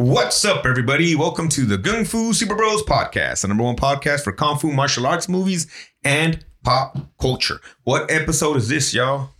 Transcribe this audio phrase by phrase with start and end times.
[0.00, 1.16] What's up, everybody?
[1.16, 4.70] Welcome to the Gung Fu Super Bros podcast, the number one podcast for Kung Fu
[4.70, 5.66] martial arts movies
[6.04, 7.60] and pop culture.
[7.82, 9.30] What episode is this, y'all?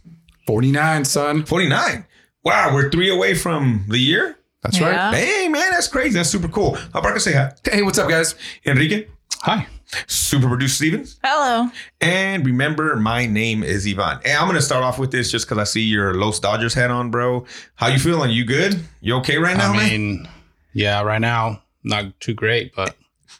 [0.48, 1.44] 49, son.
[1.44, 2.04] 49.
[2.42, 4.36] Wow, we're three away from the year.
[4.64, 5.10] That's Yeah.
[5.10, 5.14] right.
[5.16, 6.14] Hey, man, that's crazy.
[6.14, 6.74] That's super cool.
[6.92, 7.52] How about I say hi?
[7.62, 8.34] Hey, what's up, guys?
[8.66, 9.06] Enrique,
[9.42, 9.68] Hi.
[10.08, 11.20] super producer Stevens.
[11.22, 11.70] Hello.
[12.00, 14.18] And remember, my name is Ivan.
[14.24, 16.90] Hey, I'm gonna start off with this just because I see your Los Dodgers hat
[16.90, 17.44] on, bro.
[17.76, 18.32] How you feeling?
[18.32, 18.80] You good?
[19.00, 20.28] You okay right now, I man?
[20.74, 22.96] Mean, yeah, right now not too great, but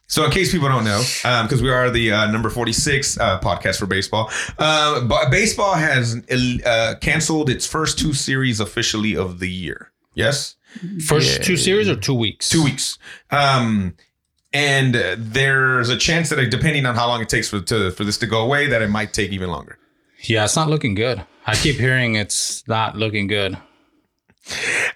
[0.07, 1.03] So, in case people don't know,
[1.43, 6.17] because we are the uh, number 46 uh, podcast for baseball, uh, but baseball has
[6.65, 9.93] uh, canceled its first two series officially of the year.
[10.15, 10.57] Yes,
[11.07, 12.49] first two series or two weeks?
[12.49, 12.99] two weeks.
[13.31, 13.95] Um,
[14.53, 18.05] and uh, there's a chance that, depending on how long it takes for to, for
[18.05, 19.79] this to go away, that it might take even longer.
[20.23, 21.23] Yeah, it's not looking good.
[21.47, 23.57] I keep hearing it's not looking good.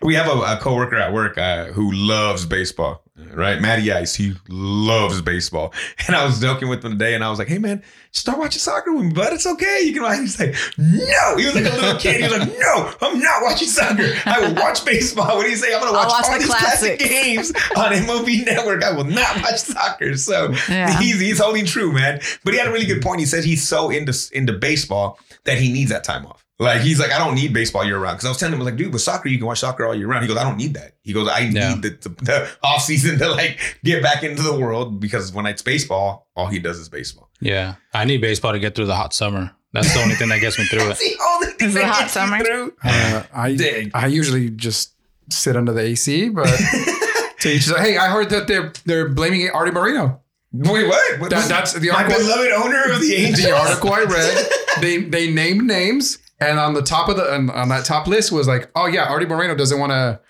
[0.01, 3.02] We have a, a coworker at work uh, who loves baseball,
[3.34, 3.61] right?
[3.61, 5.73] Matty Ice, he loves baseball.
[6.06, 8.58] And I was joking with him today, and I was like, "Hey, man, start watching
[8.58, 9.33] soccer with me, bud.
[9.33, 9.83] It's okay.
[9.84, 12.17] You can." watch." He's like, "No." He was like a little kid.
[12.17, 14.11] He was like, "No, I'm not watching soccer.
[14.27, 15.73] I will watch baseball." What do you say?
[15.73, 18.83] I'm going to watch, watch all the these classic games on MLB Network.
[18.83, 20.17] I will not watch soccer.
[20.17, 20.98] So Yeah.
[20.98, 22.20] he's he's holding true, man.
[22.45, 23.20] But he had a really good point.
[23.20, 26.42] He said he's so into into baseball that he needs that time off.
[26.58, 28.17] Like he's like, I don't need baseball year round.
[28.17, 29.84] Because I was telling him, I was like, dude, with soccer, you can watch soccer
[29.84, 30.22] all year round.
[30.22, 30.92] He goes, I don't need that.
[31.03, 31.75] He goes, I Yeah.
[31.75, 35.47] need the, the, the off season to like get back into the world because when
[35.47, 37.28] it's baseball, all he does is baseball.
[37.41, 39.50] Yeah, I need baseball to get through the hot summer.
[39.73, 41.17] That's the only thing that gets me through That's it.
[41.19, 42.39] the only thing Is that hot summer?
[42.45, 42.75] through.
[42.84, 43.91] Uh, I Dang.
[43.95, 44.95] I usually just
[45.30, 46.47] sit under the AC, but
[47.41, 50.20] to each hey, I heard that they're they're blaming Artie Moreno.
[50.53, 51.20] Wait, what?
[51.20, 52.12] what That- that's the article.
[52.12, 53.42] my beloved owner of the Angels.
[53.42, 54.47] The article I read,
[54.83, 58.33] they they named names, and on the top of the on, on that top list
[58.33, 60.21] was like, oh yeah, Artie Moreno doesn't want to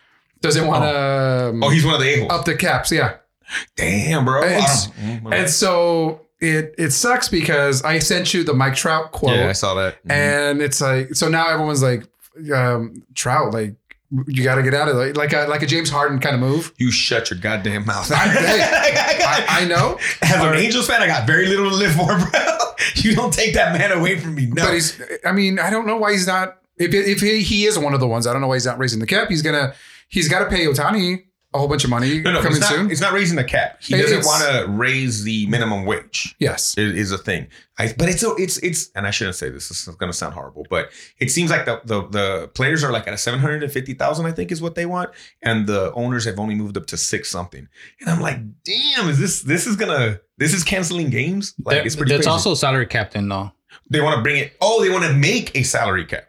[0.40, 2.32] doesn't want to Oh, he's one of the a-holes.
[2.32, 3.14] up the caps, yeah.
[3.76, 4.42] Damn, bro.
[4.44, 9.36] And- mm, And so it it sucks because I sent you the Mike Trout quote.
[9.36, 9.98] yeah, I saw that.
[10.08, 12.04] and it's like so now everyone's like
[12.54, 13.74] um trout like
[14.26, 16.40] you got to get out of it like a like a james harden kind of
[16.40, 18.10] move you shut your goddamn mouth.
[18.12, 18.24] I-
[19.48, 22.58] I, I know As an Angels fan, I got very little to live for, bro.
[22.96, 24.46] You don't take that man away from me.
[24.46, 24.64] No.
[24.64, 27.78] but he's i mean i don't know why he's not if, if he, he is
[27.78, 29.74] one of the ones i don't know why he's not raising the cap he's gonna
[30.08, 31.24] he's got to pay Ohtani
[31.54, 33.44] a whole bunch of money no, no, coming it's not, soon it's not raising the
[33.44, 33.78] cap.
[33.82, 36.34] He It- doesn't want to raise the minimum wage.
[36.38, 37.46] yes Is, is a thing.
[37.78, 39.68] I, but it's a, it's it's and I shouldn't say this.
[39.68, 42.92] This is going to sound horrible, but it seems like the the, the players are
[42.92, 44.26] like at a seven hundred and fifty thousand.
[44.26, 45.10] I think is what they want,
[45.42, 47.66] and the owners have only moved up to six something.
[48.00, 51.54] And I'm like, damn, is this this is gonna this is canceling games?
[51.64, 52.10] Like There- it's pretty.
[52.10, 52.30] There's crazy.
[52.30, 53.50] also salary cap in though.
[53.90, 54.54] they want to bring it.
[54.60, 56.24] Oh, they want to make a salary cap.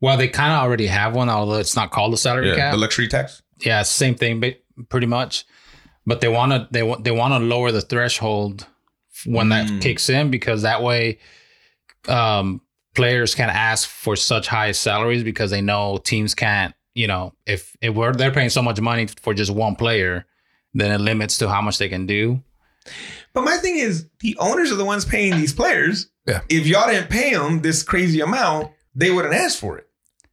[0.00, 2.72] Well, they kind of already have one, although it's not called a salary Yeah, cap.
[2.72, 3.42] the luxury tax.
[3.60, 4.56] yeah, same thing, but
[4.88, 5.44] pretty much.
[6.06, 8.66] But they want to they want they want to lower the threshold
[9.24, 9.80] when that Mm.
[9.80, 11.18] kicks in because that way,
[12.08, 12.60] um,
[12.94, 16.74] players can ask for such high salaries because they know teams can't.
[16.94, 20.24] You know, if if we're they're paying so much money for just one player,
[20.74, 22.40] then it limits to how much they can do.
[23.34, 26.08] But my thing is, the owners are the ones paying these players.
[26.26, 26.40] Yeah.
[26.48, 29.88] If y'all didn't pay them this crazy amount, they wouldn't ask for it.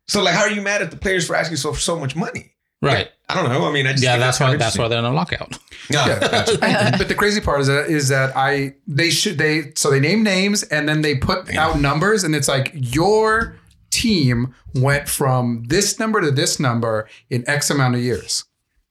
[0.08, 2.53] So, like, how are you mad at the players for asking so so much money?
[2.84, 3.10] Right.
[3.30, 3.66] I don't know.
[3.66, 5.58] I mean, I just Yeah, think that's why that's why they're in a lockout.
[5.90, 5.90] interesting.
[5.90, 6.20] Yeah,
[6.60, 6.98] gotcha.
[6.98, 10.24] But the crazy part is that is that I they should they so they name
[10.24, 13.56] names and then they put out numbers and it's like your
[13.90, 18.44] team went from this number to this number in X amount of years.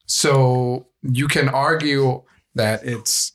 [0.06, 2.22] So you can argue
[2.54, 3.32] that it's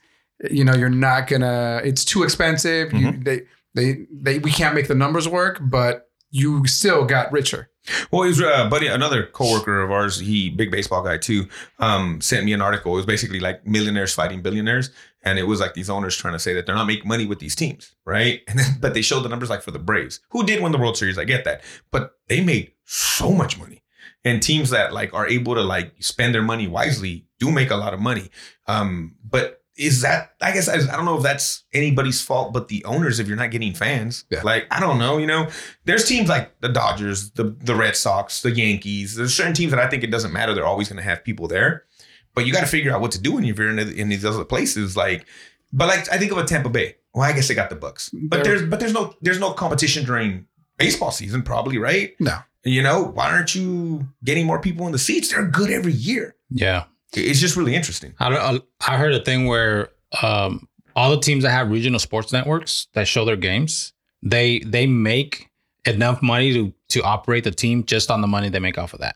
[0.50, 2.91] you know you're not gonna it's too expensive.
[2.94, 3.24] You, mm-hmm.
[3.24, 3.41] they
[3.75, 7.69] they they we can't make the numbers work, but you still got richer.
[8.12, 10.20] Well, he was uh, buddy, another coworker of ours.
[10.20, 11.48] He big baseball guy too.
[11.80, 12.94] Um, sent me an article.
[12.94, 14.92] It was basically like millionaires fighting billionaires,
[15.24, 17.40] and it was like these owners trying to say that they're not making money with
[17.40, 18.42] these teams, right?
[18.48, 20.78] And then, but they showed the numbers like for the Braves, who did win the
[20.78, 21.18] World Series.
[21.18, 21.62] I get that,
[21.92, 23.84] but they made so much money,
[24.24, 27.75] and teams that like are able to like spend their money wisely do make a
[27.75, 28.30] lot of money.
[28.68, 32.68] Um, but is that I guess I, I don't know if that's anybody's fault but
[32.68, 34.25] the owners if you're not getting fans.
[34.29, 34.41] Yeah.
[34.44, 35.50] Like I don't know, you know.
[35.85, 39.15] There's teams like the Dodgers, the the Red Sox, the Yankees.
[39.15, 40.53] There's certain teams that I think it doesn't matter.
[40.53, 41.85] They're always going to have people there,
[42.33, 44.44] but you got to figure out what to do when you're in, in these other
[44.45, 44.97] places.
[44.97, 45.25] Like,
[45.71, 46.95] but like I think of a Tampa Bay.
[47.13, 49.51] Well, I guess they got the Bucks, but They're- there's but there's no there's no
[49.53, 50.45] competition during
[50.77, 52.13] baseball season, probably right.
[52.19, 52.39] No.
[52.63, 55.29] You know why aren't you getting more people in the seats?
[55.31, 56.35] They're good every year.
[56.50, 56.85] Yeah.
[57.13, 58.13] It's just really interesting.
[58.19, 59.89] I I heard a thing where
[60.21, 64.88] um, all the teams that have regional sports networks that show their games, they they
[64.88, 65.50] make
[65.86, 69.00] enough money to to operate the team just on the money they make off of
[69.00, 69.15] that.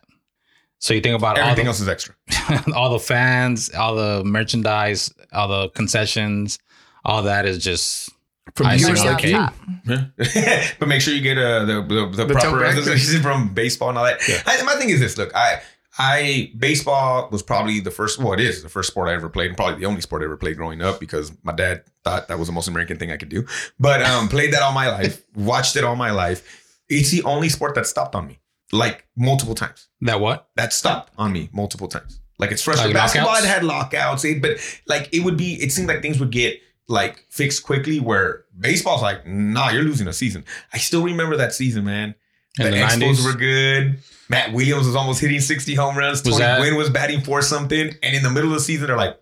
[0.78, 2.14] So you think about all Everything the, else is extra.
[2.74, 6.58] all the fans, all the merchandise, all the concessions,
[7.04, 8.10] all that is just
[8.56, 8.84] From I see.
[8.86, 9.32] viewers Okay.
[9.36, 9.54] like
[9.86, 9.96] you.
[9.96, 10.74] Top.
[10.80, 13.98] but make sure you get uh, the the, the, The proper tote from baseball and
[13.98, 14.26] all that.
[14.28, 14.42] Yeah.
[14.46, 15.60] I, my thing is this: look, I
[15.98, 18.18] I baseball was probably the first.
[18.18, 20.24] Well, it is the first sport I ever played, and probably the only sport I
[20.24, 23.16] ever played growing up because my dad thought that was the most American thing I
[23.16, 23.46] could do.
[23.78, 26.80] But um, played that all my life, watched it all my life.
[26.88, 28.40] It's the only sport that stopped on me,
[28.72, 29.88] like multiple times.
[30.00, 30.48] that what?
[30.56, 32.20] That stopped on me multiple times.
[32.38, 32.94] Like it's frustrating.
[32.94, 35.54] Like Basketball, it had lockouts, it, but like it would be.
[35.54, 38.00] It seemed like things would get like fixed quickly.
[38.00, 40.44] Where baseball's like, nah, you're losing a season.
[40.72, 42.14] I still remember that season, man.
[42.58, 43.24] In the, the Expos 90s?
[43.24, 43.98] were good.
[44.32, 46.24] Matt Williams was almost hitting 60 home runs.
[46.24, 47.94] Was Tony that- Gwynn was batting for something.
[48.02, 49.18] And in the middle of the season, they're like,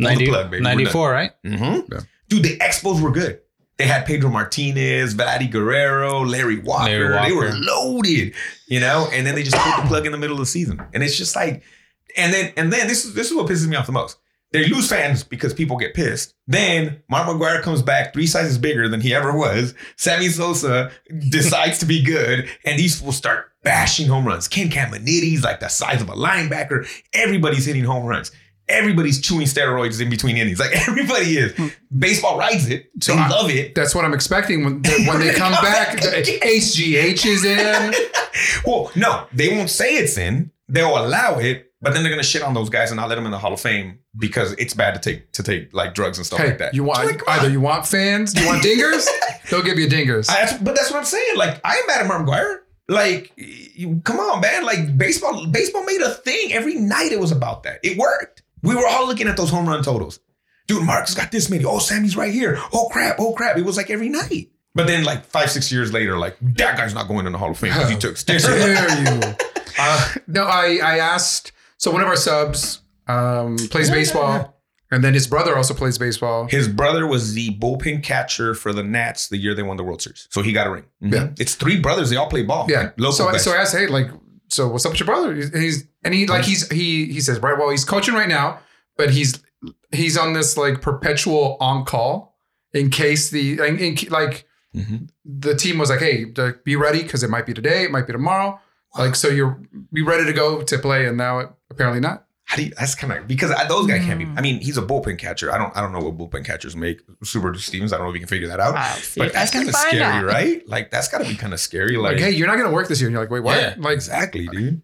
[0.00, 0.62] Pull the plug, baby.
[0.62, 1.30] 94, right?
[1.44, 1.92] mm-hmm.
[1.92, 2.00] Yeah.
[2.28, 3.40] dude, the Expos were good.
[3.78, 7.10] They had Pedro Martinez, Vladdy Guerrero, Larry Walker.
[7.10, 8.34] Larry They were loaded,
[8.66, 9.08] you know.
[9.12, 11.16] And then they just put the plug in the middle of the season, and it's
[11.16, 11.62] just like,
[12.16, 14.18] and then and then this is this is what pisses me off the most.
[14.52, 16.34] They lose fans because people get pissed.
[16.46, 19.74] Then Mark McGwire comes back three sizes bigger than he ever was.
[19.96, 20.90] Sammy Sosa
[21.28, 24.48] decides to be good, and these fools start bashing home runs.
[24.48, 26.88] Ken Caminiti's like the size of a linebacker.
[27.12, 28.30] Everybody's hitting home runs.
[28.70, 30.60] Everybody's chewing steroids in between innings.
[30.60, 31.54] Like everybody is.
[31.56, 31.68] Hmm.
[31.98, 32.90] Baseball rides it.
[33.00, 33.74] So they I- love it.
[33.74, 36.00] That's what I'm expecting when when they come back.
[36.00, 36.08] the
[36.42, 37.94] HGH is in.
[38.66, 40.50] Well, no, they won't say it's in.
[40.68, 43.24] They'll allow it, but then they're gonna shit on those guys and not let them
[43.26, 46.26] in the Hall of Fame because it's bad to take to take like drugs and
[46.26, 46.74] stuff Hey, like that.
[46.74, 49.06] you want Like, either you want fans, you want dingers,
[49.50, 50.28] they'll give you dingers.
[50.30, 51.36] I, but that's what I'm saying.
[51.36, 52.58] Like I am mad at Mark McGwire.
[52.90, 54.64] Like, you, come on, man.
[54.64, 57.12] Like baseball, baseball made a thing every night.
[57.12, 57.80] It was about that.
[57.82, 58.42] It worked.
[58.62, 60.20] We were all looking at those home run totals.
[60.68, 61.64] Dude, Mark's got this many.
[61.66, 62.58] Oh, Sammy's right here.
[62.72, 63.16] Oh crap.
[63.18, 63.58] Oh crap.
[63.58, 64.50] It was like every night.
[64.74, 67.50] But then, like five, six years later, like that guy's not going in the Hall
[67.50, 68.46] of Fame because he took steroids.
[68.46, 69.34] Dare you?
[69.80, 71.52] Uh, no, I I asked.
[71.78, 74.60] So one of our subs um, plays baseball,
[74.90, 76.46] and then his brother also plays baseball.
[76.48, 80.02] His brother was the bullpen catcher for the Nats the year they won the World
[80.02, 80.28] Series.
[80.30, 80.84] So he got a ring.
[81.02, 81.12] Mhm.
[81.12, 81.28] Yeah.
[81.38, 82.10] It's three brothers.
[82.10, 82.66] They all play ball.
[82.68, 82.78] Yeah.
[82.80, 83.44] Like, local so guys.
[83.44, 84.10] so I asked, hey, like,
[84.48, 85.34] so what's up with your brother?
[85.34, 88.60] He's, he's and he like he's he he says, right, well, he's coaching right now,
[88.96, 89.42] but he's
[89.92, 92.36] he's on this like perpetual on call
[92.72, 94.46] in case the in, in, like
[94.76, 95.08] Mhm.
[95.24, 96.24] the team was like, hey,
[96.64, 98.60] be ready because it might be today, it might be tomorrow.
[98.96, 99.60] Like, so you're
[99.92, 102.24] be ready to go to play, and now it, apparently not.
[102.44, 104.24] How do you, that's kind of because I, those guys can't be.
[104.24, 104.38] Mm.
[104.38, 105.52] I mean, he's a bullpen catcher.
[105.52, 105.76] I don't.
[105.76, 107.00] I don't know what bullpen catchers make.
[107.22, 107.92] Super Stevens.
[107.92, 108.74] I don't know if you can figure that out.
[108.74, 110.24] I'll but that's kind of scary, out.
[110.24, 110.66] right?
[110.66, 111.96] Like that's got to be kind of scary.
[111.98, 113.08] Like, Like, hey, you're not gonna work this year.
[113.08, 113.58] And you're like, wait, what?
[113.60, 114.80] yeah, like, exactly, dude.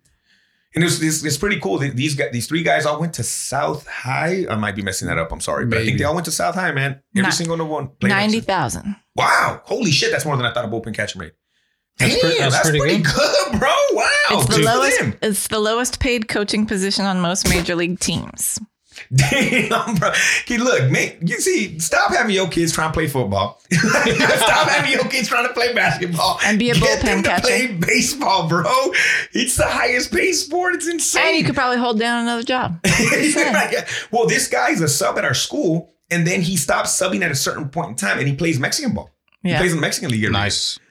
[0.77, 1.79] And it's, it's, it's pretty cool.
[1.79, 4.45] These guys, these three guys all went to South High.
[4.51, 5.31] I might be messing that up.
[5.31, 7.01] I'm sorry, but I think they all went to South High, man.
[7.17, 7.89] Every Ni- single one.
[8.01, 8.97] played Ninety next- thousand.
[9.17, 11.31] Wow, holy shit, that's more than I thought a bullpen catcher made.
[11.99, 13.59] That's Damn, pretty- that's, that's pretty, pretty good.
[13.61, 13.71] bro.
[13.93, 14.99] Wow, It's the good lowest.
[15.01, 15.15] them.
[15.23, 18.59] It's the lowest paid coaching position on most major league teams.
[19.15, 20.11] Damn, bro.
[20.43, 23.61] Okay, look, make you see, stop having your kids trying to play football.
[23.73, 26.39] stop having your kids trying to play basketball.
[26.45, 27.43] And be a Get bullpen them to catcher.
[27.47, 28.65] Play baseball, bro.
[29.33, 30.75] It's the highest paid sport.
[30.77, 31.23] It's insane.
[31.27, 32.79] And you could probably hold down another job.
[34.13, 37.37] well, this guy's a sub at our school, and then he stops subbing at a
[37.37, 39.11] certain point in time, and he plays Mexican ball.
[39.43, 40.25] He plays in the Mexican league.
[40.25, 40.51] every year.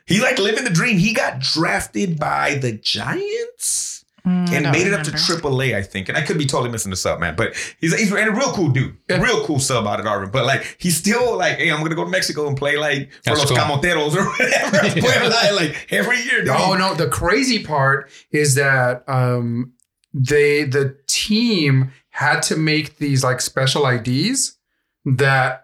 [0.09, 0.17] Nice.
[0.17, 0.97] He like living the dream.
[0.97, 5.11] He got drafted by the Giants Mm, and don't made it up to.
[5.11, 6.07] AAA, I think.
[6.07, 7.35] And I could be totally missing this up, man.
[7.35, 10.31] But he's he's and a real cool dude, a real cool sub out at Auburn.
[10.31, 13.19] But like he's still like, hey, I'm gonna go to Mexico and play like for
[13.35, 13.57] That's los cool.
[13.57, 15.01] Camoteros or whatever.
[15.01, 16.39] Puebla, like every year.
[16.39, 16.55] dude.
[16.57, 19.73] Oh no, the crazy part is that um
[20.13, 24.57] they the team had to make these like special IDs
[25.03, 25.62] that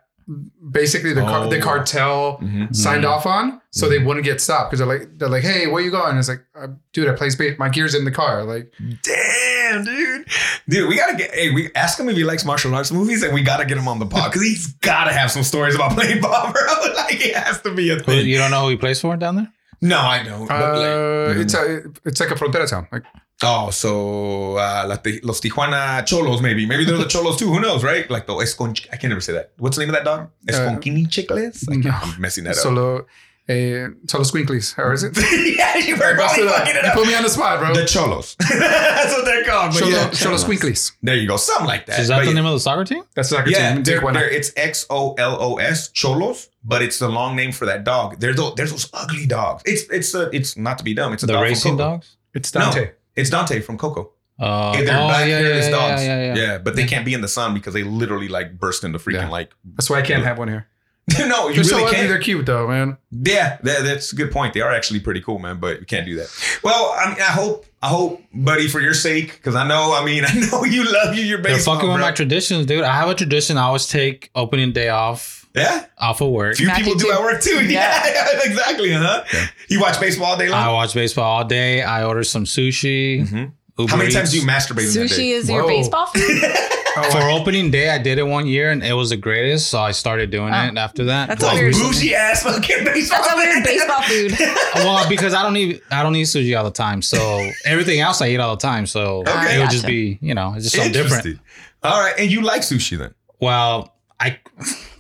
[0.72, 1.62] basically the car, the Oh.
[1.64, 2.76] cartel Mhm.
[2.76, 3.10] signed Mhm.
[3.10, 5.90] off on so they wouldn't get stopped because they're like they're like hey where you
[5.92, 8.72] going it's like uh, dude I play space my gear's in the car like
[9.04, 10.28] Damn, dude.
[10.68, 13.34] Dude, we gotta get hey, we ask him if he likes martial arts movies and
[13.34, 16.22] we gotta get him on the pod because he's gotta have some stories about playing
[16.22, 16.94] ball, bro.
[16.96, 18.28] Like it has to be a thing.
[18.28, 19.52] You don't know who he plays for down there?
[19.82, 20.48] No, I don't.
[20.48, 23.04] but, uh, like, it's a it's like a frontera town like
[23.42, 26.66] Oh, so uh, la Ti- los Tijuana Cholos, maybe.
[26.66, 27.48] Maybe they're the Cholos too.
[27.48, 28.10] Who knows, right?
[28.10, 28.78] Like the Escon.
[28.92, 29.52] I can never say that.
[29.58, 30.30] What's the name of that dog?
[30.48, 31.66] Esconquini Chicles?
[31.72, 31.92] I no.
[31.92, 32.56] I'm messing that up.
[32.58, 33.06] solo
[33.48, 35.18] eh, solo squinklies or is it
[35.58, 36.56] yeah, you were Bust probably it up.
[36.58, 38.36] fucking it you put me on the spot bro The Cholos.
[38.40, 39.72] That's what they're called.
[39.72, 40.12] But Solo, yeah.
[40.12, 41.38] solo squinklies There you go.
[41.38, 42.00] Something like that.
[42.00, 42.34] Is that But the yeah.
[42.36, 43.04] name of the soccer team?
[43.16, 44.14] that's the soccer Yeah, team they're, Tijuana.
[44.16, 47.86] they're- it's X O L O S Cholos, but it's the long name for that
[47.86, 48.20] dog.
[48.20, 49.64] There's those, there's those ugly dogs.
[49.66, 51.14] It's it's a, it's not to be dumb.
[51.14, 52.18] It's a The dog racing dogs?
[52.36, 54.12] it's Dante No, it's Dante from Coco.
[54.40, 56.04] Uh, Yeah, they're oh, black yeah, hairless yeah, dogs.
[56.06, 56.58] yeah, yeah, yeah.
[56.58, 59.30] but they can't be in the sun because they literally like burst into freaking Yeah.
[59.30, 59.52] like.
[59.76, 60.68] that's why I can't have one here
[61.20, 61.96] no, you They're so really ugly.
[61.98, 62.10] can't.
[62.10, 62.98] They're cute though, man.
[63.12, 64.54] Yeah, that, that's a good point.
[64.54, 65.60] They are actually pretty cool, man.
[65.60, 66.30] But you can't do that.
[66.64, 70.06] Well, I mean, I hope, I hope, buddy, for your sake, because I know, I
[70.06, 71.76] mean, I know you love you your They're baseball.
[71.76, 72.06] fucking with bro.
[72.06, 72.84] my traditions, dude.
[72.84, 73.58] I have a tradition.
[73.58, 76.56] I always take opening day off yeah, off of work.
[76.58, 77.12] few Matthew people do too.
[77.14, 77.66] at work too.
[77.70, 78.40] Yeah, Yeah.
[78.44, 78.92] exactly.
[78.92, 79.24] Huh?
[79.70, 80.62] You watch baseball all day long.
[80.64, 81.82] I watch baseball all day.
[81.82, 83.28] I order some sushi.
[83.28, 83.52] Mhm.
[83.78, 85.30] Uber How many times do you masturbate in Sushi day?
[85.32, 86.42] is your baseball food?
[87.12, 89.70] For opening day, I did it one year and it was the greatest.
[89.70, 90.66] So I started doing Oh.
[90.68, 91.30] it after that.
[91.30, 91.74] That's Like a weird.
[91.76, 93.22] bougie ass fucking baseball.
[93.24, 94.36] That's a weird baseball food.
[94.76, 97.02] well, because I don't eat I don't eat sushi all the time.
[97.02, 98.86] So everything else I eat all the time.
[98.86, 99.56] So Okay.
[99.56, 101.40] it would just be, you know, it's just something different.
[101.82, 103.14] All right, and you like sushi then?
[103.40, 104.40] Well, I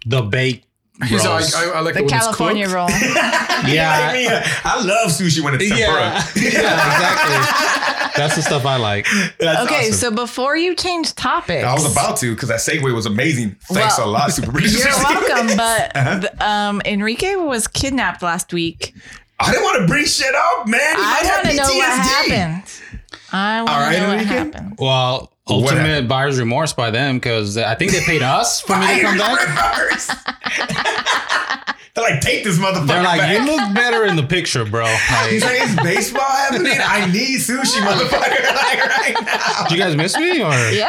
[0.10, 0.66] the baked
[1.08, 1.54] He's rolls.
[1.56, 2.90] like, I, I like The it when it's California roll.
[3.68, 4.00] Yeah.
[4.08, 5.86] Like me, uh, I love sushi when it's tempura.
[5.92, 8.12] yeah, yeah, exactly.
[8.16, 9.06] That's the stuff I like.
[9.40, 9.94] That's Okay, awesome.
[9.94, 13.56] so before you change topics, I was about to because that segue was amazing.
[13.72, 14.78] Thanks Well, a lot, Super Breeze.
[14.78, 16.20] You're welcome, but Uh-huh.
[16.20, 18.94] the, um, Enrique was kidnapped last week.
[19.40, 20.96] I didn't want to bring shit up, man.
[20.98, 22.64] He I have want to know what happened.
[23.32, 24.76] I want All right, to know what happened.
[24.80, 26.10] Well, What ultimate happened?
[26.10, 29.40] buyer's remorse by them because I think they paid us for me to come back.
[31.96, 33.38] They're like, take this motherfucker They're like, back.
[33.40, 34.86] you look better in the picture, bro.
[35.28, 36.78] He's Like, like, is baseball happening?
[36.82, 39.66] I need sushi, motherfucker, like right now.
[39.68, 40.52] do you guys miss me or?
[40.72, 40.88] Yeah.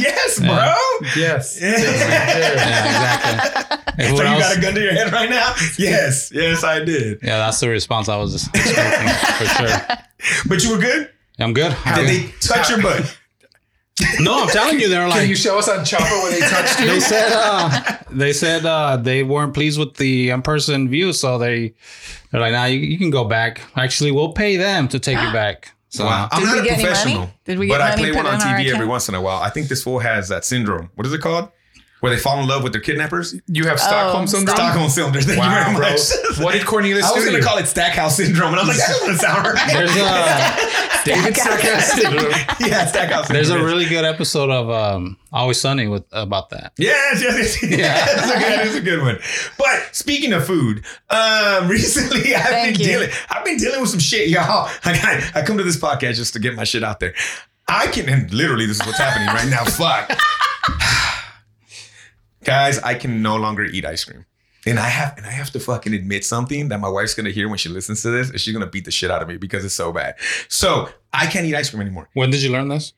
[0.00, 0.74] yes, bro.
[1.16, 1.58] Yes.
[1.60, 1.70] Yeah.
[1.70, 4.04] Yeah, exactly.
[4.04, 4.42] And So you else?
[4.42, 5.54] got a gun to your head right now?
[5.78, 7.18] Yes, yes, I did.
[7.22, 9.08] Yeah, that's the response I was expecting
[9.38, 9.98] for sure.
[10.46, 11.10] But you were good.
[11.40, 11.74] I'm good.
[11.96, 13.18] Did they touch your butt?
[14.20, 15.20] No, I'm telling you, they're like.
[15.20, 16.86] Can you show us on Chopper when they touched you?
[16.90, 21.74] they said uh, they said uh, they weren't pleased with the in-person view, so they
[22.32, 23.60] they're like, "Nah, you, you can go back.
[23.76, 26.28] Actually, we'll pay them to take you back." So Wow.
[26.32, 26.84] I'm Did not we a get money?
[26.84, 27.30] professional.
[27.44, 29.40] Did we but I play one on in our TV every once in a while.
[29.40, 30.90] I think this fool has that syndrome.
[30.96, 31.50] What is it called?
[32.04, 33.34] Where they fall in love with their kidnappers?
[33.46, 34.56] You have Stockholm Oh, syndrome.
[34.56, 35.24] Stockholm syndrome.
[35.24, 35.90] Thank Wow, you very bro.
[35.90, 36.38] much.
[36.44, 37.30] What did Cornelius I was do?
[37.30, 39.72] going to to call it Stackhouse syndrome, and I was like, that doesn't sound right.
[39.72, 42.30] there's a David Stackhouse syndrome.
[42.60, 43.28] yeah, Stackhouse syndrome.
[43.28, 46.74] there's a really good episode of um, Always Sunny with about that.
[46.76, 47.70] Yes, yes, yes.
[47.78, 49.18] Yeah, that's a good, that's a good one.
[49.56, 52.92] But speaking of food, um, recently I've Thank been you.
[52.92, 54.68] dealing, I've been dealing with some shit, y'all.
[54.84, 57.14] I got, I come to this podcast just to get my shit out there.
[57.66, 59.64] I can, and literally, this is what's happening right now.
[59.64, 60.10] Fuck,
[62.44, 64.26] guys, I can no longer eat ice cream.
[64.66, 67.48] And I have, and I have to fucking admit something that my wife's gonna hear
[67.48, 69.62] when she listens to this, and she's gonna beat the shit out of me because
[69.64, 70.14] it's so bad.
[70.48, 72.08] So I can't eat ice cream anymore.
[72.14, 72.94] When did you learn this?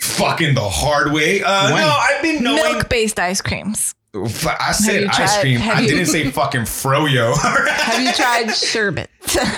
[0.00, 1.42] Fucking the hard way.
[1.42, 1.82] Uh, When?
[1.82, 2.62] no, I've been knowing.
[2.62, 3.96] Milk-based ice creams.
[4.14, 5.60] I said you ice tried- cream.
[5.60, 7.36] have I you- didn't say fucking froyo.
[7.36, 9.10] Have you tried sherbet?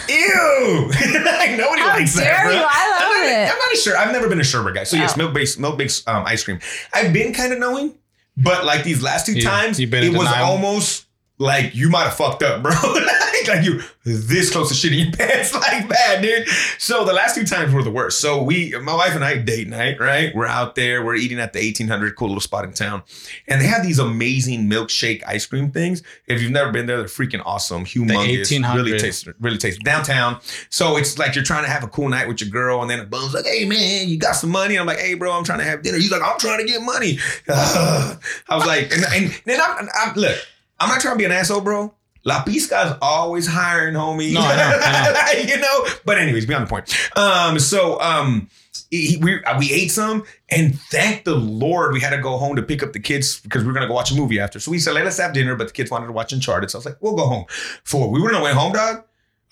[0.08, 0.90] Ew!
[1.24, 2.24] like nobody How likes that.
[2.24, 2.52] dare bro.
[2.54, 2.58] you?
[2.66, 3.52] I love I'm not, it.
[3.52, 3.96] I'm not a sure.
[3.96, 4.84] I've never been a sherbet guy.
[4.84, 5.18] So yes, Oh.
[5.18, 6.58] milk based milk based um, ice cream.
[6.94, 7.94] I've been kind of knowing,
[8.42, 11.04] but like these last two You- times, it was almost
[11.40, 12.70] like you might have fucked up, bro.
[12.82, 16.46] like, like you this close to shit shitting your pants like that, dude.
[16.78, 18.20] So the last two times were the worst.
[18.20, 20.34] So we, my wife and I, date night, right?
[20.34, 23.02] We're out there, we're eating at the 1800, cool little spot in town,
[23.48, 26.02] and they have these amazing milkshake ice cream things.
[26.26, 28.76] If you've never been there, they're freaking awesome, humongous, 1800.
[28.76, 30.40] really tastes, really tastes downtown.
[30.68, 33.00] So it's like you're trying to have a cool night with your girl, and then
[33.00, 35.60] a bum's like, "Hey man, you got some money?" I'm like, "Hey bro, I'm trying
[35.60, 37.18] to have dinner." He's like, "I'm trying to get money."
[37.48, 38.18] I
[38.50, 40.38] was like, and, and then I'm, I'm look,
[40.80, 41.94] I'm not trying to be an asshole, bro.
[42.24, 44.34] La Pisca's always hiring, homie.
[44.34, 45.86] No, I know, I you know.
[46.04, 46.94] But anyways, beyond the point.
[47.16, 48.50] Um, so um,
[48.90, 52.62] he, we we ate some, and thank the Lord we had to go home to
[52.62, 54.60] pick up the kids because we were gonna go watch a movie after.
[54.60, 56.80] So we said, let's have dinner, but the kids wanted to watch Uncharted, so I
[56.80, 57.46] was like, we'll go home.
[57.84, 59.04] For we were on the way home, dog.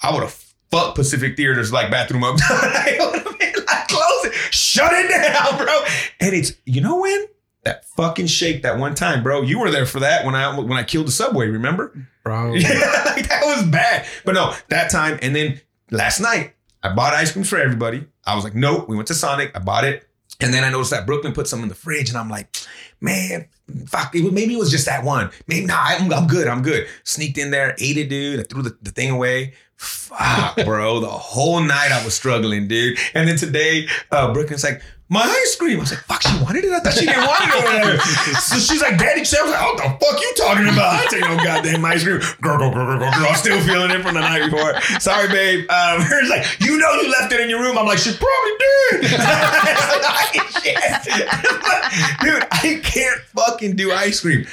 [0.03, 0.33] I would have
[0.71, 2.37] fucked Pacific Theaters like bathroom up.
[2.51, 5.81] I would have been like, close it, shut it down, bro.
[6.21, 7.29] And it's you know when
[7.65, 9.43] that fucking shake that one time, bro.
[9.43, 11.49] You were there for that when I when I killed the subway.
[11.49, 11.93] Remember?
[12.25, 12.55] Bro.
[12.55, 12.69] Yeah,
[13.07, 14.07] like that was bad.
[14.25, 15.19] But no, that time.
[15.23, 15.61] And then
[15.91, 18.07] last night, I bought ice cream for everybody.
[18.25, 18.89] I was like, nope.
[18.89, 19.57] We went to Sonic.
[19.57, 20.09] I bought it.
[20.41, 22.09] And then I noticed that Brooklyn put some in the fridge.
[22.11, 22.55] And I'm like,
[23.01, 23.49] man,
[23.87, 24.15] fuck.
[24.15, 25.31] It, maybe it was just that one.
[25.49, 26.47] Maybe, nah, I'm, I'm good.
[26.47, 26.87] I'm good.
[27.03, 28.41] Sneaked in there, ate it, dude.
[28.41, 29.55] I threw the, the thing away.
[29.77, 31.01] Fuck, bro.
[31.01, 32.99] The whole night I was struggling, dude.
[33.15, 35.79] And then today, uh, Brooklyn's like, my ice cream.
[35.79, 36.73] I was like, fuck, she wanted it?
[36.73, 37.99] I thought she didn't want it over there.
[38.41, 41.01] So she's like, Daddy, she was like, what the fuck you talking about?
[41.01, 42.21] I take no goddamn ice cream.
[42.41, 43.09] Girl, girl, girl, girl, girl.
[43.11, 44.79] I'm still feeling it from the night before.
[45.01, 45.61] Sorry, babe.
[45.71, 47.79] Um, her's like, you know you left it in your room.
[47.79, 49.01] I'm like, she probably did.
[52.21, 54.47] Dude, I can't fucking do ice cream.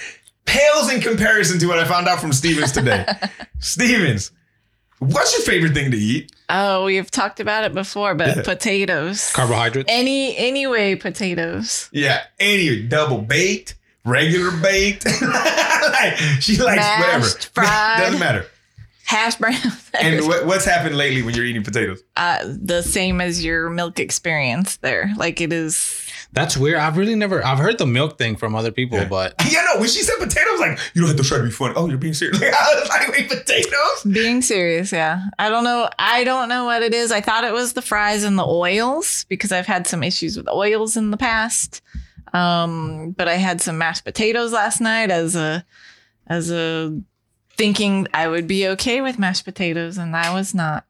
[0.46, 3.06] Pales in comparison to what I found out from Stevens today.
[3.60, 4.32] Stevens,
[5.12, 6.32] what's your favorite thing to eat?
[6.50, 9.32] Oh, we've talked about it before, but potatoes.
[9.34, 9.90] Carbohydrates.
[9.92, 11.90] Any anyway, potatoes.
[11.92, 15.06] Yeah, any double baked, regular baked.
[15.22, 17.26] like, she likes Mashed, whatever.
[17.54, 17.98] fried.
[18.00, 18.46] Doesn't matter.
[19.06, 19.56] Hash brown.
[20.02, 22.04] And what, what's happened lately when you're eating potatoes?
[22.18, 25.14] uh, the same as your milk experience there.
[25.16, 26.05] Like it is.
[26.36, 26.78] That's weird.
[26.80, 27.44] I've really never.
[27.46, 29.06] I've heard the milk thing from other people, Yeah.
[29.08, 29.80] but Yeah, no.
[29.80, 31.74] When she said potatoes, I was like, you don't have to try to be funny.
[31.78, 32.40] Oh, you're being serious.
[32.42, 34.04] Like, I was like, wait, potatoes?
[34.12, 35.22] Being serious, yeah.
[35.40, 35.90] I don't know.
[35.98, 37.12] I don't know what it is.
[37.12, 40.48] I thought it was the fries and the oils because I've had some issues with
[40.50, 41.82] oils in the past.
[42.34, 45.66] Um, but I had some mashed potatoes last night as a
[46.28, 47.00] as a
[47.56, 50.84] thinking I would be okay with mashed potatoes, and I was not.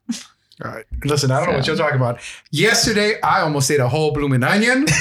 [0.64, 0.84] All right.
[1.04, 2.18] Listen, I don't know what you're talking about.
[2.50, 4.86] Yesterday, I almost ate a whole blooming onion.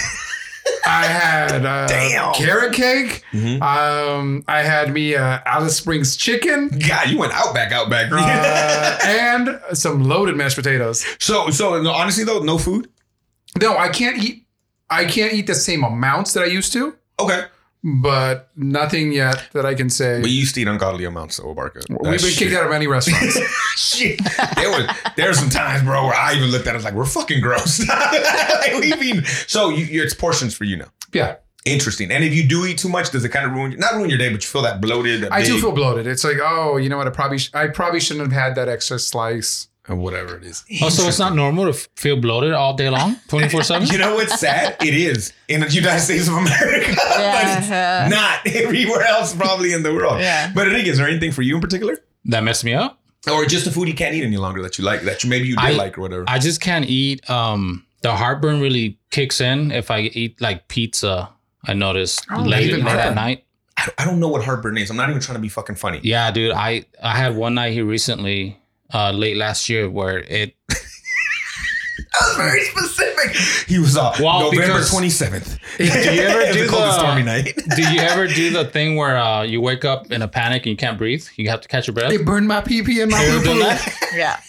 [0.88, 2.34] I had uh, Damn.
[2.34, 3.24] carrot cake.
[3.34, 3.62] Mhm.
[3.62, 8.12] Um, I had me uh, Alice Springs chicken God, you went outback, outback.
[8.12, 11.05] uh, and some loaded mashed potatoes.
[11.19, 12.89] so, so no, honestly though, no food.
[13.62, 14.45] No, I can't eat.
[14.89, 17.43] I can't eat the same amounts that I used to, Okay,
[17.86, 20.20] but nothing yet that I can say.
[20.20, 21.82] We used to eat ungodly amounts of Barca.
[21.88, 23.39] We've been kicked out of many restaurants.
[23.75, 24.20] Shit,
[24.56, 26.86] there was there were some times, bro, where I even looked at it I was
[26.86, 27.88] like, we're fucking gross.
[27.88, 30.88] like, we've so you, it's portions for you now.
[31.13, 32.12] yeah, Interesting.
[32.12, 34.20] And if you do eat too much, does it kind of ruin not ruin your
[34.20, 35.22] day, but you feel that bloated?
[35.22, 36.06] that I do feel bloated.
[36.06, 37.08] It's like, oh, you know what?
[37.08, 39.68] I probably, sh- I probably shouldn't have had that extra slice.
[39.88, 40.63] Or whatever it is.
[40.82, 43.88] also it's not normal to feel bloated all day long, twenty four seven.
[43.88, 44.77] You know what's sad?
[44.82, 48.08] It is in the United States of America, but it's Yeah.
[48.10, 50.20] not everywhere else probably in the world.
[50.20, 50.51] Yeah.
[50.54, 51.98] But Enrique, is there anything for you in particular?
[52.25, 53.00] That messed me up.
[53.32, 55.48] Or just a food you can't eat any longer that you like, that you maybe
[55.48, 56.25] you did I- like or whatever?
[56.27, 57.27] I just can't eat.
[57.30, 61.30] Um, the heartburn really kicks in if I eat like pizza.
[61.68, 63.44] I noticed Oh, late, late at night.
[63.77, 64.92] I, I don't know what heartburn is.
[64.92, 66.00] I'm not even trying to be fucking funny.
[66.04, 66.51] Yeah, dude.
[66.51, 68.60] I I had one night here recently,
[68.94, 73.36] uh, late last year, where it That was very specific.
[73.68, 75.60] He was uh, Well, November 27th.
[75.77, 77.54] Do you ever do a cold and the- stormy night?
[77.75, 80.72] Do you ever do the thing where uh, you wake up in a panic and
[80.72, 81.25] you can't breathe?
[81.36, 82.10] You have to catch your breath.
[82.10, 84.18] They burned my pee pee and my You ever poo poo.
[84.18, 84.39] Yeah,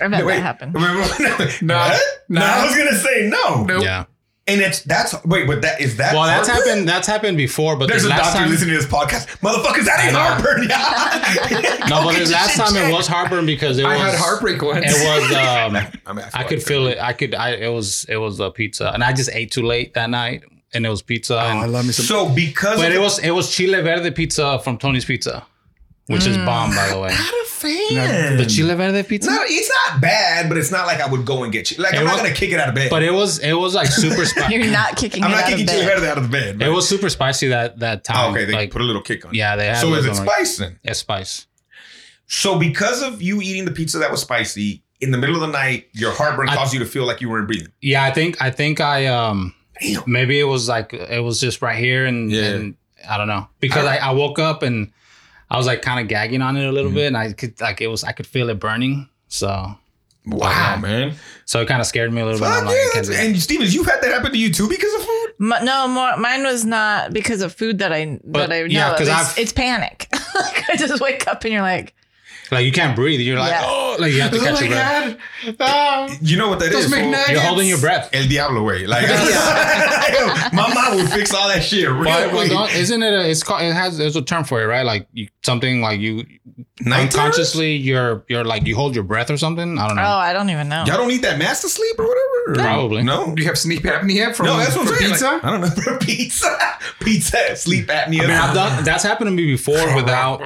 [0.00, 0.72] I've had Wait, that happen.
[0.72, 1.06] Remember?
[1.22, 1.36] No.
[1.36, 1.62] What?
[1.62, 1.98] No.
[2.28, 3.64] No, I was gonna say no.
[3.64, 3.82] Nope.
[3.82, 4.04] Yeah.
[4.48, 6.14] And it's that's wait, but that is that.
[6.14, 6.68] Well, that's heartburn?
[6.68, 6.88] happened.
[6.88, 8.50] That's happened before, but There's the a last doctor time.
[8.50, 9.26] listening to this podcast.
[9.40, 10.20] Motherfuckers, that ain't I know.
[10.20, 10.68] heartburn.
[10.68, 11.86] Yeah.
[11.88, 14.62] No, but the last shit time it was heartburn because it I was had heartbreak
[14.62, 14.86] once.
[14.88, 15.28] It was.
[15.38, 16.98] Um, I, mean, I could feel it.
[16.98, 17.34] I could.
[17.34, 17.50] I.
[17.56, 18.04] It was.
[18.08, 20.42] It was a pizza, and I just ate too late that night,
[20.72, 21.34] and it was pizza.
[21.34, 22.06] oh, I love me some.
[22.06, 23.18] So because but of it was.
[23.18, 25.46] It was chile verde pizza from Tony's Pizza,
[26.08, 27.08] which is bomb, by the way.
[27.10, 28.36] not a fan.
[28.36, 29.30] The chile verde pizza.
[29.30, 31.82] No, it's not bad, but it's not like I would go and get you.
[31.82, 32.90] Like It I'm not gonna kick it out of bed.
[32.90, 33.38] But it was.
[33.38, 34.54] It was like super spicy.
[34.54, 35.94] You're not kicking I'm it not out kicking of chili bed.
[36.00, 36.62] verde out of the bed.
[36.62, 38.32] It was super spicy that that Oh, time.
[38.32, 38.44] okay.
[38.44, 39.34] They like put a little kick on.
[39.34, 39.76] yeah, they had.
[39.78, 40.78] So a is it little spice then?
[40.82, 41.46] Yeah, spice.
[42.26, 45.46] So because of you eating the pizza that was spicy in the middle of the
[45.46, 47.72] night, your heartburn I- caused you to feel like you weren't breathing.
[47.80, 48.40] Yeah, I think.
[48.42, 49.54] I think I um.
[49.80, 50.02] Damn.
[50.06, 52.42] Maybe it was like it was just right here, and, Yeah.
[52.46, 52.76] and
[53.08, 54.90] I don't know because I, I woke up and
[55.50, 56.74] I was like kind of gagging on it a Mm-hmm.
[56.74, 59.08] little bit, and I could like it was I could feel it burning.
[59.28, 59.76] So
[60.26, 61.14] Wow, man.
[61.46, 62.46] so it kind of scared me a little bit.
[62.48, 62.90] Fuck I'm like, yeah.
[62.92, 63.24] can't do that.
[63.26, 65.28] And Stevens, you've had that happen to you too because of food?
[65.40, 68.66] M- no, more, mine was not because of food that I But, that I know.
[68.66, 70.06] yeah, 'cause it's, I've- it's panic.
[70.34, 71.94] like I just wake up and you're like,
[72.50, 73.20] like you can't breathe.
[73.20, 73.62] You're like Yeah.
[73.64, 75.16] oh, like you have to oh catch my your breath.
[75.46, 75.56] god!
[75.60, 77.30] Ah, You know what that Those is?
[77.30, 78.08] You're holding your breath.
[78.12, 78.86] El Diablo way.
[78.86, 79.04] Like
[80.52, 82.50] my mom would fix all that shit real But, but quick.
[82.50, 83.12] don't- isn't it?
[83.12, 83.62] A, it's called.
[83.62, 83.98] It has.
[83.98, 84.84] There's a term for it, right?
[84.84, 86.24] Like you, something like you
[86.80, 87.74] Night unconsciously.
[87.76, 89.78] You're you're like you hold your breath or something.
[89.78, 90.02] I don't know.
[90.02, 90.06] oh.
[90.06, 90.84] I don't even know.
[90.86, 92.24] Y'all don't eat that master sleep or whatever?
[92.48, 93.02] Or- Probably.
[93.02, 93.34] No.
[93.34, 95.10] Do you have sleep apnea from, No, that's what I'm for saying.
[95.10, 95.24] pizza?
[95.26, 95.66] Like, I don't know.
[95.82, 96.58] For pizza.
[97.00, 98.22] Pizza, sleep apnea.
[98.22, 100.40] I mean, I've done that's happened to me before without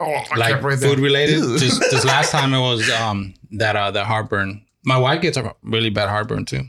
[0.00, 1.38] oh, like food related.
[1.38, 1.58] Ew.
[1.58, 4.64] just this last time it was um that uh that heartburn.
[4.84, 6.62] My wife gets a really bad heartburn too.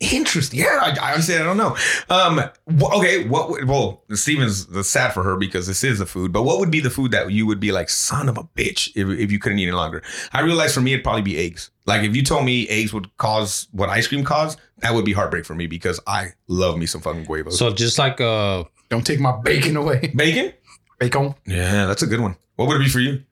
[0.00, 0.60] Interesting.
[0.60, 1.76] Yeah, I, I honestly I don't know.
[2.10, 2.38] Um.
[2.78, 3.26] wh- okay.
[3.28, 3.48] What?
[3.50, 6.32] Would, well, Steven's the sad for her because this is a food.
[6.32, 8.88] But what would be the food that you would be like, son of a bitch,
[8.96, 10.02] if, if you couldn't eat any longer?
[10.32, 11.70] I realized for me it'd probably be eggs.
[11.86, 15.12] Like if you told me eggs would cause what ice cream caused, that would be
[15.12, 17.58] heartbreak for me because I love me some fucking huevos.
[17.58, 20.12] So just like uh Don't take my bacon away.
[20.14, 20.52] bacon.
[20.98, 21.34] Bacon.
[21.46, 22.36] Yeah, that's a good one.
[22.56, 23.22] What would it be for you?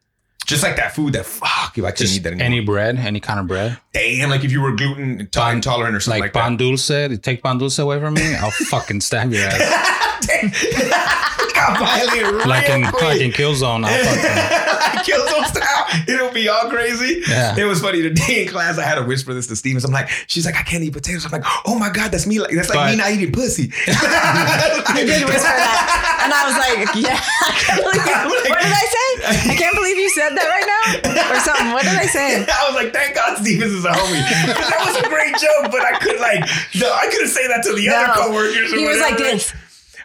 [0.46, 2.46] Just like that food that fuck if I couldn't just eat that anymore.
[2.46, 3.78] any bread, any kind of bread.
[3.92, 6.88] Damn, like if you were gluten intolerant or something Like, like, pan dulce,
[7.22, 11.38] take pan dulce away from me, I'll fucking stab your ass.
[11.68, 11.78] that.
[11.78, 13.02] Got violent real Like in quick.
[13.02, 15.86] like in Kill Zone, I'll fucking Kill some style.
[16.08, 17.22] It'll be all crazy.
[17.28, 17.56] Yeah.
[17.56, 18.78] It was funny today in class.
[18.78, 19.84] I had to whisper this to Stevens.
[19.84, 21.24] I'm like, she's like, I can't eat potatoes.
[21.24, 22.40] I'm like, oh my god, that's me.
[22.40, 23.72] Like that's like But- me not eating pussy.
[24.92, 28.12] You did whisper that, and I was like, "Yeah, I can't believe you.
[28.12, 29.08] Like- what did I say?
[29.50, 31.72] I can't believe you said that right now, or something.
[31.72, 32.44] What did I say?
[32.44, 34.20] I was like, thank God Stevens is a homie.
[34.20, 36.44] that was a great joke, but I could like,
[36.76, 38.72] no, I couldn't say that to the other coworkers.
[38.72, 39.54] Or He was like this.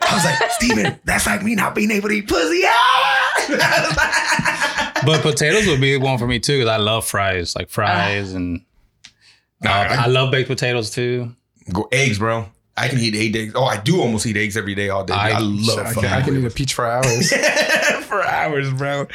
[0.02, 2.64] I was like, Steven, that's like me not being able to eat pussy.
[3.50, 5.02] Ah!
[5.06, 8.62] But potatoes would be one for me too because I love fries, like fries, and
[9.66, 11.34] uh, I- I love baked potatoes too.
[11.72, 12.48] Go eggs, bro.
[12.76, 13.54] I can eat eight eggs.
[13.56, 15.14] Oh, I do almost eat eggs every day, all day.
[15.14, 17.32] I, I- love I can, I can eat a peach for hours.
[18.06, 19.08] for hours, bro.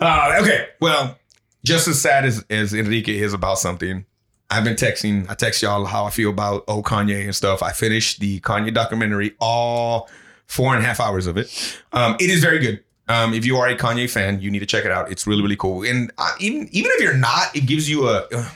[0.00, 1.18] Uh, okay, well,
[1.64, 4.04] just as sad as, as Enrique is about something,
[4.52, 5.28] I've been texting.
[5.30, 7.62] I text y'all how I feel about oh Kanye and stuff.
[7.62, 10.10] I finished the Kanye documentary, all
[10.46, 11.80] four and a half hours of it.
[11.94, 12.84] Um, it is very good.
[13.08, 15.10] Um, if you are a Kanye fan, you need to check it out.
[15.10, 15.84] It's really really cool.
[15.84, 18.26] And uh, even even if you're not, it gives you a.
[18.30, 18.48] Uh,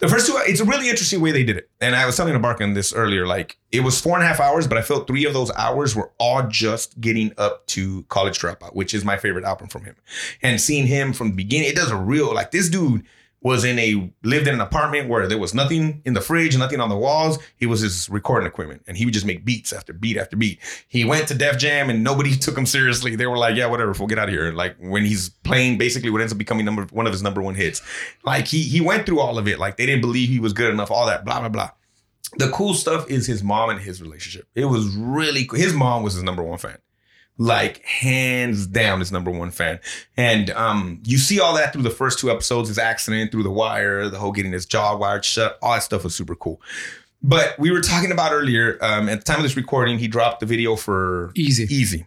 [0.00, 1.70] the first two, it's a really interesting way they did it.
[1.80, 3.26] And I was telling Barkin this earlier.
[3.26, 5.96] Like it was four and a half hours, but I felt three of those hours
[5.96, 9.96] were all just getting up to College Dropout, which is my favorite album from him.
[10.42, 13.06] And seeing him from the beginning, it does a real like this dude
[13.42, 16.80] was in a lived in an apartment where there was nothing in the fridge, nothing
[16.80, 17.38] on the walls.
[17.56, 20.58] He was his recording equipment, and he would just make beats after beat after beat.
[20.88, 23.16] He went to Def Jam, and nobody took him seriously.
[23.16, 26.10] They were like, "Yeah, whatever, we'll get out of here." Like when he's playing, basically
[26.10, 27.82] what ends up becoming number one of his number one hits.
[28.24, 29.58] Like he he went through all of it.
[29.58, 30.90] Like they didn't believe he was good enough.
[30.90, 31.70] All that blah blah blah.
[32.36, 34.46] The cool stuff is his mom and his relationship.
[34.54, 35.58] It was really cool.
[35.58, 36.78] His mom was his number one fan
[37.40, 39.80] like hands down his number one fan.
[40.14, 43.50] And um, you see all that through the first two episodes, his accident through the
[43.50, 46.60] wire, the whole getting his jaw wired shut, all that stuff was super cool.
[47.22, 50.40] But we were talking about earlier, um, at the time of this recording, he dropped
[50.40, 51.64] the video for Easy.
[51.74, 52.06] Easy.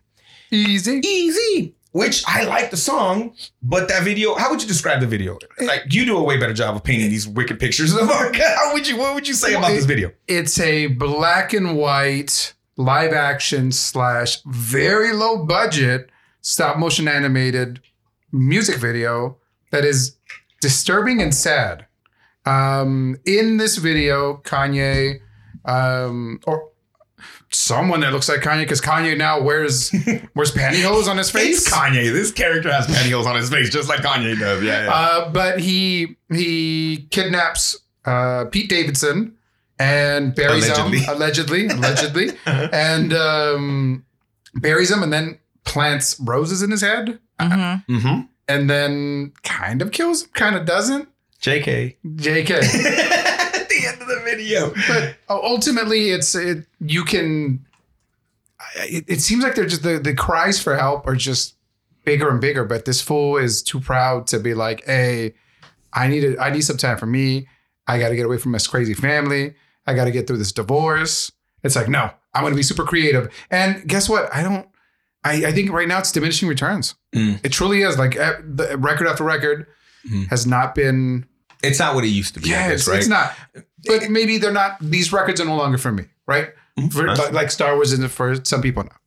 [0.51, 1.01] Easy.
[1.03, 1.75] Easy.
[1.93, 5.39] Which I like the song, but that video, how would you describe the video?
[5.59, 8.73] Like you do a way better job of painting these wicked pictures of our How
[8.73, 10.11] would you what would you say about this video?
[10.27, 16.09] It's a black and white live action slash very low budget
[16.41, 17.79] stop motion animated
[18.31, 19.37] music video
[19.71, 20.17] that is
[20.61, 21.85] disturbing and sad.
[22.45, 25.19] Um, in this video, Kanye,
[25.65, 26.69] um, or
[27.49, 29.91] someone that looks like Kanye, because Kanye now wears
[30.35, 31.59] wears pantyhose on his face.
[31.65, 32.11] It's Kanye.
[32.11, 34.61] This character has pantyhose on his face, just like Kanye does.
[34.61, 34.93] Yeah, yeah.
[34.93, 39.37] Uh, but he he kidnaps uh, Pete Davidson
[39.83, 40.99] and buries Allegedly.
[40.99, 44.05] him allegedly, allegedly, and um,
[44.55, 47.85] buries him, and then plants roses in his head, Mhm.
[47.87, 48.21] mm-hmm.
[48.47, 51.09] and then kind of kills him, kind of doesn't.
[51.41, 51.97] JK.
[52.15, 52.51] Jk.
[52.53, 54.73] At the end of the video.
[54.87, 56.65] but ultimately, it's it.
[56.79, 57.65] You can.
[58.77, 61.55] It, it seems like they're just the the cries for help are just
[62.05, 62.63] bigger and bigger.
[62.63, 65.33] But this fool is too proud to be like, "Hey,
[65.93, 67.47] I need a, I need some time for me.
[67.87, 69.55] I got to get away from this crazy family.
[69.87, 71.31] I got to get through this divorce."
[71.63, 73.33] It's like, no, I'm going to be super creative.
[73.49, 74.33] And guess what?
[74.33, 74.67] I don't.
[75.23, 76.95] I, I think right now it's diminishing returns.
[77.15, 77.39] Mm.
[77.45, 77.97] It truly is.
[77.97, 79.67] Like eh, the record after record
[80.09, 80.27] Mhm.
[80.27, 81.25] has not been
[81.63, 82.49] It's not what it used to be.
[82.49, 82.97] yeah, I guess, it's, right?
[82.99, 83.33] it's not.
[83.85, 84.77] But maybe they're not.
[84.81, 86.49] These records are no longer for me, right?
[86.77, 86.91] Mhm.
[86.91, 88.97] For, like, like Star Wars is for some people now.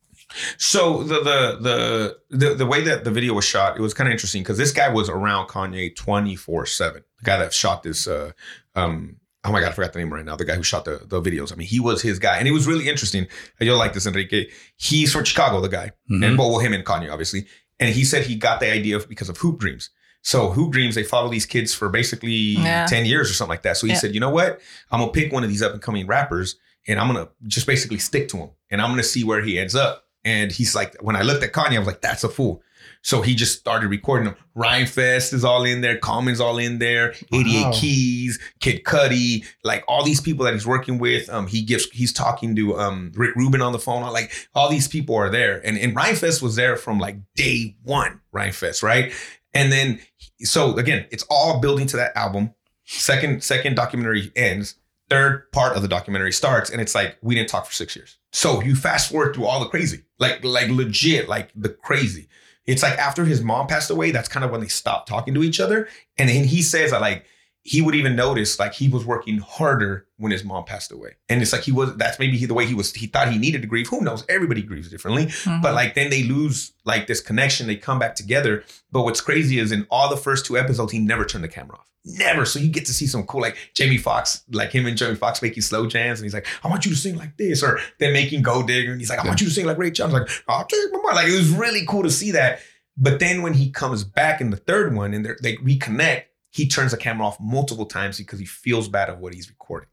[0.57, 4.07] So the the the the the way that the video was shot, it was kind
[4.07, 7.03] of interesting because this guy was around Kanye twenty four seven.
[7.19, 8.31] The guy that shot this, uh,
[8.75, 10.35] um, oh my god, I forgot the name right now.
[10.35, 11.51] The guy who shot the the videos.
[11.51, 13.27] I mean, he was his guy, and it was really interesting.
[13.59, 14.47] You'll like this, Enrique.
[14.75, 16.25] He's from Chicago, the guy, Mhm.
[16.25, 17.47] and well, well, him and Kanye, obviously.
[17.79, 19.89] And he said he got the idea because of Hoop Dreams.
[20.23, 22.85] So Hoop Dreams, they follow these kids for basically Yeah.
[22.87, 23.77] ten years or something like that.
[23.77, 23.99] So he Yeah.
[23.99, 24.59] said, you know what?
[24.91, 26.55] I'm gonna pick one of these up and coming rappers,
[26.87, 29.75] and I'm gonna just basically stick to him, and I'm gonna see where he ends
[29.75, 30.03] up.
[30.25, 32.61] And he's like, when I looked at Kanye, I was like, that's a fool.
[33.07, 34.35] So he just started recording them.
[34.53, 35.97] Rhymefest is all in there.
[35.97, 37.13] Common's all in there.
[37.31, 37.71] 88 Wow.
[37.73, 41.29] Keys, Kid Cudi, like all these people that he's working with.
[41.29, 44.01] Um, he gives, he's talking to um Rick Rubin on the phone.
[44.11, 45.61] Like all these people are there.
[45.65, 49.13] And, and Rhymefest was there from like day one, Rhymefest, right?
[49.53, 50.01] And then,
[50.41, 52.53] so again, it's all building to that album.
[52.83, 54.75] Second, second documentary ends.
[55.09, 58.17] Third part of the documentary starts, and it's like we didn't talk for six years.
[58.33, 62.27] So you fast forward through all the crazy, like like legit, like the crazy.
[62.67, 65.43] It's like after his mom passed away, that's kind of when they stopped talking to
[65.43, 65.87] each other.
[66.17, 67.25] And then he says that like
[67.69, 71.15] he would even notice like he was working harder when his mom passed away.
[71.27, 73.37] And it's like he was that's maybe he, the way he was he thought he
[73.37, 73.87] needed to grieve.
[73.89, 74.23] Who knows?
[74.29, 75.25] Everybody grieves differently.
[75.25, 75.61] Mhm.
[75.61, 77.67] But like then they lose like this connection.
[77.67, 78.63] They come back together.
[78.91, 81.75] But what's crazy is in all the first two episodes, he never turned the camera
[81.75, 81.85] off.
[82.05, 82.45] Never.
[82.45, 85.41] So you get to see some cool like Jamie Foxx, like him and Jamie Foxx
[85.41, 88.13] making slow jams, and he's like, "I want you to sing like this," or then
[88.13, 90.29] making Gold Digger, and he's like, "I want you to sing like Ray Charles." Like,
[90.47, 92.61] "I'll take my mind." Like it was really cool to see that.
[92.95, 96.67] But then when he comes back in the third one and they're- they reconnect, he
[96.67, 99.89] turns the camera off multiple times because he feels bad of what he's recording.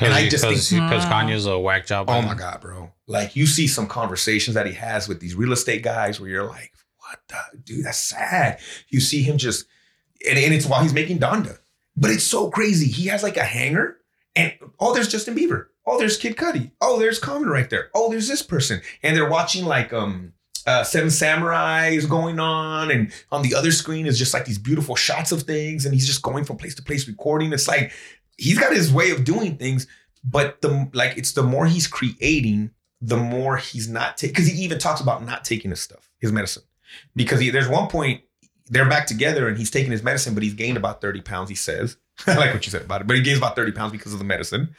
[0.00, 2.08] And I just because Kanye's a whack job.
[2.08, 2.92] Oh my God, bro.
[3.06, 6.44] Like you see some conversations that he has with these real estate guys where you're
[6.44, 8.60] like, what the dude, that's sad.
[8.88, 9.66] You see him just
[10.28, 11.58] and, and it's while he's making Donda.
[11.96, 12.86] But it's so crazy.
[12.86, 13.96] He has like a hanger
[14.36, 15.66] and oh, there's Justin Bieber.
[15.84, 16.70] oh, there's Kid Cudi.
[16.80, 17.90] Oh, there's Common right there.
[17.94, 18.80] Oh, there's this person.
[19.02, 20.32] And they're watching like um
[20.68, 24.94] uh, Seven Samurais going on, and on the other screen is just like these beautiful
[24.94, 27.54] shots of things, and he's just going from place to place recording.
[27.54, 27.90] It's like
[28.36, 29.86] he's got his way of doing things,
[30.22, 34.34] but the like it's the more he's creating, the more he's not taking.
[34.34, 36.64] Because he even talks about not taking his stuff, his medicine,
[37.16, 38.20] because he, there's one point
[38.66, 41.48] they're back together and he's taking his medicine, but he's gained about thirty pounds.
[41.48, 43.92] He says, I like what you said about it, but he gains about thirty pounds
[43.92, 44.74] because of the medicine.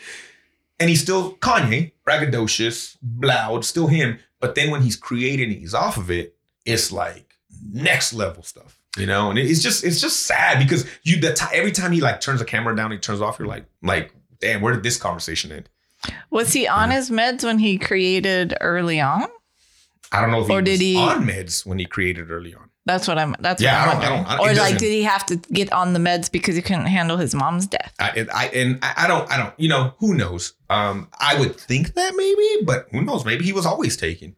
[0.80, 4.20] And he's still Kanye, braggadocious, loud, still him.
[4.40, 7.34] But then when he's creating and he's off of it, it's like
[7.72, 9.30] next level stuff, you know.
[9.30, 12.40] And it's just it's just sad because you the t- every time he like turns
[12.40, 13.38] the camera down, he turns off.
[13.40, 15.70] You're like like damn, where did this conversation end?
[16.30, 19.26] Was he on his meds when he created early on?
[20.12, 22.56] I don't know if he Or did was he- on meds when he created early
[22.56, 22.69] on.
[22.90, 23.36] That's what I'm.
[23.40, 24.56] That's Yeah, I what don't- I I'm wondering.
[24.56, 27.18] don't- or like, did he have to get on the meds because he couldn't handle
[27.18, 27.94] his mom's death?
[28.00, 30.54] I, I and I I don't I don't you know who knows.
[30.72, 33.26] Um, I would think that maybe, but who knows?
[33.26, 34.36] Maybe he was always taking.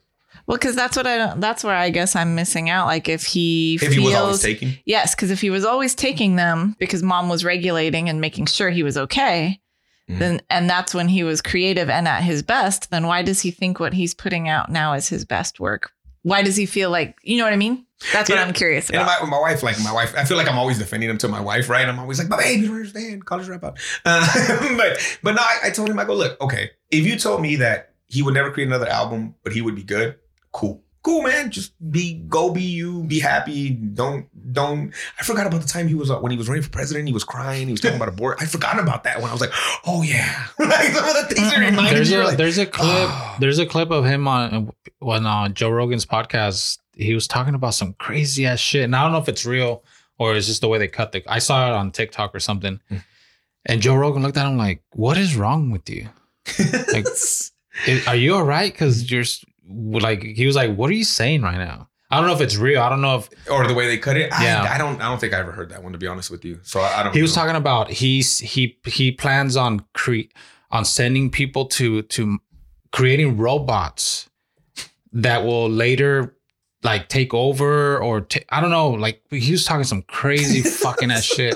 [0.48, 1.18] Well, because that's what I.
[1.18, 2.88] don't- That's where I guess I'm missing out.
[2.88, 5.96] Like if he If feels he was always taking, yes, because if he was always
[5.96, 9.62] taking them because mom was regulating and making sure he was okay,
[10.10, 10.20] Mhm.
[10.20, 12.90] then and that's when he was creative and at his best.
[12.92, 15.92] Then why does he think what he's putting out now is his best work?
[16.24, 17.86] Why does he feel like you know what I mean?
[18.14, 18.46] That's what Yeah.
[18.46, 21.10] I'm curious And my, my wife, like my wife, I feel like I'm always defending
[21.10, 21.88] him to my wife, right?
[21.88, 23.26] I'm always like, but babe, you understand.
[23.26, 23.78] College dropout.
[24.06, 27.42] Uh, but but no, I, I told him, I go, look, okay, if you told
[27.42, 30.16] me that he would never create another album, but he would be good,
[30.52, 30.84] cool.
[31.04, 31.50] Cool, man.
[31.50, 33.72] Just be, go be you, be happy.
[33.72, 34.94] Don't, don't.
[35.20, 37.14] I forgot about the time he was, uh, when he was running for president, he
[37.14, 37.66] was crying.
[37.68, 38.46] He was talking about abortion.
[38.46, 39.52] I forgot about that when I was like,
[39.88, 40.48] oh yeah.
[40.60, 43.36] like some of the things reminded There's a like, there's a clip oh.
[43.40, 46.78] there's a clip of him on when on Joe Rogan's podcast.
[46.94, 49.84] He was talking about some crazy ass shit, and I don't know if it's real
[50.20, 51.24] or it's just the way they cut the.
[51.28, 52.98] I saw it on TikTok or something, Hmm.
[53.66, 56.10] and Joe Rogan looked at him like, "What is wrong with you?
[56.94, 57.08] Like,
[58.08, 58.72] are you all right?
[58.72, 59.24] Because you're
[59.74, 62.58] like." He was like, "What are you saying right now?" I don't know if it's
[62.58, 62.82] real.
[62.82, 64.32] I don't know if or the way they cut it.
[64.32, 64.68] Yeah.
[64.70, 66.44] I, I don't, I don't think I ever heard that one to be honest with
[66.44, 66.60] you.
[66.62, 67.42] So I, I don't he was know.
[67.44, 70.30] talking about he's he he plans on cre-
[70.72, 72.40] on sending people to to
[72.92, 74.30] creating robots
[75.14, 76.36] that will later
[76.84, 81.12] like take over or ta- I don't know like he was talking some crazy fucking
[81.12, 81.56] ass shit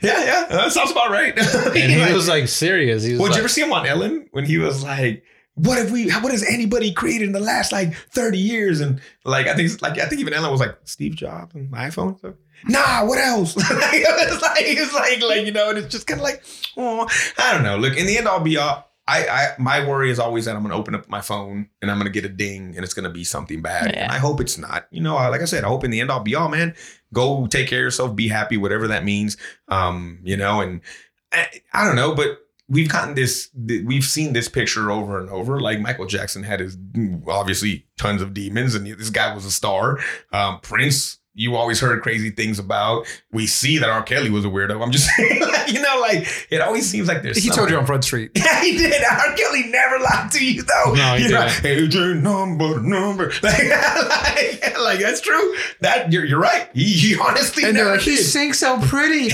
[0.00, 1.36] Yeah, yeah, that sounds about right.
[1.38, 3.86] and he was like serious he was well, did like, you ever see him on
[3.86, 5.22] Ellen when he was like,
[5.58, 6.10] "What have we?
[6.10, 9.98] What has anybody created in the last like thirty years?" And like, I think, like,
[9.98, 12.34] I think even Ellen was like, "Steve Jobs and iPhone." So,
[12.66, 13.56] nah, what else?
[13.56, 16.42] like, it was like, it's like, like you know, and it's just kind of like,
[16.76, 17.06] oh,
[17.38, 17.76] I don't know.
[17.76, 18.84] Look, in the end, I'll be all.
[19.10, 21.90] I, I, my worry is always that I'm going to open up my phone and
[21.90, 23.92] I'm going to get a ding and it's going to be something bad.
[23.94, 24.02] Yeah.
[24.02, 24.86] And I hope it's not.
[24.90, 26.74] You know, I- like I said, I hope in the end I'll be all man.
[27.14, 29.38] Go take care of yourself, be happy, whatever that means.
[29.68, 30.82] Um, you know, and
[31.32, 35.60] I, I don't know, but we've gotten this, we've seen this picture over and over.
[35.60, 36.76] Like Michael Jackson had his
[37.26, 39.98] obviously tons of demons, and this guy was a star.
[40.32, 43.06] Um, Prince, you always heard crazy things about.
[43.32, 44.02] We see that R.
[44.02, 44.82] Kelly was a weirdo.
[44.82, 47.36] I'm just saying, like, you know, like it always seems like there's.
[47.42, 48.32] He told you on Front Street.
[48.34, 48.92] yeah, he did.
[49.02, 49.34] R.
[49.36, 50.94] Kelly never lied to you, though.
[50.94, 51.64] No, he you didn't.
[51.64, 53.32] Adrian number number.
[53.42, 55.54] Like, like, like, that's true.
[55.80, 56.68] That you're, you're right.
[56.74, 59.30] He, he honestly And never like, he sings so pretty.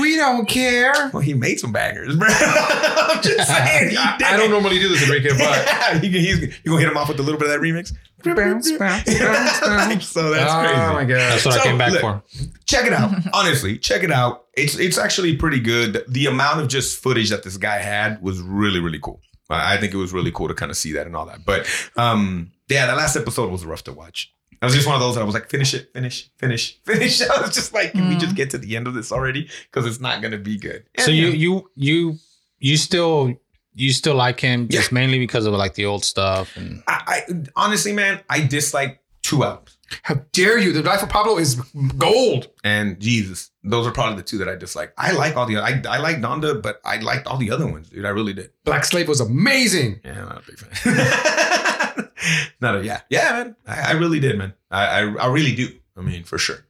[0.00, 0.92] we don't care.
[1.12, 2.28] well, he made some bangers, bro.
[2.30, 3.90] I'm just saying.
[3.90, 4.50] He I, did I don't it.
[4.50, 7.22] normally do this, Enrique, but Yeah, he, he's you gonna hit him off with a
[7.22, 7.92] little bit of that remix.
[8.24, 10.08] Bounce, bounce, bounce, bounce.
[10.08, 10.92] so that's oh crazy.
[10.94, 11.18] my god.
[11.32, 12.22] that's what I came back look, for
[12.64, 13.12] check it out.
[13.34, 14.46] Honestly, check it out.
[14.56, 16.02] It's it's actually pretty good.
[16.08, 19.20] The amount of just footage that this guy had was really really cool.
[19.50, 21.44] I I think it was really cool to kind of see that and all that.
[21.44, 24.32] But um, yeah, the last episode was rough to watch.
[24.50, 27.20] It was just one of those that I was like, finish it, finish, finish, finish.
[27.20, 28.20] I was just like, can we Mm.
[28.20, 29.50] just get to the end of this already?
[29.70, 30.84] Because it's not gonna be good.
[30.98, 32.16] so you you you
[32.58, 33.34] you still
[33.76, 34.94] you still like him just Yeah.
[34.94, 39.44] mainly because of like the old stuff and I, I honestly, man, I dislike two
[39.44, 39.76] albums.
[40.02, 40.72] How dare you?
[40.72, 41.54] The Life of Pablo is
[41.96, 42.48] gold.
[42.64, 43.50] and Yeezus.
[43.62, 44.92] Those are probably the two that I dislike.
[44.98, 47.88] I like all the I I like Donda, but I liked all the other ones,
[47.90, 48.04] dude.
[48.04, 48.50] I really did.
[48.64, 50.00] Black Slave was amazing.
[50.04, 52.10] Yeah, I'm not a big fan.
[52.60, 53.56] not a, yeah, yeah, man.
[53.66, 54.54] I, I really did, man.
[54.72, 55.68] I, I I really do.
[55.96, 56.65] I mean, for sure.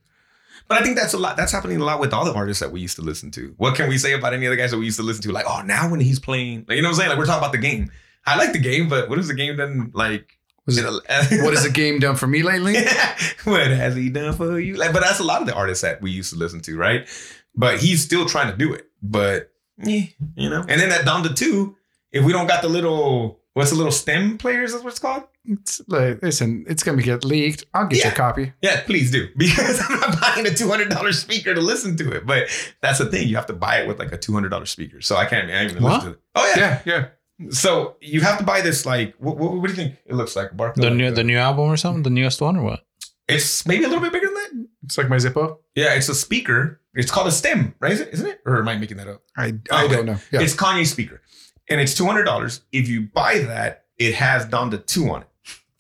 [0.68, 1.36] But I think that's a lot.
[1.36, 3.54] That's happening a lot with all the artists that we used to listen to.
[3.56, 5.32] What can we say about any other guys that we used to listen to?
[5.32, 7.10] Like, oh, now when he's playing, like, you know what I'm saying?
[7.10, 7.90] Like, we're talking about the game.
[8.26, 9.92] I like the game, but what has the game done?
[9.94, 11.06] Like, Was it, what
[11.54, 12.74] has the game done for me lately?
[13.44, 14.74] what has he done for you?
[14.74, 17.08] Like, but that's a lot of the artists that we used to listen to, right?
[17.54, 18.90] But he's still trying to do it.
[19.00, 20.64] But yeah, you know.
[20.68, 21.76] And then that Donda 2,
[22.10, 25.22] if we don't got the little what's the little stem players, is what it's called?
[25.48, 27.64] It's like, listen, it's gonna get leaked.
[27.74, 28.52] I'll get you a copy.
[28.62, 29.28] Yeah, please do.
[29.36, 32.26] Because I'm not buying a $200 speaker to listen to it.
[32.26, 32.48] But
[32.82, 33.28] that's the thing.
[33.28, 35.00] You have to buy it with like a $200 speaker.
[35.00, 35.94] So I can't, I ain't even What?
[35.94, 36.22] listen to it.
[36.34, 36.82] Oh, yeah.
[36.84, 37.48] Yeah, yeah.
[37.50, 38.86] So you have to buy this.
[38.86, 40.56] Like, what, what, what do you think it looks like?
[40.56, 42.84] Bark The new the new album or something, the newest one or what?
[43.28, 44.68] It's maybe a little bit bigger than that.
[44.84, 45.58] It's like my Zippo.
[45.74, 46.80] Yeah, it's a speaker.
[46.94, 47.92] It's called a stem, right?
[47.92, 48.08] Is it?
[48.14, 48.40] Isn't it?
[48.46, 49.22] Or am I making that up?
[49.36, 49.96] I, I Okay.
[49.96, 50.16] don't know.
[50.30, 50.40] Yeah.
[50.42, 51.20] It's Kanye's speaker,
[51.68, 52.62] and it's two hundred dollars.
[52.72, 55.28] If you buy that, it has Donda two on it.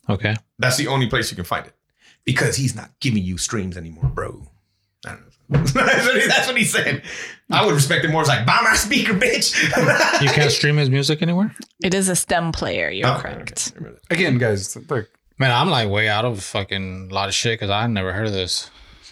[0.08, 0.34] Okay.
[0.58, 1.74] That's the only place you can find it
[2.24, 4.42] because he's not giving you streams anymore, bro.
[5.04, 5.26] I don't know.
[5.48, 7.02] that's, what he, that's what he said.
[7.50, 9.54] I would respect it more as like, buy my speaker, bitch.
[10.22, 11.54] You can't stream his music anywhere?
[11.84, 12.90] It is a stem player.
[12.90, 13.72] You're Oh, correct.
[13.80, 13.90] okay.
[14.10, 17.68] Again, guys, look, Man, I'm like way out of fucking a lot of shit because
[17.70, 18.70] I never heard of this.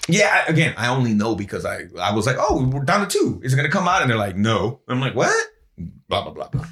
[0.09, 3.41] Yeah, again, I only know because I I was like, oh, we're down to two.
[3.45, 4.01] Is it gonna come out?
[4.03, 4.81] And they're like, no.
[4.89, 5.35] I'm like, what?
[6.09, 6.67] Blah blah blah blah.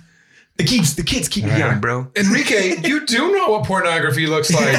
[0.59, 2.11] The kids, the kids keep me young, bro.
[2.15, 4.73] Enrique, you do know what pornography looks like.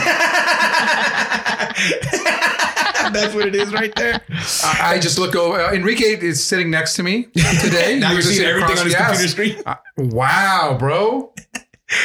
[3.12, 4.22] That's what it is right there.
[4.64, 5.60] I, I just look over.
[5.60, 7.24] uh, Enrique is sitting next to me
[7.62, 7.98] today.
[8.00, 9.32] now You you're just seeing everything across on his the computer ass.
[9.32, 9.64] screen.
[9.66, 9.76] Uh,
[10.16, 11.34] wow, bro.
[11.54, 11.64] hey,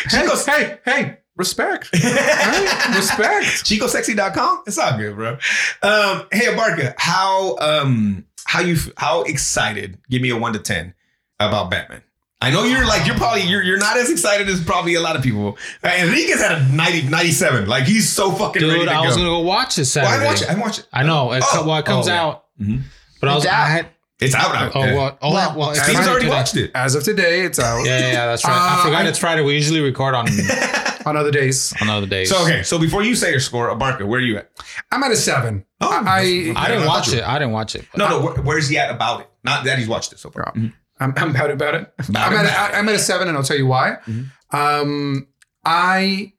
[0.09, 1.91] Chico's- hey, hey, respect.
[1.93, 2.87] Right?
[2.97, 3.47] Respect.
[3.65, 4.63] ChicoSexy.com.
[4.67, 5.33] It's all good, bro.
[5.83, 9.99] Um, hey Abarca, how um how you how excited?
[10.11, 10.95] Give me a one to ten
[11.39, 12.03] about Batman.
[12.41, 15.17] I know you're like you're probably you're you're not as excited as probably a lot
[15.17, 15.59] of people.
[15.83, 17.67] Uh, Enrique's at a 90, 97.
[17.69, 19.23] Like he's so fucking ready Dude, to I was go.
[19.23, 20.51] gonna go watch it well, I didn't watch it.
[20.51, 20.87] I watch it.
[20.93, 21.33] I know.
[21.33, 21.67] It, Oh.
[21.67, 22.23] well, it comes Oh, yeah.
[22.23, 22.45] out.
[22.63, 22.83] Mhm.
[23.21, 23.69] But I was It's I out.
[23.69, 23.87] had
[24.21, 24.71] It's out now.
[24.75, 24.95] oh Yeah.
[24.95, 26.37] what oh Well, well, it's Steve's already today.
[26.37, 26.71] watched it.
[26.77, 27.85] As of today, it's out.
[27.85, 28.53] Yeah, yeah, yeah, that's right.
[28.53, 29.43] I Uh, forgot I- it's Friday.
[29.43, 30.29] We usually record on
[31.07, 32.29] On other days, on other days.
[32.29, 34.51] So okay, so before you say your score, Abarca, where are you at?
[34.93, 35.65] I'm at a seven.
[35.81, 37.25] Oh, I, I I didn't thought watch it.
[37.27, 37.87] I didn't watch it.
[37.97, 39.31] No, no, where, where's he at about it?
[39.43, 40.53] Not that he's watched it so far.
[41.01, 41.93] I'm, I'm about about it.
[42.09, 43.97] About I'm, at about a, I'm at a seven, and I'll tell you why.
[44.51, 45.29] Um,
[45.65, 46.33] I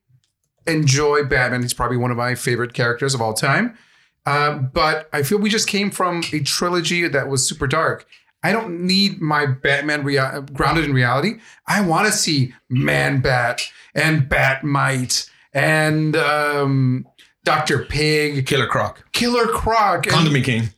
[0.67, 1.62] enjoy Batman.
[1.62, 3.78] He's probably one of my favorite characters of all time.
[4.26, 8.06] Um, but I feel we just came from a trilogy that was super dark.
[8.43, 11.39] I don't need my Batman rea- grounded in reality.
[11.67, 13.63] I want to see Man Bat
[13.95, 17.08] and Bat Bat-Mite and um,
[17.43, 20.69] Doctor Pig, Killer Croc, Killer Croc, and Condiment King,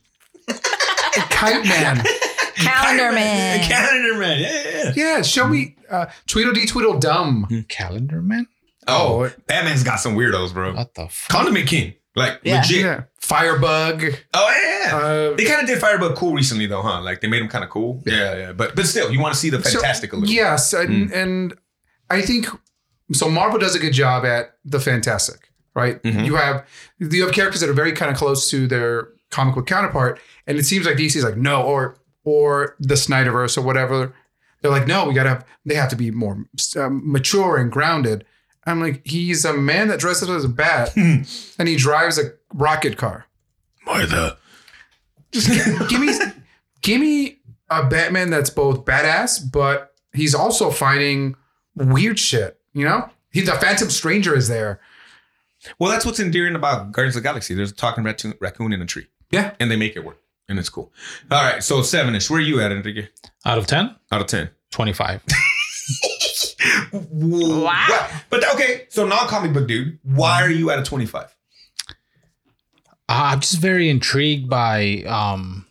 [1.30, 2.04] Kite Man.
[2.62, 3.64] Calendar man.
[3.64, 4.40] Calendar Man.
[4.40, 4.94] Yeah, yeah, yeah.
[5.16, 7.66] Yeah, show me uh, Tweedledee Tweedledum.
[7.68, 8.48] Calendar man.
[8.88, 10.74] Oh, Oh, Batman's got some weirdos, bro.
[10.74, 11.30] What the fuck?
[11.30, 12.58] Condiment King, like Yeah.
[12.62, 12.82] legit.
[12.82, 14.04] Yeah, Firebug.
[14.34, 14.98] Oh yeah.
[14.98, 17.02] Uh, they kind of did Firebug cool recently though, huh?
[17.02, 18.02] Like they made him kind of cool.
[18.06, 18.52] Yeah, yeah.
[18.54, 20.34] But but still, you want to see the so- fantastic a little.
[20.34, 21.54] yes, and, and
[22.10, 22.48] I think
[23.14, 23.30] so.
[23.30, 26.02] Marvel does a good job at the fantastic, right?
[26.04, 26.26] Mhm.
[26.26, 26.66] You have
[27.00, 30.58] you have characters that are very kind of close to their comic book counterpart, and
[30.58, 34.14] it seems like DC's like no, or or the Snyderverse or whatever.
[34.62, 35.46] They're like no, we gotta have.
[35.66, 36.46] They have to be more
[36.78, 38.26] um, mature and grounded.
[38.66, 42.98] I'm like, he's a man that dresses as a bat, and he drives a rocket
[42.98, 43.26] car.
[43.86, 44.38] Martha.
[45.32, 46.14] Just give, give me
[46.82, 51.36] give me a Batman that's both badass, but he's also fighting
[51.76, 52.60] weird shit.
[52.74, 54.80] You know, he the Phantom Stranger is there.
[55.80, 57.54] Well, that's what's endearing about Guardians of the Galaxy.
[57.54, 59.08] There's a talking raccoon, raccoon in a tree.
[59.32, 59.54] Yeah.
[59.60, 60.20] and they make it work,
[60.52, 60.92] and it's cool.
[61.32, 62.30] All right, so seven ish.
[62.30, 63.08] Where are you at, Enrique?
[63.46, 63.96] Out of 10?
[64.12, 64.50] Out of ten.
[64.72, 65.24] 25.
[66.92, 68.10] Wow.
[68.30, 71.36] But okay, so non-comic book dude, why are you at a twenty-five?
[71.90, 71.94] Uh,
[73.10, 75.66] I'm just very intrigued by um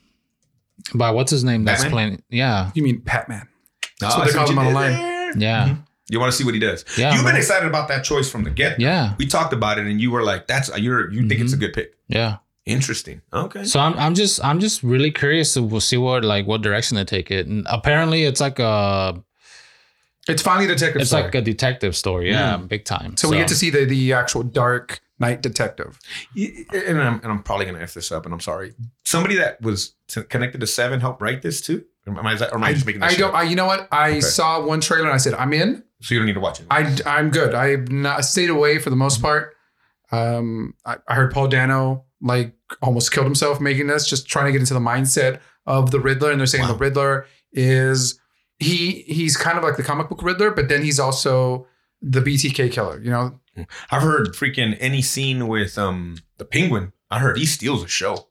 [0.94, 1.92] by what's his name that's Batman?
[1.92, 2.22] playing.
[2.30, 2.70] Yeah.
[2.74, 3.48] You mean Batman?
[4.00, 5.40] That's what they call him on the line.
[5.40, 5.76] Yeah.
[6.08, 6.84] You want to see what he does.
[6.98, 7.36] Yeah, You've been man.
[7.36, 8.80] excited about that choice from the get.
[8.80, 9.14] Yeah.
[9.18, 11.72] We talked about it, and you were like, "That's you're you think it's a good
[11.72, 12.38] pick." Yeah.
[12.66, 13.22] Interesting.
[13.32, 13.64] Okay.
[13.64, 16.96] So I'm I'm just I'm just really curious to we'll see what like what direction
[16.96, 17.46] they take it.
[17.46, 19.22] And apparently it's like a
[20.28, 21.00] It's finally a detective.
[21.00, 21.22] it's story.
[21.24, 22.30] like a detective story.
[22.30, 23.16] Yeah, big time.
[23.16, 25.98] so, we get to see the the actual Dark night detective.
[26.36, 28.74] And I'm, and I'm probably gonna f this up, and I'm sorry.
[29.04, 29.94] Somebody that was
[30.28, 31.84] connected to Seven helped write this too.
[32.06, 33.34] Am I, or am I, just making that I don't.
[33.34, 33.86] I, you know what?
[33.92, 34.20] I Okay.
[34.20, 35.84] saw one trailer and I said, I'm in.
[36.00, 36.66] So you don't need to watch it.
[36.70, 37.54] I I'm good.
[37.54, 39.54] I've not stayed away for the most part.
[40.10, 44.52] Um, I, I heard Paul Dano like almost killed himself making this, just trying to
[44.52, 46.30] get into the mindset of the Riddler.
[46.30, 46.72] And they're saying Wow.
[46.72, 48.20] the Riddler is
[48.58, 51.66] he he's kind of like the comic book Riddler, but then he's also
[52.02, 53.00] the BTK killer.
[53.00, 53.40] You know,
[53.90, 56.92] I've heard freaking any scene with um the Penguin.
[57.10, 58.28] I heard he steals a show,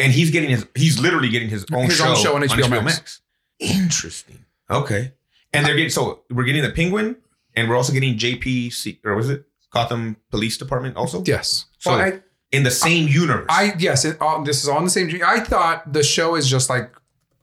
[0.00, 2.82] and he's getting his he's literally getting his own His show own show on HBO
[2.84, 3.20] Max.
[3.60, 4.44] Interesting.
[4.70, 5.12] Okay,
[5.52, 7.16] and they're getting so we're getting the Penguin,
[7.54, 11.22] and we're also getting JP or was it Gotham Police Department also?
[11.26, 11.66] yes.
[11.78, 12.20] So well, I,
[12.52, 13.46] in the same universe.
[13.48, 15.10] I yes, it, all, this is all in the same.
[15.24, 16.90] I thought the show is just like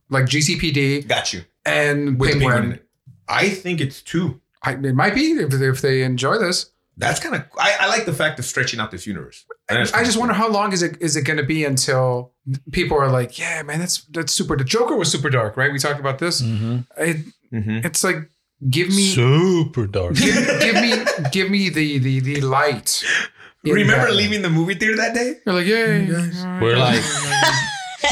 [0.09, 2.51] like GCPD got you and with Penguin.
[2.53, 2.79] Penguin.
[3.27, 4.39] I think it's two.
[4.63, 6.71] I, it might be if, if they enjoy this.
[6.97, 9.45] That's kind of I, I like the fact of stretching out this universe.
[9.67, 12.31] And I just kinda wonder how long is it is it going to be until
[12.71, 14.55] people are like, yeah, man, that's that's super.
[14.55, 15.71] The Joker was super dark, right?
[15.73, 16.41] We talked about this.
[16.41, 16.85] Mhm.
[16.97, 17.17] It,
[17.53, 17.85] Mhm.
[17.85, 18.29] it's like
[18.69, 20.15] give me super dark.
[20.15, 20.93] give, give me
[21.31, 23.03] give me the the the light.
[23.65, 24.17] In Remember Batman.
[24.17, 25.35] leaving the movie theater that day?
[25.45, 26.05] You're like, yay.
[26.61, 27.01] We're like,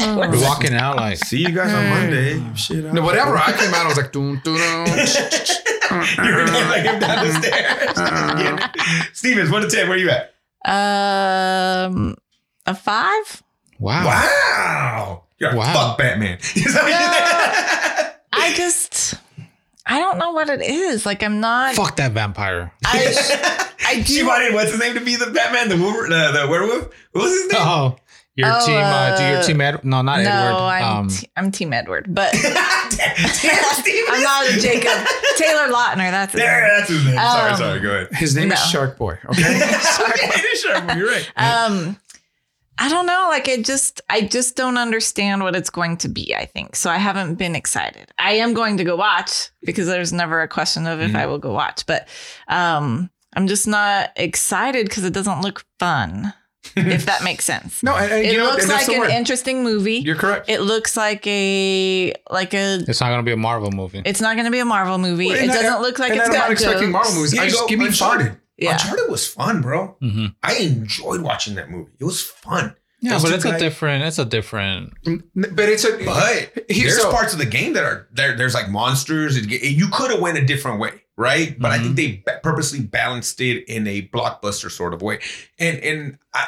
[0.00, 2.42] we're walking out like, See you guys on Monday.
[2.56, 2.84] Shit.
[2.92, 3.36] No, whatever.
[3.38, 4.86] I came out, I was like, dun, dun, dun.
[6.26, 9.08] you were like him down the stairs.
[9.18, 10.34] Stevens, one to ten, where are you at?
[10.66, 12.16] Um,
[12.66, 13.42] a five.
[13.78, 14.04] wow.
[14.06, 15.20] Wow.
[15.38, 15.72] You're a Wow.
[15.72, 16.38] fuck Batman.
[16.54, 18.40] Is that what you?
[18.40, 19.14] I just,
[19.86, 21.04] I don't know what it is.
[21.04, 21.74] Like I'm not.
[21.74, 22.72] Fuck that vampire.
[22.86, 24.04] I, I do.
[24.04, 26.84] She wanted what's his name to be the Batman, the wolver, the, the werewolf.
[27.12, 27.60] What was his name?
[27.62, 27.96] Oh,
[28.36, 28.76] your Oh, team.
[28.78, 29.60] Uh, do your uh, team.
[29.60, 30.58] Ed- no, not no, Edward.
[30.58, 35.06] I'm um, t- I'm Team Edward, but I'm not a Jacob
[35.36, 36.10] Taylor Lautner.
[36.10, 36.70] That's his There, name.
[36.78, 37.14] that's his name.
[37.16, 37.80] sorry, Um, sorry.
[37.80, 38.08] Go ahead.
[38.14, 38.66] His name is No.
[38.66, 39.18] Shark Boy.
[39.26, 39.60] Okay.
[40.56, 41.30] sure, you're right.
[41.36, 41.96] Um,
[42.78, 43.26] I don't know.
[43.30, 46.34] Like I just, I just don't understand what it's going to be.
[46.34, 46.90] I think so.
[46.90, 48.10] I haven't been excited.
[48.18, 51.16] I am going to go watch because there's never a question of if Mhm.
[51.16, 52.08] I will go watch, but
[52.48, 56.32] um, I'm just not excited because it doesn't look fun.
[56.76, 57.82] if that makes sense.
[57.82, 59.10] No, and, and It you know, looks and like an word.
[59.10, 59.96] interesting movie.
[59.96, 60.48] You're correct.
[60.48, 62.82] it looks like a like a.
[62.88, 64.00] it's not gonna be a Marvel movie.
[64.04, 65.26] It's not going to be a Marvel movie.
[65.28, 66.92] Well, it I- doesn't look like and it's I'm got not expecting jokes.
[66.92, 67.32] Marvel movies.
[67.32, 68.36] Here I you just go, give me Uncharted.
[68.58, 68.64] Fun.
[68.66, 68.72] Yeah.
[68.72, 69.96] Uncharted was fun, bro.
[70.00, 71.92] hmm I enjoyed watching that movie.
[71.98, 72.76] It was fun.
[73.00, 74.04] Yeah, Those but two it's a different.
[74.04, 74.94] It's a different.
[75.34, 78.34] But it's a But He- there's so- parts of the game that are there.
[78.34, 79.36] There's like monsters.
[79.36, 81.54] It, you could have went a different way, right?
[81.58, 85.18] But I think they ba- purposely balanced it in a blockbuster sort of way.
[85.58, 86.46] And and I,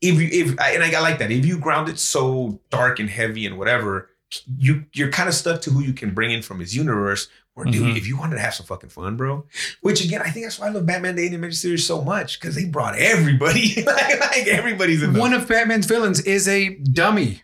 [0.00, 1.30] if you if and I got like that.
[1.30, 4.10] If you ground it so dark and heavy and whatever,
[4.58, 7.28] you you're kind of stuck to who you can bring in from his universe.
[7.60, 7.96] Or dude, Mhm.
[7.98, 9.46] if you wanted to have some fucking fun, bro.
[9.82, 12.54] Which again, I think that's why I love Batman the Animated Series so much because
[12.54, 13.82] they brought everybody.
[13.86, 17.42] like, like everybody's in one of Batman's villains is a dummy,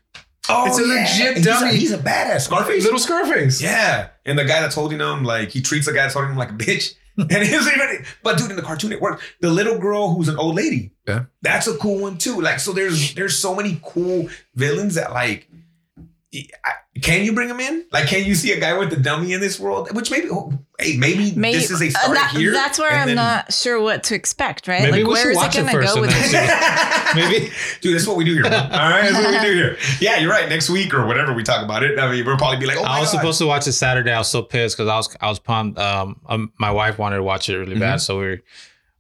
[0.48, 1.76] Oh, It's a legit And he's a- dummy.
[1.76, 2.42] He's a, badass.
[2.42, 2.84] Scarface.
[2.84, 3.60] little Scarface.
[3.60, 6.38] Yeah, and the guy that's holding him, like he treats the guy that's holding him
[6.38, 6.94] like a bitch.
[7.18, 9.22] And he's even, but dude, in the cartoon it worked.
[9.40, 11.24] The little girl who's an old lady, Yeah.
[11.40, 12.42] that's a cool one too.
[12.42, 15.48] Like, so there's there's so many cool villains that like,
[17.02, 17.84] can you bring them in?
[17.92, 19.92] Like, can you see a guy with the dummy in this world?
[19.94, 22.52] Which maybe, oh, hey, maybe, Maybe this is a uh, start that- here.
[22.52, 24.66] That's where I'm then- not sure what to expect.
[24.66, 24.82] Right?
[24.82, 26.32] Maybe like we where should watch it it going to first go with this?
[27.14, 27.50] Maybe.
[27.80, 28.42] Dude, that's what we do here.
[28.44, 28.52] bro.
[28.56, 29.76] All right, that's what we do here.
[30.00, 30.48] Yeah, you're right.
[30.48, 32.82] Next week or whatever we talk about it, I mean, we'll probably be like, oh
[32.82, 33.18] my I was God.
[33.18, 34.10] supposed to watch it Saturday.
[34.12, 35.78] I was so pissed because I was I was pumped.
[35.78, 38.40] Um, um, my wife wanted to watch it really bad, so we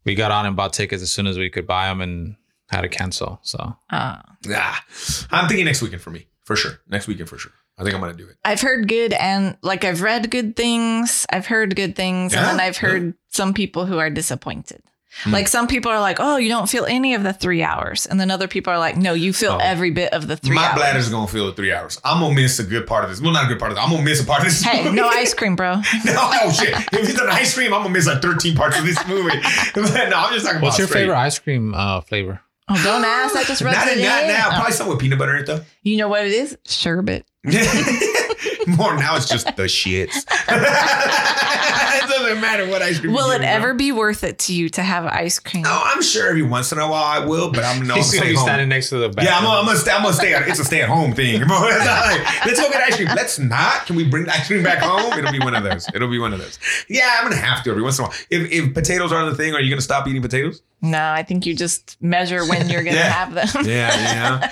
[0.04, 2.36] we got on and bought tickets as soon as we could buy them and
[2.70, 3.38] had to cancel.
[3.42, 3.58] So
[3.90, 4.16] Uh,
[4.50, 4.84] Ah,
[5.30, 6.80] I'm thinking next weekend for me, for sure.
[6.88, 7.52] Next weekend for sure.
[7.78, 8.36] I think I'm gonna do it.
[8.42, 11.26] I've heard good and like I've read good things.
[11.28, 14.80] I've heard good things, Yeah, and then I've heard some people who are disappointed.
[15.22, 15.32] Hmm.
[15.32, 18.20] Like some people are like, "Oh, you don't feel any of the three hours," and
[18.20, 19.58] then other people are like, "No, you feel Oh.
[19.62, 21.98] every bit of the three My hours." bladder's gonna feel the three hours.
[22.04, 23.20] I'm gonna miss a good part of this.
[23.22, 23.84] Well, not a good part of this.
[23.84, 24.62] I'm gonna miss a part of this.
[24.62, 24.96] Hey, movie.
[24.96, 25.76] no ice cream, bro.
[26.04, 26.74] no, oh shit.
[26.92, 29.36] If it's an ice cream, I'm gonna miss like 13 parts of this movie.
[29.76, 31.00] No, I'm just talking what's about your straight.
[31.02, 32.40] favorite ice cream uh, flavor?
[32.68, 33.36] Oh, don't ask.
[33.36, 34.48] I just read Not it in that now.
[34.48, 34.54] Oh.
[34.56, 35.60] Probably something with peanut butter in it though.
[35.82, 36.58] You know what it is?
[36.66, 37.24] Sherbet.
[38.66, 40.24] More now, it's just the shits.
[40.48, 43.12] it doesn't matter what ice cream.
[43.12, 45.62] Will you it give ever be worth it to you to have ice cream?
[45.62, 47.94] No, I'm sure every once in a while I will, but I'm no.
[47.94, 48.44] He's stay gonna be home.
[48.46, 49.26] standing next to the bathroom.
[49.26, 49.92] Yeah, I'm gonna, I'm gonna stay.
[49.92, 50.34] I'm gonna stay.
[50.34, 51.40] At, it's a stay at home thing.
[51.42, 53.08] Like, Let's go get ice cream.
[53.14, 53.86] Let's not.
[53.86, 55.16] Can we bring the ice cream back home?
[55.18, 55.88] It'll be one of those.
[55.94, 56.58] It'll be one of those.
[56.88, 58.16] Yeah, I'm gonna have to every once in a while.
[58.30, 60.62] If, if potatoes are the thing, are you gonna stop eating potatoes?
[60.82, 63.08] No, I think you just measure when you're gonna Yeah.
[63.10, 63.48] have them.
[63.66, 63.94] Yeah,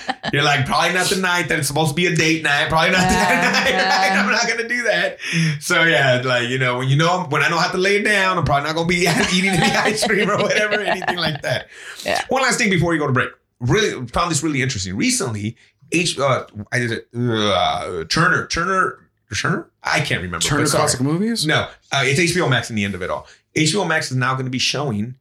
[0.01, 0.15] yeah.
[0.33, 2.69] You're like probably not the night that it's supposed to be a date night.
[2.71, 3.71] Probably not that night.
[3.71, 4.09] Yeah.
[4.09, 4.19] Right?
[4.19, 5.19] I'm not gonna do that.
[5.61, 8.05] So yeah, like you know, when you know when I know how to lay it
[8.05, 11.69] down, I'm probably not gonna be eating any ice cream or whatever, anything like that.
[12.05, 12.23] Yeah.
[12.29, 13.31] One last thing before we go to break.
[13.61, 14.97] Really found this really interesting.
[14.97, 15.57] Recently,
[15.93, 20.45] H uh I did it uh, Turner Turner Turner I can't remember.
[20.45, 20.67] Turner.
[20.67, 21.47] Classic Movies.
[21.47, 23.27] No, uh, it's HBO Max in the end of it all.
[23.57, 25.15] HBO Max is now going to be showing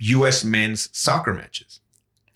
[0.00, 0.44] U.S.
[0.44, 1.80] men's soccer matches.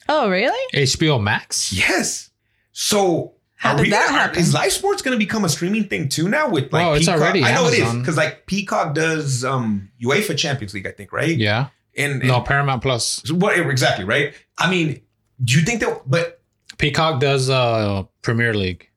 [0.09, 0.59] Oh, really?
[0.74, 1.72] HBO Max.
[1.72, 2.31] Yes.
[2.72, 4.38] So How did we that happen?
[4.38, 6.48] Is live sports going to become a streaming thing too now?
[6.48, 7.20] With like Well, it's Peacock?
[7.20, 11.12] already I know it is because like Peacock does um UEFA Champions League, I think,
[11.12, 11.36] right?
[11.36, 11.68] Yeah.
[11.96, 13.28] And, and No, Paramount Plus.
[13.30, 14.32] what exactly, right?
[14.59, 15.00] I mean,
[15.42, 16.02] do you think that?
[16.06, 16.40] But
[16.78, 18.88] Peacock does uh Premier League.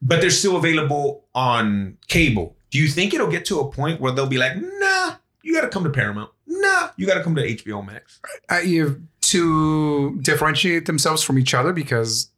[0.00, 2.56] but they're still available on cable.
[2.70, 5.62] Do you think it'll get to a point where they'll be like, nah, you got
[5.62, 6.30] to come to Paramount.
[6.46, 8.20] Nah, you got to come to HBO Max.
[8.50, 12.28] uh, you to differentiate themselves from each other because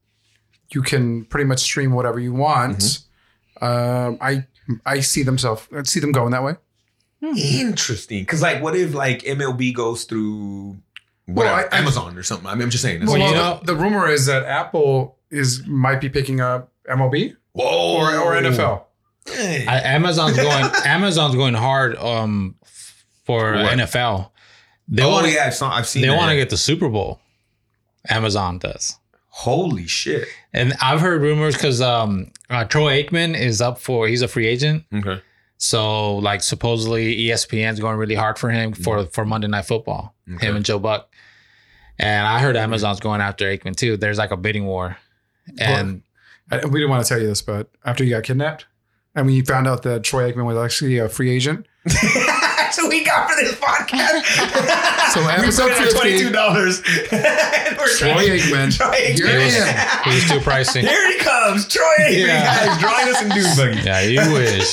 [0.74, 2.78] you can pretty much stream whatever you want.
[2.78, 3.64] Mm-hmm.
[3.64, 4.46] Um, I
[4.84, 5.68] I see themselves.
[5.76, 6.54] I see them going that way.
[7.22, 8.22] Interesting.
[8.22, 10.76] Because like, what if like MLB goes through
[11.26, 12.46] whatever, I- I- Amazon or something?
[12.46, 13.06] I mean, I'm just saying.
[13.06, 16.72] Well, Well, you know- the, the rumor is that Apple is might be picking up
[16.90, 17.96] MLB Whoa.
[17.96, 18.84] or, or NFL.
[19.28, 20.70] I, Amazon's going.
[20.84, 22.56] Amazon's going hard um
[23.24, 23.78] for What?
[23.78, 24.30] NFL.
[24.86, 25.32] They oh want to.
[25.32, 26.02] yeah, I saw, I've seen.
[26.02, 27.20] They want to get the Super Bowl.
[28.10, 28.98] Amazon does.
[29.36, 30.28] Holy shit.
[30.52, 34.46] And I've heard rumors because um, uh, Troy Aikman is up for he's a free
[34.46, 34.84] agent.
[34.94, 35.20] Okay.
[35.56, 40.14] So like supposedly ESPN's going really hard for him for for Monday Night Football.
[40.34, 40.46] Okay.
[40.46, 41.12] Him and Joe Buck.
[41.98, 43.96] And I heard Amazon's going after Aikman too.
[43.96, 44.98] There's like a bidding war.
[45.58, 46.02] And
[46.52, 48.66] I, we didn't want to tell you this, but after you got kidnapped,
[49.16, 51.66] and when you found out that Troy Aikman was actually a free agent,
[52.74, 54.24] That's what we got for this podcast.
[55.14, 55.92] So episode 50.
[55.96, 56.80] twenty two dollars.
[56.82, 59.44] Troy Aikman, Troy Aikman.
[59.44, 59.68] was, in.
[59.68, 60.80] it was too pricey.
[60.80, 62.26] Here he comes, Troy Aikman.
[62.26, 62.66] Yeah.
[62.66, 63.86] Guys, drawing us in dune buggy.
[63.86, 64.72] Yeah, you wish.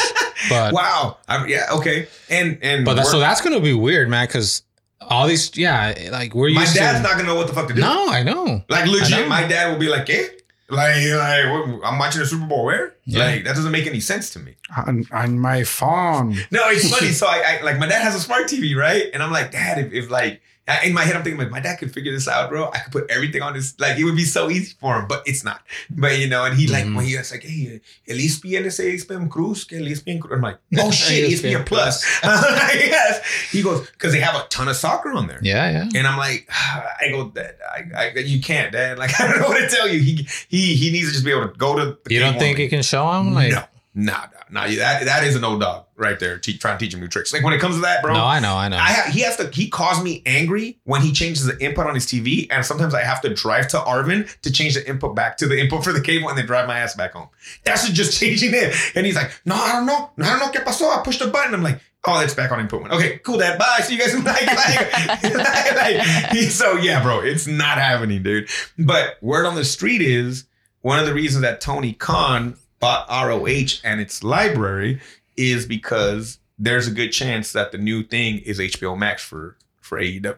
[0.49, 1.17] But Wow.
[1.27, 1.67] I, yeah.
[1.73, 2.07] Okay.
[2.29, 4.63] And and but so that's gonna be weird, man, because
[5.01, 7.73] all these yeah, like we're my dad's to not gonna know what the fuck to
[7.75, 7.81] do.
[7.81, 8.63] No, I know.
[8.67, 9.27] Like I know.
[9.29, 10.27] my dad will be like, "Eh."
[10.71, 12.65] Like, like what, I'm watching the Super Bowl.
[12.65, 12.95] Where?
[13.05, 13.25] Yeah.
[13.25, 14.55] Like, that doesn't make any sense to me.
[14.75, 16.35] on, on my phone.
[16.49, 17.11] No, it's funny.
[17.11, 19.05] so I, I like my dad has a smart TV, right?
[19.13, 20.39] And I'm like, Dad, if, if like I-
[20.83, 22.69] in my head, I'm thinking like my dad could figure this out, bro.
[22.73, 23.73] I could put everything on this.
[23.79, 25.61] Like it would be so easy for him, but it's not.
[25.89, 26.95] But you know, and he like Mhm.
[26.95, 30.33] when he was like, Hey, el ESPN es ESPN Cruz, que el ESPN Cruz.
[30.35, 32.05] I'm like, Oh shit, ESPN Plus.
[32.23, 33.21] yes.
[33.51, 35.39] He goes because they have a ton of soccer on there.
[35.41, 35.89] Yeah, yeah.
[35.99, 37.55] And I'm like, I go, Dad,
[37.95, 38.97] I, I, you can't, Dad.
[39.01, 39.99] Like, I don't know what to tell you.
[39.99, 41.97] He he he needs to just be able to go to.
[42.05, 43.33] The You don't think you can show him?
[43.33, 43.63] Like no,
[43.93, 44.67] nah, nah, nah.
[44.75, 46.37] That that is an old dog right there.
[46.37, 47.33] Te- trying to teach him new tricks.
[47.33, 48.13] Like when it comes to that, bro.
[48.13, 48.77] No, I know, I know.
[48.77, 49.49] I ha- he has to.
[49.49, 53.03] He calls me angry when he changes the input on his TV, and sometimes I
[53.03, 56.01] have to drive to Arvin to change the input back to the input for the
[56.01, 57.29] cable, and then drive my ass back home.
[57.63, 58.75] That's just changing it.
[58.95, 60.11] And he's like, "No, I don't know.
[60.17, 60.51] No, I don't know.
[60.59, 60.89] ¿Qué pasó?
[60.97, 62.91] I pushed the button." I'm like, "Oh, it's back on input one.
[62.91, 63.59] Okay, cool, Dad.
[63.59, 63.79] Bye.
[63.83, 68.49] See you guys." Like, like, like, like, so yeah, bro, it's not happening, dude.
[68.77, 70.45] But word on the street is
[70.81, 74.99] one of the reasons that Tony Khan ROH and its library
[75.37, 79.99] is because there's a good chance that the new thing is HBO Max for for
[79.99, 80.35] AEW,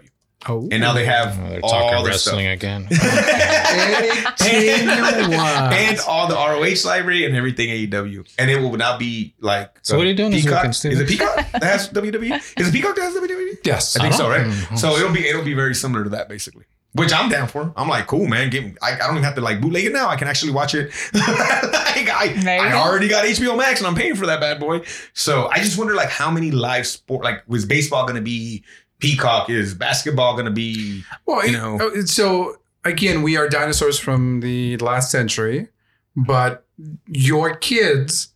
[0.47, 2.87] Oh, and now they have Oh, they're all talking the wrestling again.
[2.91, 3.03] stuff.
[4.43, 9.79] Eighteen and all the ROH library and everything AEW, and it will not be like.
[9.83, 10.65] So what are you doing this Peacock?
[10.69, 12.59] Is it Peacock that has WWE?
[12.59, 13.57] Is it Peacock that has WWE?
[13.63, 13.95] Yes.
[13.97, 14.45] I think so, right?
[14.45, 14.77] Mhm.
[14.77, 16.65] So it'll be it'll be very similar to that, basically.
[16.95, 17.73] Which I'm down for.
[17.75, 18.49] I'm like, cool, man.
[18.51, 20.09] Give me, I, I don't even have to like bootleg it now.
[20.09, 20.91] I can actually watch it.
[21.13, 24.81] like I, I already got HBO Max and I'm paying for that bad boy.
[25.13, 28.63] So I just wonder like how many live sport like was baseball gonna be
[28.99, 29.49] Peacock?
[29.49, 31.77] Is basketball gonna be Well, you it- know.
[31.81, 35.69] oh, so again, we are dinosaurs from the last century,
[36.15, 36.65] but
[37.07, 38.29] your kids,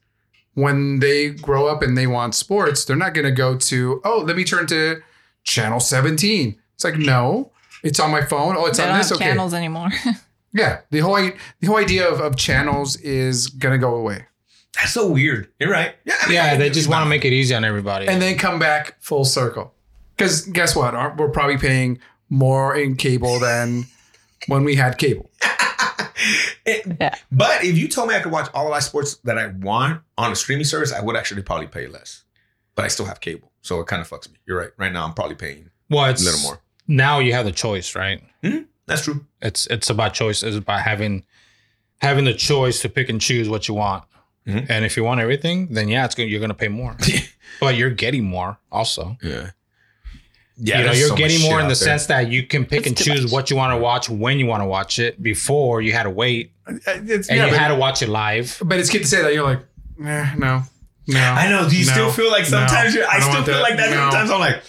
[0.55, 4.23] when they grow up and they want sports, they're not going to go to, oh,
[4.25, 5.01] let me turn to
[5.43, 6.57] channel 17.
[6.75, 7.51] It's like, no,
[7.84, 8.55] it's on my phone.
[8.57, 9.09] Oh, it's they on don't this.
[9.09, 9.25] have Okay.
[9.25, 9.89] channels anymore.
[10.53, 10.80] Yeah.
[10.89, 11.15] The whole,
[11.59, 14.25] the whole idea of, of channels is going to go away
[14.75, 15.49] That's so weird.
[15.59, 15.93] You're right.
[16.05, 18.07] Yeah, I mean, Yeah, I- they just want to make it easy on everybody.
[18.07, 19.73] and then come back full circle.
[20.15, 20.95] Because guess what?
[20.95, 21.99] Aren't- We're probably paying
[22.30, 23.86] more in cable than
[24.47, 25.30] when we had cable.
[26.65, 27.13] It- Yeah.
[27.32, 30.01] But if you told me I could watch all of my sports that I want
[30.17, 32.23] on a streaming service, I would actually probably pay less.
[32.75, 34.38] But I still have cable, so it kind of fucks me.
[34.47, 34.69] You're right.
[34.78, 36.61] Right now, I'm probably paying well, a little more.
[36.88, 38.21] Now you have the choice, right?
[38.85, 39.25] That's true.
[39.41, 40.43] It's it's about choice.
[40.43, 41.23] It's about having
[41.99, 44.03] having the choice to pick and choose what you want.
[44.47, 44.67] Mhm.
[44.69, 46.95] And if you want everything, then yeah, it's gonna, you're gonna pay more.
[47.59, 49.17] but you're getting more also.
[49.21, 49.49] Yeah.
[50.59, 51.75] Yeah, you know, you're so getting more in the there.
[51.75, 53.31] sense that you can pick It's and choose much.
[53.31, 55.21] what you want to watch when you want to watch it.
[55.21, 57.07] Before you had to wait It's, and
[57.38, 58.57] yeah, you but, had to watch it live.
[58.65, 59.59] but it's good to say that you're like,
[60.03, 60.63] eh, no,
[61.07, 61.19] no.
[61.19, 61.69] I know.
[61.69, 61.91] Do you No.
[61.91, 63.01] still feel like sometimes No.
[63.01, 63.61] you're, I I, still feel that.
[63.61, 63.89] like that.
[63.91, 63.97] No.
[64.09, 64.63] Sometimes I'm like,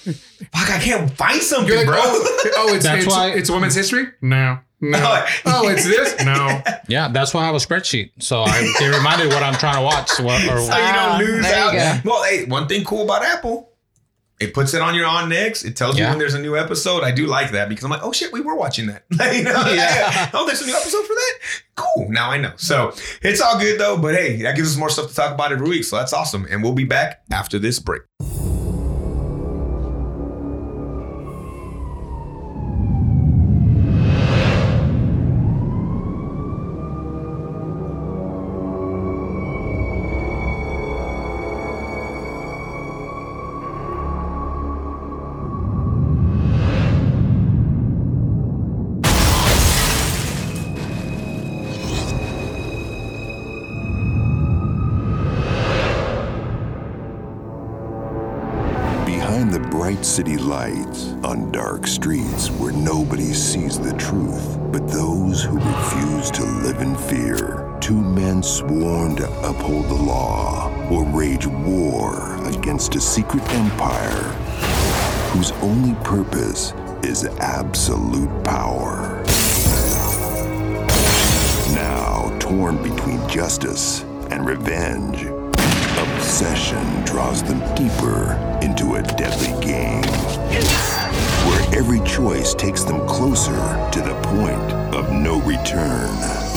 [0.53, 1.97] fuck, I can't find something, You're like, bro.
[2.01, 4.07] oh, oh, it's That's it's, why- it's women's history.
[4.23, 4.99] No, no.
[4.99, 6.25] Oh, oh, it's this.
[6.25, 6.63] No.
[6.89, 8.13] Yeah, that's why I have a spreadsheet.
[8.23, 10.09] So I get reminded what I'm trying to watch.
[10.21, 12.03] What, or, so you don't Ah, lose there out.
[12.05, 12.11] go.
[12.11, 13.73] Well, hey, one thing cool about Apple,
[14.41, 15.65] it puts it on your on next.
[15.65, 17.03] It tells you when there's a new episode.
[17.05, 19.05] I do like that because I'm like, oh shit, we were watching that.
[19.11, 19.65] you know?
[19.71, 20.31] Yeah.
[20.33, 21.33] Oh, there's a new episode for that.
[21.77, 22.07] Cool.
[22.11, 22.53] Now I know.
[22.57, 23.99] So it's all good though.
[23.99, 25.85] But hey, that gives us more stuff to talk about every week.
[25.85, 26.47] So that's awesome.
[26.51, 28.01] And we'll be back after this break.
[60.19, 66.43] City lights, on dark streets where nobody sees the truth, but those who refuse to
[66.43, 73.01] live in fear, two men sworn to uphold the law or wage war against a
[73.01, 74.25] secret empire
[75.31, 76.73] whose only purpose
[77.05, 79.23] is absolute power.
[81.77, 84.03] Now torn between justice
[84.33, 85.27] and revenge,
[85.97, 90.03] obsession draws them deeper into a deadly game
[91.49, 93.53] where every choice takes them closer
[93.91, 96.48] to the point of no return.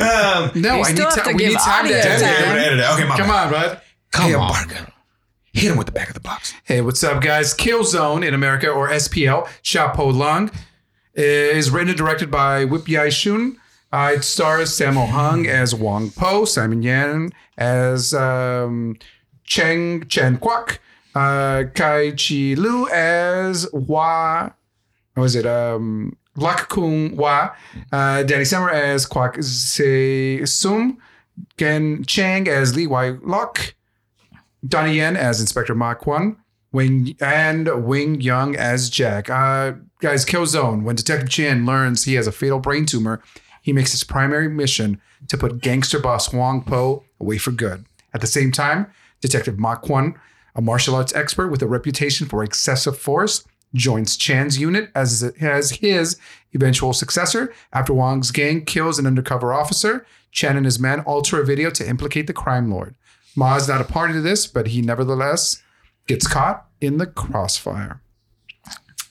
[0.00, 1.24] Um, No, You I still need have time.
[1.24, 2.20] to We give need time to audio edit.
[2.20, 2.30] time.
[2.30, 2.84] edit it, edit it.
[2.94, 3.46] Okay, my Come bad.
[3.46, 3.80] on, bud.
[4.12, 4.74] Come Hey, on, Barker.
[4.74, 4.92] Barker.
[5.52, 6.52] Hit him with the back of the box.
[6.64, 7.54] Hey, what's up, guys?
[7.54, 10.50] Kill Zone in America, or SPL, Sha Po Lang,
[11.14, 13.56] is written and directed by Yip Wai Shun.
[13.92, 18.96] Uh, it stars Sammo Hung as Wong Po, Simon Yam as um,
[19.44, 20.78] Cheng Chen Kwok,
[21.14, 24.50] uh, Kai Chi Lu as Hua,
[25.14, 25.46] what was it?
[25.46, 27.54] Um, Lak Kung Hua,
[27.92, 30.98] uh, Danny Summer as Kwak Se Sum,
[31.56, 33.74] Ken Chang as Li Wai Lok,
[34.66, 36.36] Donnie Yen as Inspector Ma Kwon,
[36.72, 39.30] Wing and Wing Young as Jack.
[39.30, 40.82] Uh, guys, Kill Zone.
[40.82, 43.22] When Detective Chin learns he has a fatal brain tumor,
[43.62, 47.86] he makes his primary mission to put gangster boss Wang Po away for good.
[48.12, 48.88] At the same time,
[49.20, 50.14] Detective Ma Kwon,
[50.54, 53.44] a martial arts expert with a reputation for excessive force,
[53.74, 56.18] joins Chan's unit as, as his
[56.54, 57.52] eventual successor.
[57.72, 61.88] After Wang's gang kills an undercover officer, Chan and his men alter a video to
[61.88, 62.94] implicate the crime lord.
[63.36, 65.62] Ma is not a party to this, but he nevertheless
[66.06, 68.00] gets caught in the crossfire.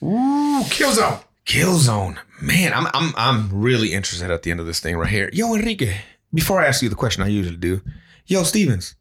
[0.02, 1.18] Ooh, Kill Zone.
[1.46, 2.18] Killzone.
[2.40, 5.30] Man, I'm I'm I'm really interested at the end of this thing right here.
[5.32, 5.96] Yo, Enrique.
[6.32, 7.80] Before I ask you the question I usually do,
[8.26, 8.96] yo, Stevens,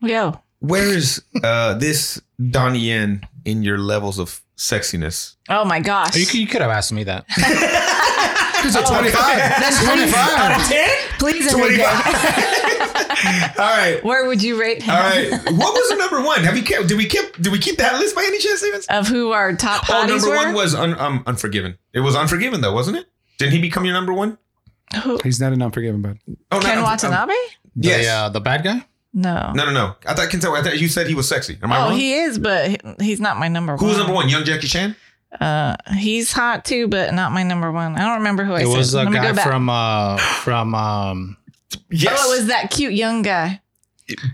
[0.00, 2.20] Yo, where is uh this
[2.50, 5.34] Donnie Yen in your levels of sexiness?
[5.48, 6.16] oh my gosh.
[6.16, 7.24] You, could- you could have asked me that.
[8.62, 9.12] He's a 25.
[9.14, 10.68] That's 25.
[10.68, 10.90] ten?
[11.20, 11.82] Please, Enrique.
[13.58, 14.00] All right.
[14.02, 14.94] Where would you rate him?
[14.94, 15.30] All right.
[15.30, 16.42] What was the number one?
[16.44, 16.88] Have you kept?
[16.88, 17.34] Did we keep?
[17.40, 18.86] Did we keep that list by any chance, Stevens?
[18.86, 20.36] Of who our top Oh, hotties number were?
[20.36, 21.78] one was un, um, Unforgiven.
[21.92, 23.06] It was Unforgiven though, wasn't it?
[23.38, 24.38] Didn't he become your number one?
[25.04, 25.18] Who?
[25.22, 26.18] He's not an unforgiven, bud.
[26.50, 27.32] Oh, Ken um, Watanabe?
[27.76, 28.84] Yeah, The, uh, the bad guy?
[29.18, 29.52] No.
[29.54, 29.94] No, no, no.
[30.06, 30.40] I thought Ken.
[30.44, 31.58] I thought you said he was sexy.
[31.62, 31.98] Am I Oh, wrong?
[31.98, 33.88] he is, but he's not my number Who one.
[33.94, 34.28] Who's number one?
[34.28, 34.94] Young Jackie Chan.
[35.40, 37.96] Uh, he's hot too, but not my number one.
[37.96, 38.66] I don't remember who I said.
[38.68, 38.78] It said.
[38.78, 39.46] was a Let me guy go back.
[39.46, 41.36] from uh from um
[41.90, 42.18] Yes.
[42.18, 43.60] Oh, it was that cute young guy.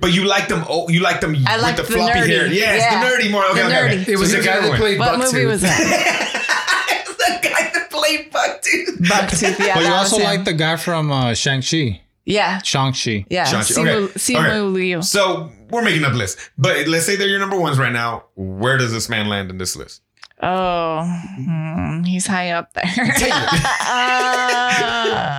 [0.01, 0.65] but you liked them.
[0.69, 2.27] Oh, you liked them I with liked the the floppy nerdy.
[2.29, 2.47] hair.
[2.47, 3.01] Yes, Yeah.
[3.01, 3.45] the nerdy more.
[3.47, 4.03] Okay, The nerdy.
[4.03, 4.13] okay.
[4.13, 4.79] It was So the guy another that one.
[4.79, 5.33] played What Bucktooth.
[5.33, 6.41] movie was that?
[6.91, 8.99] It's the guy that played Bucktooth.
[9.09, 9.67] Bucktooth.
[9.67, 12.03] Yeah, But you also was like the guy from uh Shang-Chi.
[12.25, 13.27] Yeah, Shang-Chi.
[13.31, 13.45] yeah.
[13.45, 13.75] Shang-Chi.
[13.75, 14.13] Simu, Okay.
[14.19, 14.61] Simu Okay.
[14.61, 15.03] Liu.
[15.03, 18.25] So we're making up lists, but let's say they're your number ones right now.
[18.35, 20.03] Where does this man land in this list?
[20.47, 21.05] Oh,
[21.37, 22.85] hmm, he's high up there.
[22.85, 22.91] Uh,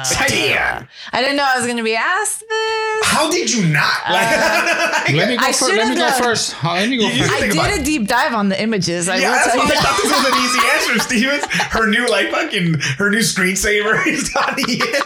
[0.28, 0.88] Damn.
[1.14, 3.06] I didn't know I was going to be asked this.
[3.08, 4.10] How did you not?
[4.10, 5.76] Like, Let me go I first.
[5.76, 6.56] Let me go first.
[6.66, 7.34] Uh, Let me go You- first.
[7.60, 9.08] I did a deep dive on the images.
[9.08, 11.00] I yeah, will tell you I thought this was an easy answer,
[11.40, 11.46] Stevens.
[11.72, 15.02] Her new like fucking her new screensaver is Donnie Yen.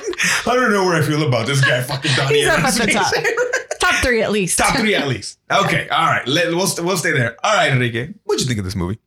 [0.47, 2.59] I don't know where I feel about this guy, fucking Donnie He's Yen.
[2.59, 3.13] up at the top.
[3.79, 4.57] Top three at least.
[4.59, 5.39] Top three at least.
[5.49, 6.27] Okay, all right.
[6.27, 7.37] Let, we'll we'll stay there.
[7.45, 8.09] All right, Enrique.
[8.25, 8.99] What'd you think of this movie?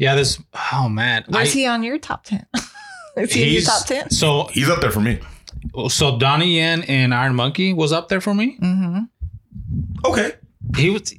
[0.00, 0.40] Yeah, this.
[0.72, 2.46] Oh man, Was I- he on your top 10?
[3.16, 4.10] Is he in your he's- top 10?
[4.10, 5.20] So He's up there for me.
[5.88, 8.56] so Donnie Yen and Iron Monkey was up there for me.
[8.58, 9.00] Mm-hmm.
[10.06, 10.32] Okay.
[10.76, 11.12] He was.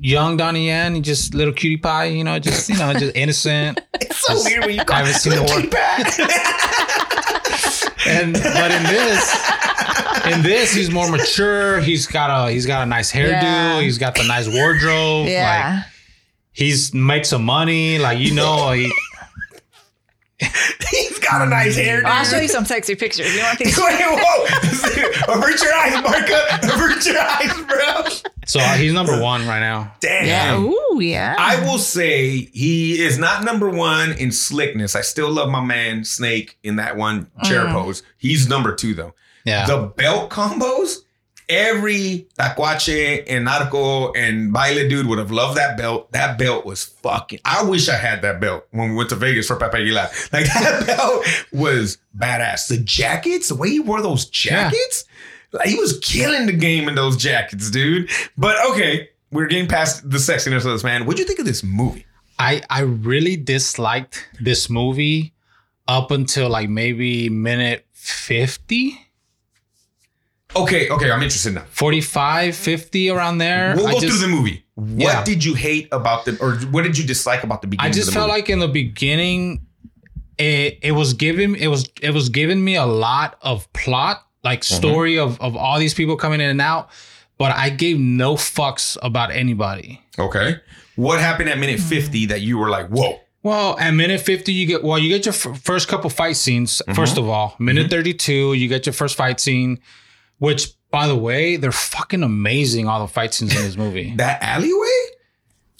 [0.00, 3.80] young Donnie Yen, just little cutie pie, you know, just you know, just innocent.
[4.00, 5.70] It's so weird when you call haven't seen the word.
[8.06, 9.34] And but in this,
[10.26, 11.80] in this, he's more mature.
[11.80, 13.30] He's got a he's got a nice hairdo.
[13.30, 13.80] Yeah.
[13.80, 15.22] He's got the nice wardrobe.
[15.24, 15.82] Like Yeah.
[16.54, 17.98] He's made some money.
[17.98, 18.90] Like you know, he,
[20.90, 22.02] He's got a nice hair.
[22.02, 23.34] Well, I'll show you some sexy pictures.
[23.34, 23.78] You want these?
[23.78, 24.44] Wait, whoa!
[25.34, 26.74] Avert your eyes, Marka.
[26.74, 28.32] Avert your eyes, bro.
[28.46, 29.92] so uh, he's number one right now.
[30.00, 30.26] Damn.
[30.26, 30.58] Yeah.
[30.58, 31.36] Ooh, yeah.
[31.38, 34.94] I will say he is not number one in slickness.
[34.94, 37.72] I still love my man Snake in that one chair mm.
[37.72, 38.02] pose.
[38.18, 39.14] He's number two though.
[39.44, 39.66] Yeah.
[39.66, 41.03] The belt combos,
[41.54, 46.10] every Tacuache and Narco and Baile dude would have loved that belt.
[46.12, 47.40] That belt was fucking.
[47.44, 50.08] I wish I had that belt when we went to Vegas for Pepe Aguilar.
[50.32, 52.68] Like that belt was badass.
[52.68, 55.04] The jackets, the way he wore those jackets,
[55.52, 58.10] like he was killing the game in those jackets, dude.
[58.36, 61.06] But okay, we're getting past the sexiness of this man.
[61.06, 62.06] What'd you think of this movie?
[62.38, 65.34] I I really disliked this movie
[65.86, 68.98] up until like maybe minute 50,
[70.56, 71.64] Okay, okay, I'm interested now.
[71.70, 73.74] 45, 50 around there.
[73.76, 74.64] We'll I go just, through the movie.
[74.74, 75.24] What Yeah.
[75.24, 77.90] did you hate about the, or what did you dislike about the beginning?
[77.90, 78.40] I just felt movie?
[78.40, 79.66] like in the beginning,
[80.38, 84.60] it it was giving it was it was giving me a lot of plot, like
[84.62, 84.74] Mm-hmm.
[84.76, 86.90] story of of all these people coming in and out,
[87.38, 90.00] but I gave no fucks about anybody.
[90.18, 90.56] Okay.
[90.96, 93.20] What happened at minute 50 that you were like, whoa?
[93.42, 96.80] Well, at minute 50, you get, well, you get your f- first couple fight scenes.
[96.86, 96.94] Mm-hmm.
[96.94, 99.80] First of all, minute 32, you get your first fight scene,
[100.44, 104.14] which, by the way, they're fucking amazing, all the fight scenes in this movie.
[104.16, 105.00] That alleyway?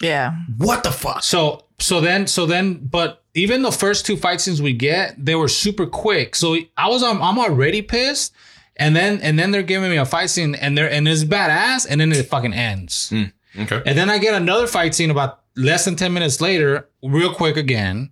[0.01, 0.35] yeah.
[0.59, 1.23] What the fuck?
[1.23, 5.35] So, so then, so then, but even the first two fight scenes we get, they
[5.35, 6.35] were super quick.
[6.35, 8.33] So I was, um, I'm already pissed.
[8.77, 11.87] And then, and then they're giving me a fight scene and they're, and it's badass.
[11.89, 13.13] And then it fucking ends.
[13.57, 13.83] Okay.
[13.87, 17.57] And then I get another fight scene about less than 10 minutes later, real quick
[17.57, 18.11] again.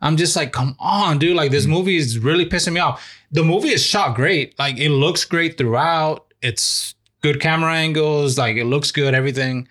[0.00, 1.36] I'm just like, come on, dude.
[1.36, 1.70] Like, this mm.
[1.70, 3.06] movie is really pissing me off.
[3.30, 4.58] The movie is shot great.
[4.58, 6.26] Like, it looks great throughout.
[6.42, 8.38] It's good camera angles.
[8.38, 9.68] Like, it looks good, everything.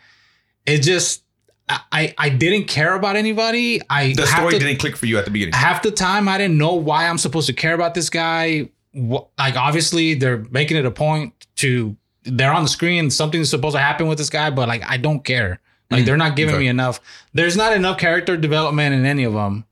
[0.65, 1.23] It just,
[1.69, 3.81] I, I, didn't care about anybody.
[3.89, 5.53] I The story to- didn't click for you at the beginning.
[5.53, 8.69] half the time I didn't know why I'm supposed to care about this guy.
[8.93, 13.11] Like obviously they're making it a point to they're on the screen.
[13.11, 15.59] Something's supposed to happen with this guy, but like I don't care.
[15.91, 16.05] Like mm.
[16.05, 16.63] they're not giving okay.
[16.63, 16.99] me enough.
[17.33, 19.65] There's not enough character development in any of them.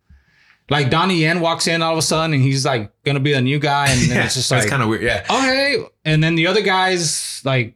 [0.70, 3.42] Like Donnie Yen walks in all of a sudden and he's like gonna be the
[3.42, 5.04] new guy, and then Yeah, it's just that's like kind of weird.
[5.04, 5.26] Yeah.
[5.30, 5.78] Oh, okay.
[6.06, 7.74] And then the other guys like.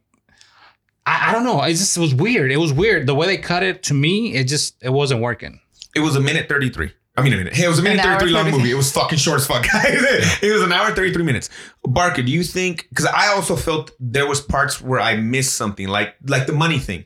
[1.04, 1.60] I, I don't know.
[1.62, 2.52] It just was weird.
[2.52, 3.06] It was weird.
[3.08, 5.58] The way they cut it to me, it just it wasn't working.
[5.96, 6.92] It was a minute 33.
[7.16, 7.54] I mean, a minute.
[7.54, 8.58] Hey, it was a minute An hour 33 long 33.
[8.58, 8.70] movie.
[8.72, 10.38] It was fucking short as fuck, guys.
[10.42, 11.50] it was an hour and 33 minutes.
[11.82, 15.88] Barker, do you think, because I also felt there was parts where I missed something,
[15.88, 17.04] like like the money thing.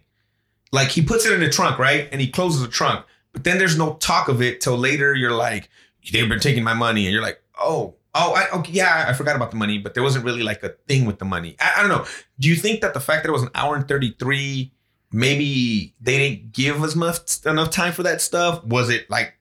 [0.72, 2.08] Like he puts it in the trunk, right?
[2.12, 3.04] And he closes the trunk.
[3.32, 5.14] But then there's no talk of it till later.
[5.14, 5.68] You're like,
[6.12, 7.06] they've been taking my money.
[7.06, 9.78] And you're like, oh, oh, I, okay, yeah, I forgot about the money.
[9.78, 11.56] But there wasn't really like a thing with the money.
[11.60, 12.06] I, I don't know.
[12.40, 14.72] Do you think that the fact that it was an hour and 33,
[15.12, 18.64] maybe they didn't give as much enough time for that stuff?
[18.64, 19.34] Was it like,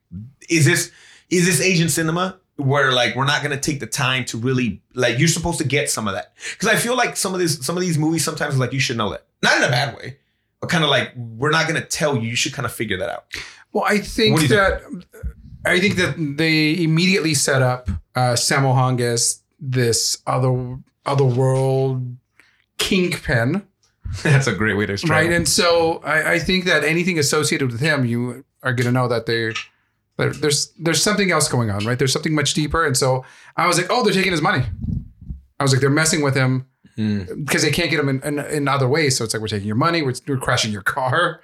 [0.50, 0.92] is this
[1.30, 5.20] is this Asian cinema where like we're not gonna take the time to really like
[5.20, 6.34] you're supposed to get some of that?
[6.52, 8.98] Because I feel like some of this some of these movies sometimes like you should
[8.98, 9.26] know that.
[9.42, 10.18] Not in a bad way,
[10.62, 12.30] but kind of like we're not gonna tell you.
[12.30, 13.26] You should kind of figure that out.
[13.72, 14.84] Well, I think What do you that
[15.66, 22.18] I think that they immediately set up uh, Sammo as this other other world
[22.78, 23.66] kingpin,
[24.24, 25.32] That's a great way to describe right?
[25.32, 29.08] And so I, I think that anything associated with him, you are going to know
[29.08, 29.54] that they
[30.18, 31.98] there's there's something else going on, right?
[31.98, 32.86] There's something much deeper.
[32.86, 33.26] And so
[33.58, 34.64] I was like, oh, they're taking his money.
[35.60, 38.68] I was like, they're messing with him because they can't get him in, in, in
[38.68, 39.18] other ways.
[39.18, 41.42] So it's like we're taking your money, we're, we're crashing your car.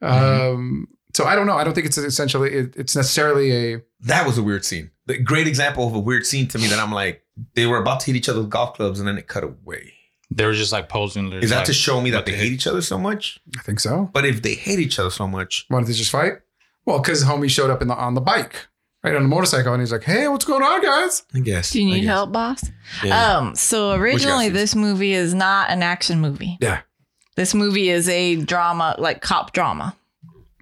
[0.00, 1.56] Um, so I don't know.
[1.56, 4.90] I don't think it's essentially it, it's necessarily a That was a weird scene.
[5.06, 7.22] The great example of a weird scene to me that I'm like
[7.54, 9.94] they were about to hit each other with golf clubs and then it cut away.
[10.30, 11.32] They were just like posing.
[11.32, 13.38] Is that like, to show me that they they hate each other so much?
[13.58, 14.10] I think so.
[14.12, 16.34] But if they hate each other so much, Why don't they just fight?
[16.86, 18.66] Well, because homie showed up in the on the bike,
[19.04, 21.70] right on the motorcycle, and he's like, "Hey, what's going on, guys?" I guess.
[21.70, 22.64] Do you need help, boss?
[23.04, 23.36] Yeah.
[23.36, 26.56] Um, so originally this movie is not an action movie.
[26.60, 26.80] Yeah,
[27.36, 29.94] This movie is a drama, like cop drama.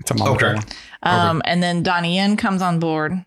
[0.00, 0.40] It's a mama Okay.
[0.40, 0.62] drama.
[1.02, 3.24] Um, and then Donnie Yen comes on board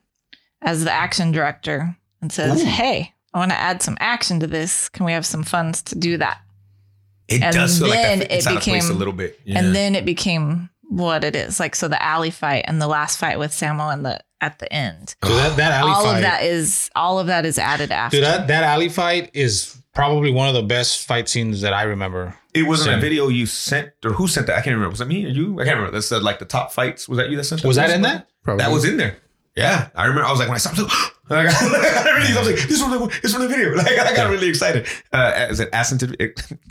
[0.62, 2.66] as the action director and says, Ooh.
[2.66, 4.90] Hey, I want to add some action to this.
[4.90, 6.40] Can we have some funds to do that?
[7.28, 9.40] It and does feel like then that it's it became a little bit.
[9.46, 9.60] Yeah.
[9.60, 11.60] And then it became what it is.
[11.60, 14.72] Like so the alley fight and the last fight with Sammo and the at the
[14.72, 15.16] end.
[15.22, 16.16] Dude, that, that alley all fight.
[16.18, 18.18] of that is all of that is added after.
[18.18, 21.84] Dude, that, that alley fight is probably one of the best fight scenes that I
[21.84, 22.36] remember.
[22.54, 22.98] It wasn't Same.
[23.00, 24.54] a video you sent or who sent that?
[24.58, 24.90] I can't remember.
[24.90, 25.60] Was that me or you?
[25.60, 25.92] I can't remember.
[25.98, 27.08] That said like the top fights.
[27.10, 27.68] Was that you that sent that?
[27.68, 28.28] Was that in that?
[28.44, 28.64] Probably.
[28.64, 29.18] That was in there.
[29.56, 30.26] Yeah, I remember.
[30.28, 30.92] I was like, when I saw it, I was
[31.30, 31.64] like,
[32.06, 33.76] I really, I was like, this one, this from the video.
[33.76, 34.88] Like, I got really excited.
[35.12, 36.16] Uh, is it accented?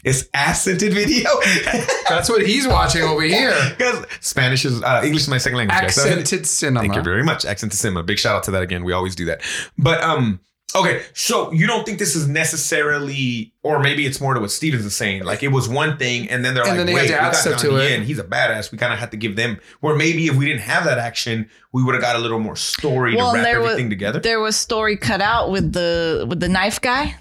[0.04, 1.30] It's accented video.
[2.08, 3.54] That's what he's watching over here.
[3.78, 5.78] Because Spanish is uh, English is my second language.
[5.80, 5.94] guys.
[5.94, 6.80] So- Accented cinema.
[6.80, 7.44] Thank you very much.
[7.44, 8.02] Accent to cinema.
[8.02, 8.82] Big shout out to that again.
[8.82, 9.42] We always do that.
[9.78, 10.40] But um,
[10.74, 14.84] okay, so you don't think this is necessarily, or maybe it's more to what Stevens
[14.84, 15.24] is saying.
[15.24, 17.12] Like it was one thing, and then they're And like, then they had wait, to
[17.12, 17.90] we add got stuff to Donnie it.
[17.90, 18.02] Yen.
[18.04, 18.72] He's a badass.
[18.72, 19.58] We kind of had to give them.
[19.80, 22.56] Where maybe if we didn't have that action, we would have got a little more
[22.56, 24.20] story Well, to wrap there was everything together.
[24.20, 27.16] there was story cut out with the with the knife guy.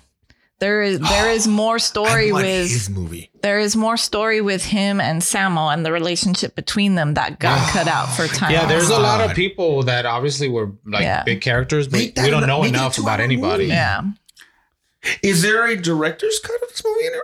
[0.61, 3.29] There is there is more story I want with his movie.
[3.41, 7.69] there is more story with him and Sammo and the relationship between them that got
[7.73, 8.51] cut out for time.
[8.51, 11.23] Yeah, there's a lot of people that obviously were like Yeah.
[11.23, 13.63] big characters, but that we don't know make it a enough about anybody.
[13.65, 13.73] movie.
[13.73, 14.03] yeah.
[15.23, 17.23] Is there a director's cut of this movie in there?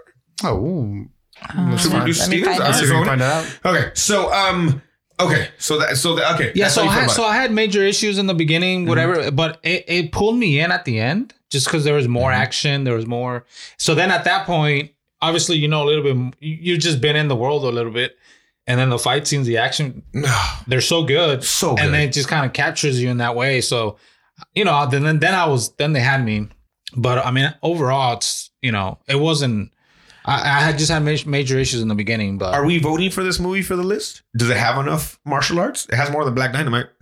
[0.51, 1.09] Oh, ooh.
[1.49, 2.45] Um, Let's Should we find- do let me Stevens?
[2.47, 3.59] find All let's see if we can find out.
[3.65, 4.81] Okay, so um,
[5.19, 7.23] okay, so that so that okay, Yeah, so I had so.
[7.25, 8.89] I had major issues in the beginning, Mm-hmm.
[8.89, 12.31] whatever, but it, it pulled me in at the end just because there was more
[12.31, 12.41] Mm-hmm.
[12.41, 13.45] action, there was more.
[13.77, 14.91] So then at that point,
[15.21, 16.15] obviously, you know a little bit.
[16.39, 18.17] you- You've just been in the world a little bit,
[18.67, 20.03] and then the fight scenes, the action,
[20.67, 21.85] they're so good, So good.
[21.85, 23.61] and then it just kind of captures you in that way.
[23.61, 23.97] So,
[24.53, 26.47] you know, then then I was then they had me,
[26.95, 29.71] but I mean overall, it's you know it wasn't.
[30.27, 33.09] I, I had just had major, major issues in the beginning, but Are we voting
[33.09, 34.23] for this movie for the list?
[34.35, 35.87] Does it have enough martial arts?
[35.89, 36.87] It has more than Black Dynamite.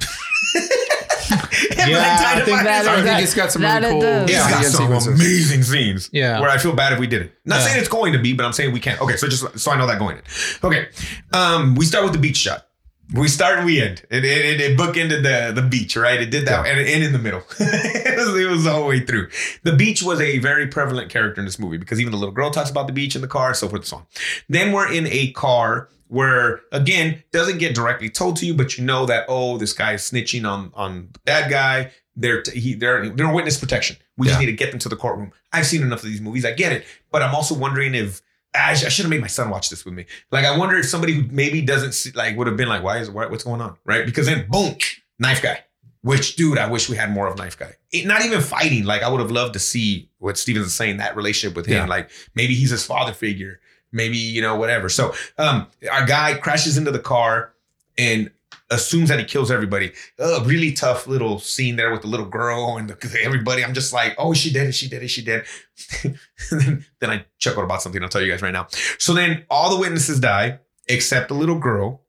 [1.87, 4.23] Yeah, I think that I is- think it's got some that really it cool does.
[4.29, 4.49] It's Yeah.
[4.49, 5.19] got some sequences.
[5.19, 6.09] amazing scenes.
[6.11, 6.39] Yeah.
[6.39, 7.33] Where I feel bad if we did it.
[7.45, 7.65] Not Yeah.
[7.67, 8.99] saying it's going to be, but I'm saying we can't.
[9.01, 10.23] Okay, so just so I know that going in.
[10.63, 10.87] Okay.
[11.33, 12.64] Um, we start with the beach shot.
[13.13, 14.03] We start and we end.
[14.09, 16.19] It, it, it, bookended the, the beach, right?
[16.19, 17.43] It did that and it ended in the middle.
[17.59, 19.29] it, was, it was the way through.
[19.63, 22.49] The beach was a very prevalent character in this movie because even the little girl
[22.49, 24.05] talks about the beach in the car, so forth and so on.
[24.49, 28.83] Then we're in a car where again doesn't get directly told to you, but you
[28.83, 31.91] know that oh, this guy is snitching on on the bad guy.
[32.15, 33.97] They're he, they're they're witness protection.
[34.17, 35.31] We just need to get them to the courtroom.
[35.51, 36.45] I've seen enough of these movies.
[36.45, 38.21] I get it, but I'm also wondering if
[38.57, 40.05] I, sh- I should have made my son watch this with me.
[40.31, 42.97] Like I wonder if somebody who maybe doesn't see, like would have been like, why
[42.99, 44.05] is why, what's going on, right?
[44.05, 44.75] Because then boom,
[45.19, 45.63] knife guy.
[46.01, 47.73] Which dude, I wish we had more of knife guy.
[47.91, 48.83] It, not even fighting.
[48.83, 51.77] Like I would have loved to see what Stevens is saying that relationship with him.
[51.77, 51.85] Yeah.
[51.87, 53.59] Like maybe he's his father figure.
[53.91, 54.89] Maybe you know whatever.
[54.89, 57.53] So um, our guy crashes into the car
[57.97, 58.29] and
[58.71, 59.91] assumes that he kills everybody.
[60.19, 63.63] A really tough little scene there with the little girl and the, everybody.
[63.63, 64.67] I'm just like, oh, she dead?
[64.67, 65.03] Is she dead?
[65.03, 65.23] Is she
[66.03, 66.17] and
[66.61, 68.01] then, then I chuckled about something.
[68.01, 68.67] I'll tell you guys right now.
[68.97, 72.01] So then all the witnesses die except the little girl.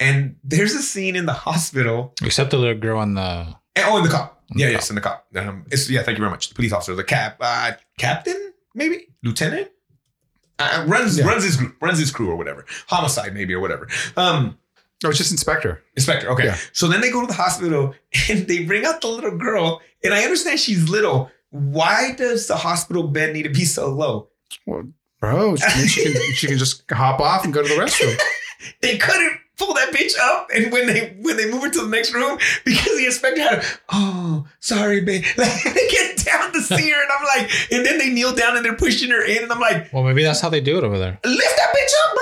[0.00, 2.14] And there's a scene in the hospital.
[2.22, 4.42] except the little girl on the And, oh, in the cop.
[4.50, 4.72] In the Yeah, cop.
[4.80, 5.26] yes, in the cop.
[5.36, 6.02] Um, yeah.
[6.02, 6.48] Thank you very much.
[6.50, 9.68] The police officer, the cap, uh, captain, maybe lieutenant.
[10.58, 11.26] Uh, runs Yeah.
[11.26, 12.64] runs his group, runs his crew or whatever.
[12.88, 13.88] Homicide maybe or whatever.
[14.16, 14.58] Um,
[15.04, 15.82] Oh, it's just Inspector.
[15.96, 16.30] Inspector.
[16.30, 16.44] Okay.
[16.44, 16.56] Yeah.
[16.72, 17.94] So then they go to the hospital
[18.30, 19.80] and they bring out the little girl.
[20.02, 21.30] And I understand she's little.
[21.50, 24.28] Why does the hospital bed need to be so low?
[24.66, 24.84] Well,
[25.20, 28.18] bro, she can, she can just hop off and go to the restroom.
[28.80, 30.48] They couldn't pull that bitch up.
[30.54, 33.58] And when they when they move her to the next room, because the inspector had,
[33.60, 35.24] a, oh, sorry, babe.
[35.36, 38.56] Like, they get down to see her, and I'm like, and then they kneel down
[38.56, 40.84] and they're pushing her in, and I'm like, Well, maybe that's how they do it
[40.84, 41.18] over there.
[41.24, 42.16] lift that bitch up,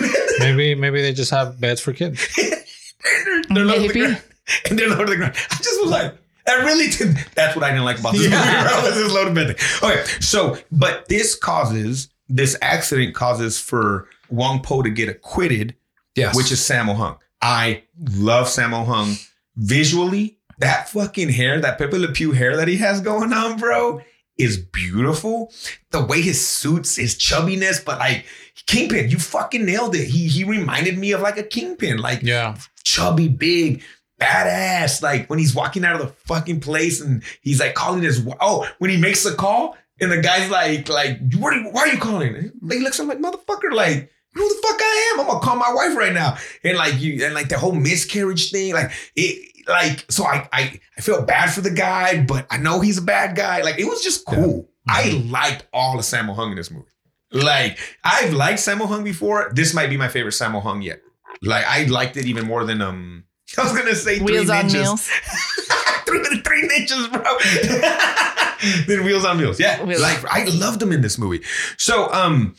[0.00, 0.16] bro.
[0.40, 2.26] Maybe maybe they just have beds for kids.
[2.36, 4.22] they're, they're low to the ground.
[4.68, 5.34] And they're low to the ground.
[5.50, 6.14] I just was like,
[6.46, 7.16] that really did.
[7.34, 8.38] That's what I didn't like about this Yeah.
[8.38, 8.68] movie.
[8.68, 9.90] Bro, was this low to bed thing.
[9.90, 15.74] Okay, so but this causes this accident causes for Wong Po to get acquitted,
[16.16, 16.34] Yes.
[16.36, 17.16] which is Sammo Hung.
[17.42, 17.82] I
[18.16, 19.14] love Sammo Hung
[19.56, 20.38] visually.
[20.58, 24.00] That fucking hair, that Pepe Le Pew hair that he has going on, bro,
[24.38, 25.52] is beautiful.
[25.90, 28.24] The way his suits, his chubbiness, but like
[28.66, 30.06] Kingpin, you fucking nailed it.
[30.08, 32.56] He he reminded me of like a Kingpin, like Yeah.
[32.82, 33.82] chubby, big,
[34.20, 35.02] badass.
[35.02, 38.66] Like when he's walking out of the fucking place and he's like calling his oh,
[38.78, 41.88] when he makes a call and the guy's like, like, what are you, why are
[41.88, 42.50] you calling?
[42.70, 45.20] He looks at him like, motherfucker, like, who the fuck I am?
[45.20, 46.36] I'm gonna call my wife right now.
[46.64, 50.80] And like you, and like the whole miscarriage thing, like it like so I I
[50.96, 53.62] I feel bad for the guy, but I know he's a bad guy.
[53.62, 54.68] Like it was just cool.
[54.88, 56.86] I liked all of Sammo Hung in this movie.
[57.32, 59.50] Like I've liked Sammo Hung before.
[59.54, 61.00] This might be my favorite Sammo Hung yet.
[61.42, 63.24] Like I liked it even more than um.
[63.58, 64.72] I was gonna say Wheels three on ninjas.
[64.72, 65.06] Meals.
[66.06, 68.86] three, three ninjas, bro.
[68.86, 69.60] then Wheels on Wheels.
[69.60, 70.00] Yeah, Wheels.
[70.00, 71.42] like I loved him in this movie.
[71.76, 72.54] So um,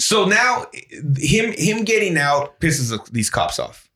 [0.00, 0.66] so now
[1.16, 3.88] him him getting out pisses these cops off.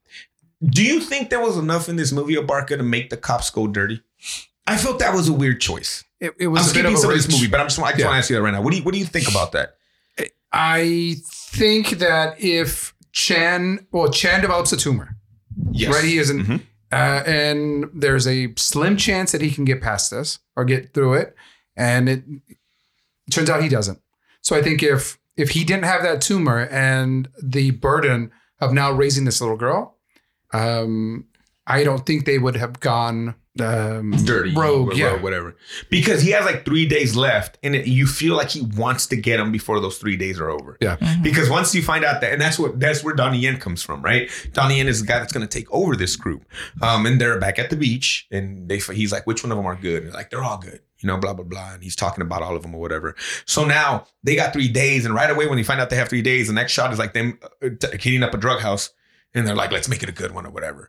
[0.64, 3.66] Do you think there was enough in this movie, Abarca, to make the cops go
[3.66, 4.02] dirty?
[4.66, 6.04] I felt that was a weird choice.
[6.20, 7.78] It, it I'm was a bit skipping of some of this movie, but I'm just
[7.78, 8.06] I just Yeah.
[8.06, 8.62] want to ask you that right now.
[8.62, 9.76] What do you what do you think about that?
[10.52, 15.16] I think that if Chan, well, Chan develops a tumor,
[15.72, 15.92] Yes.
[15.92, 16.04] right?
[16.04, 16.60] He isn't, Mhm.
[16.92, 21.14] uh, and there's a slim chance that he can get past this or get through
[21.14, 21.34] it,
[21.76, 22.22] and it
[23.30, 24.00] turns out he doesn't.
[24.42, 28.30] So I think if if he didn't have that tumor and the burden
[28.60, 29.96] of now raising this little girl,
[30.52, 31.26] um,
[31.66, 35.14] I don't think they would have gone um, dirty, rogue, or- yeah.
[35.14, 35.56] or whatever.
[35.90, 39.16] Because he has like three days left, and it, you feel like he wants to
[39.16, 40.76] get him before those three days are over.
[40.80, 40.96] Yeah.
[41.22, 44.02] Because once you find out that, and that's what that's where Donnie Yen comes from,
[44.02, 44.30] right?
[44.52, 46.44] Donnie Yen is the guy that's going to take over this group.
[46.82, 49.66] Um, and they're back at the beach, and they he's like, which one of them
[49.66, 50.02] are good?
[50.02, 50.80] And they're like, they're all good.
[50.98, 53.14] You know, blah blah blah, and he's talking about all of them or whatever.
[53.44, 56.08] So now they got three days, and right away when they find out they have
[56.08, 58.90] three days, the next shot is like them uh, hitting up a drug house,
[59.34, 60.88] and they're like, let's make it a good one or whatever.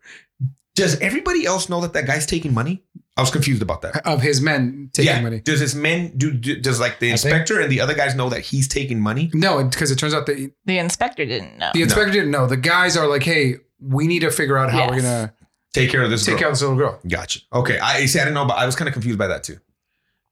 [0.76, 2.84] Does everybody else know that that guy's taking money?
[3.17, 4.05] I was confused about that.
[4.05, 5.21] of his men taking yeah.
[5.21, 5.39] money.
[5.39, 6.59] Does his men do, do?
[6.59, 9.32] Does like the I think- inspector and the other guys know that he's taking money?
[9.34, 11.71] No, because it turns out that The inspector didn't know.
[11.73, 12.45] the inspector didn't know.
[12.45, 15.34] The guys are like, "Hey, we need to figure out how we're gonna
[15.73, 16.26] Take care of this.
[16.26, 16.49] take girl.
[16.49, 17.39] of this little girl." Gotcha.
[17.53, 17.80] Okay.
[17.80, 18.19] I see.
[18.19, 19.59] I didn't know, but I was kind of confused by that too,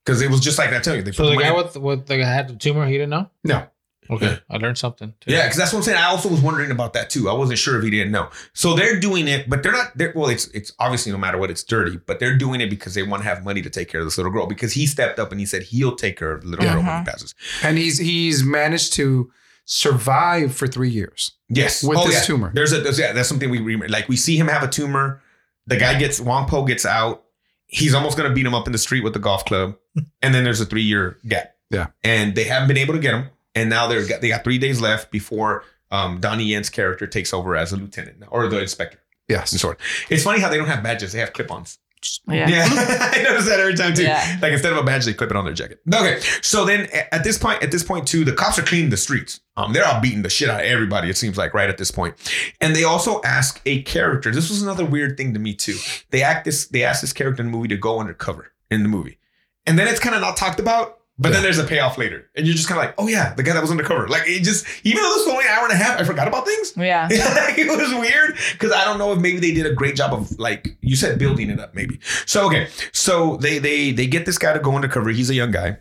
[0.04, 1.00] because it was just like I tell you.
[1.02, 3.10] They put So the money- guy with with the guy had the tumor, he didn't
[3.10, 3.30] know.
[3.44, 3.66] No,
[4.10, 5.14] Okay, I learned something.
[5.20, 5.32] Too.
[5.32, 5.98] Yeah, because that's what I'm saying.
[5.98, 7.28] I also was wondering about that too.
[7.28, 8.28] I wasn't sure if he didn't know.
[8.52, 9.96] So they're doing it, but they're not.
[9.96, 11.98] They're, well, it's it's obviously no matter what, it's dirty.
[12.06, 14.18] But they're doing it because they want to have money to take care of this
[14.18, 14.46] little girl.
[14.46, 16.84] Because he stepped up and he said he'll take care of the little girl when
[16.84, 17.04] he uh-huh.
[17.04, 17.34] passes.
[17.62, 19.30] and he's he's managed to
[19.64, 21.32] survive for three years.
[21.48, 22.22] Yes, With oh, this yeah.
[22.22, 22.52] tumor.
[22.54, 23.12] There's a there's, yeah.
[23.12, 23.88] That's something we remember.
[23.88, 25.22] Like we see him have a tumor.
[25.66, 27.24] The guy gets Wong Po gets out.
[27.66, 29.76] He's almost gonna beat him up in the street with the golf club,
[30.22, 31.50] and then there's a three year gap.
[31.70, 31.88] Yeah.
[32.04, 34.58] and they haven't been able to get him, and now they're got, they got three
[34.58, 38.98] days left before um, Donnie Yen's character takes over as a lieutenant or the inspector.
[39.28, 39.80] Yes, Some sort.
[40.10, 41.78] It's funny how they don't have badges; they have clip-ons.
[42.26, 42.48] Yeah.
[42.48, 44.02] Yeah, I notice that every time too.
[44.02, 44.38] Yeah.
[44.42, 45.80] Like instead of a badge, they clip it on their jacket.
[45.92, 48.96] Okay, so then at this point, at this point too, the cops are cleaning the
[48.96, 49.40] streets.
[49.56, 51.08] Um, they're all beating the shit out of everybody.
[51.08, 52.16] It seems like right at this point,
[52.60, 54.30] and they also ask a character.
[54.30, 55.76] This was another weird thing to me too.
[56.10, 56.66] They act this.
[56.66, 59.18] They ask this character in the movie to go undercover in the movie,
[59.66, 60.98] and then it's kind of not talked about.
[61.16, 63.44] But then there's a payoff later, and you're just kind of like, oh yeah, the
[63.44, 64.08] guy that was undercover.
[64.08, 66.26] Like it just, even though this was only an hour and a half, I forgot
[66.26, 66.72] about things.
[66.76, 67.06] Yeah.
[67.10, 70.36] it was weird because I don't know if maybe they did a great job of
[70.40, 72.00] like you said building it up maybe.
[72.26, 75.10] So okay, so they they they get this guy to go undercover.
[75.10, 75.76] He's a young guy.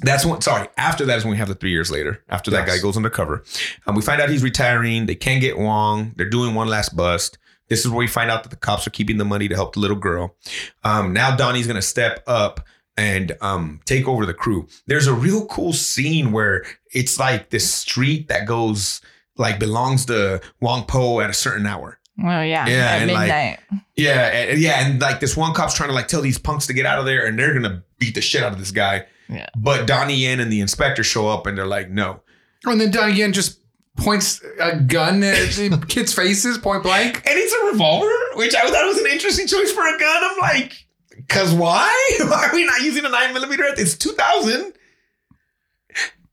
[0.00, 0.68] That's when sorry.
[0.78, 2.22] After that is when we have the three years later.
[2.30, 2.76] After that Yes.
[2.78, 3.44] guy goes undercover,
[3.86, 5.04] um, we find out he's retiring.
[5.04, 6.14] They can't get Wong.
[6.16, 7.36] They're doing one last bust.
[7.68, 9.74] This is where we find out that the cops are keeping the money to help
[9.74, 10.36] the little girl.
[10.84, 12.60] Um, now Donnie's gonna step up
[12.96, 14.66] and um, take over the crew.
[14.86, 19.00] There's a real cool scene where it's like this street that goes
[19.36, 21.98] like belongs to Wong Po at a certain hour.
[22.20, 22.66] Oh yeah.
[22.66, 23.58] Yeah, At and, like, midnight.
[23.96, 26.72] Yeah, and, yeah, and like this one cop's trying to like tell these punks to
[26.72, 29.06] get out of there, and they're gonna beat the shit out of this guy.
[29.28, 29.46] Yeah.
[29.56, 32.20] But Donnie Yen and the inspector show up, and they're like, "No."
[32.66, 33.60] and then Donnie Yen just
[33.96, 37.16] points a gun at the kids' faces, point blank.
[37.16, 40.22] And it's a revolver, which I thought was an interesting choice for a gun.
[40.24, 40.83] I'm like,
[41.28, 41.90] cause why?
[42.20, 43.64] Why are we not using a nine millimeter?
[43.76, 44.72] It's 2000.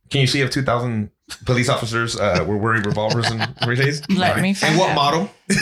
[0.10, 1.10] Can you see if 2000
[1.46, 3.40] police officers uh, were wearing revolvers in
[3.76, 4.02] days?
[4.10, 4.96] Let me find And what out.
[4.96, 5.22] model?
[5.50, 5.58] in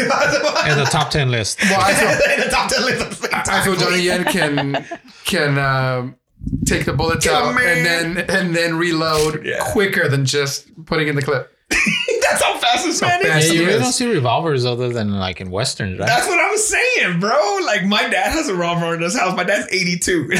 [0.77, 1.61] the top ten list.
[1.61, 3.63] Well, I feel in the top 10 list at the same I time.
[3.63, 4.85] feel Donnie Yen can
[5.25, 6.15] can um,
[6.65, 9.59] take the bullets Come out on, and then and then reload Yeah.
[9.71, 11.55] quicker than just putting in the clip.
[12.75, 13.47] That's how man fast.
[13.47, 16.07] Yeah, you really don't see revolvers other than like in westerns, right?
[16.07, 17.59] That's what I was saying, bro.
[17.65, 19.35] Like my dad has a revolver in his house.
[19.35, 20.29] My dad's 82.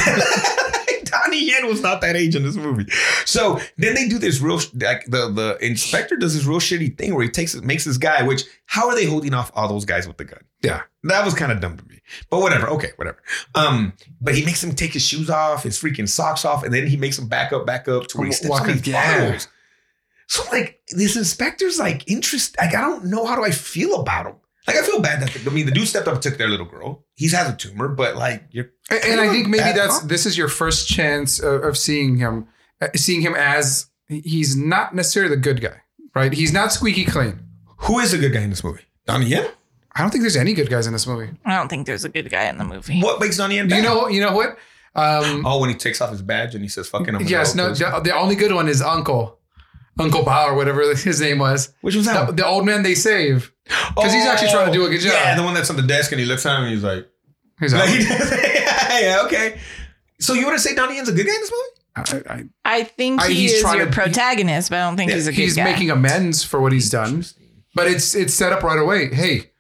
[1.04, 2.86] Donnie Yen was not that age in this movie.
[3.26, 7.16] So then they do this real like the the inspector does this real shitty thing
[7.16, 9.86] where he takes it makes this guy, which how are they holding off all those
[9.86, 10.42] guys with the gun?
[10.62, 10.84] Yeah.
[11.04, 12.00] That was kind of dumb to me.
[12.30, 12.68] But whatever.
[12.70, 13.22] Okay, whatever.
[13.56, 16.88] Um, but he makes him take his shoes off, his freaking socks off, and then
[16.88, 18.88] he makes him back up, back up to where he steps Walk on these up,
[18.88, 19.26] yeah.
[19.26, 19.48] bottles.
[20.30, 22.56] So like this inspector's like interest.
[22.58, 24.36] Like I don't know how do I feel about him.
[24.68, 26.48] Like I feel bad that the, I mean the dude stepped up and took their
[26.48, 27.04] little girl.
[27.16, 29.72] He's has a tumor, but like you're And, kind and of I a think maybe
[29.78, 30.08] that's cop.
[30.08, 32.48] this is your first chance of, of seeing him,
[32.82, 35.82] uh, seeing him as he's not necessarily the good guy,
[36.16, 36.32] right?
[36.32, 37.40] He's not squeaky clean.
[37.80, 38.84] who is a good guy in this movie.
[39.08, 39.48] Donnie Yen.
[39.96, 41.32] I don't think there's any good guys in this movie.
[41.46, 43.02] I don't think there's a good guy in the movie.
[43.02, 43.66] What makes Donnie Yen?
[43.66, 43.84] You bad?
[43.84, 44.58] know, you know what?
[44.96, 47.74] Um, Oh, when he takes off his badge and he says "fucking," I'm yes, no.
[47.74, 49.39] The, the only good one is Uncle,
[50.00, 51.74] Uncle Bao or whatever his name was.
[51.82, 52.28] Which was that?
[52.28, 55.04] The, the old man they save because he's actually trying to do a good oh,
[55.04, 55.14] job.
[55.14, 57.08] Yeah, the one that's on the desk and he looks at him and he's like,
[57.60, 59.60] He's like like, he yeah, yeah, okay.
[60.20, 62.24] So you want to say Donnie Yen's a good guy in this movie?
[62.30, 62.43] I, I,
[62.80, 65.16] I think I- he he's is trying your to- protagonist, but I don't think Yeah,
[65.16, 65.66] he's a good he's guy.
[65.66, 67.26] making amends for what he's done.
[67.76, 69.14] But it's it's set up right away.
[69.14, 69.52] Hey,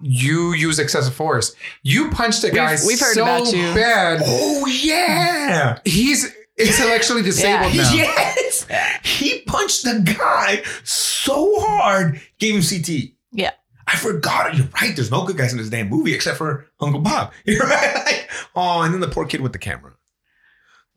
[0.00, 1.54] you use excessive force.
[1.82, 3.74] You punched a guy we've heard so about you.
[3.74, 4.22] bad.
[4.24, 5.78] Oh yeah.
[5.84, 7.82] He's intellectually disabled Yeah.
[7.82, 7.92] now.
[7.94, 8.66] Yes.
[9.04, 13.12] He punched the guy so hard, gave him CT.
[13.32, 13.50] Yeah.
[13.86, 14.54] I forgot.
[14.56, 14.94] You're right.
[14.94, 17.32] There's no good guys in this damn movie except for Uncle Bob.
[17.44, 17.94] You're right.
[18.06, 19.92] Like, oh, and then the poor kid with the camera.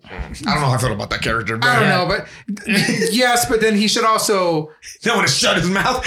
[0.06, 1.58] I don't know how I felt about that character.
[1.62, 2.28] I don't know, but
[2.68, 4.70] yes, but then he should also
[5.06, 6.06] No one to shut his mouth.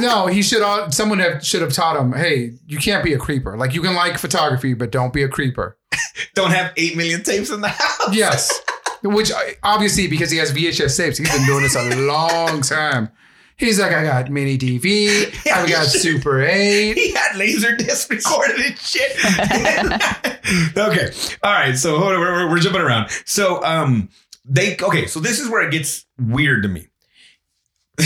[0.00, 0.62] No, he should.
[0.62, 2.12] al- Someone have, should have taught him.
[2.12, 3.56] Hey, you can't be a creeper.
[3.56, 5.76] Like you can like photography, but don't be a creeper.
[6.34, 8.14] don't have eight million tapes in the house.
[8.14, 8.60] Yes,
[9.02, 9.30] which
[9.62, 13.10] obviously because he has VHS tapes, he's been doing this a long time.
[13.56, 16.94] He's like, I got mini DV, I've got Super 8.
[16.96, 19.12] He had laser disc recorded and shit.
[20.78, 21.10] okay.
[21.42, 21.76] All right.
[21.76, 23.10] So hold on, we're, we're, we're jumping around.
[23.26, 24.08] So um
[24.46, 26.88] they okay, so this is where it gets weird to me.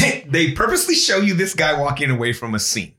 [0.01, 2.95] They, they purposely show you this guy walking away from a scene.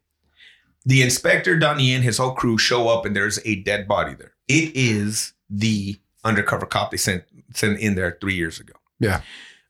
[0.86, 4.34] The inspector, Donnie, and his whole crew show up, and there's a dead body there.
[4.48, 7.24] It is the undercover cop they sent
[7.54, 8.74] sent in there three years ago.
[9.00, 9.22] Yeah.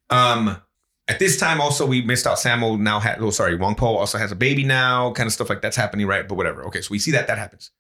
[0.10, 0.58] Um,
[1.08, 2.38] at this time, also we missed out.
[2.38, 3.22] Sammo now had.
[3.22, 5.12] Oh, sorry, Wong Po also has a baby now.
[5.12, 6.28] Kind of stuff like that's happening, right?
[6.28, 6.64] But whatever.
[6.66, 7.72] Okay, so we see that that happens.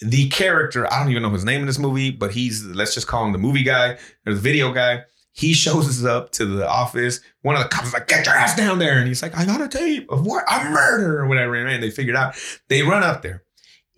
[0.00, 3.06] The character, I don't even know his name in this movie, but he's let's just
[3.06, 5.04] call him the movie guy or the video guy.
[5.36, 7.20] He shows us up to the office.
[7.42, 9.44] One of the cops is like, "Get your ass down there!" And he's like, "I
[9.44, 12.36] got a tape of what a murder or whatever." And they figured out.
[12.68, 13.42] They run up there.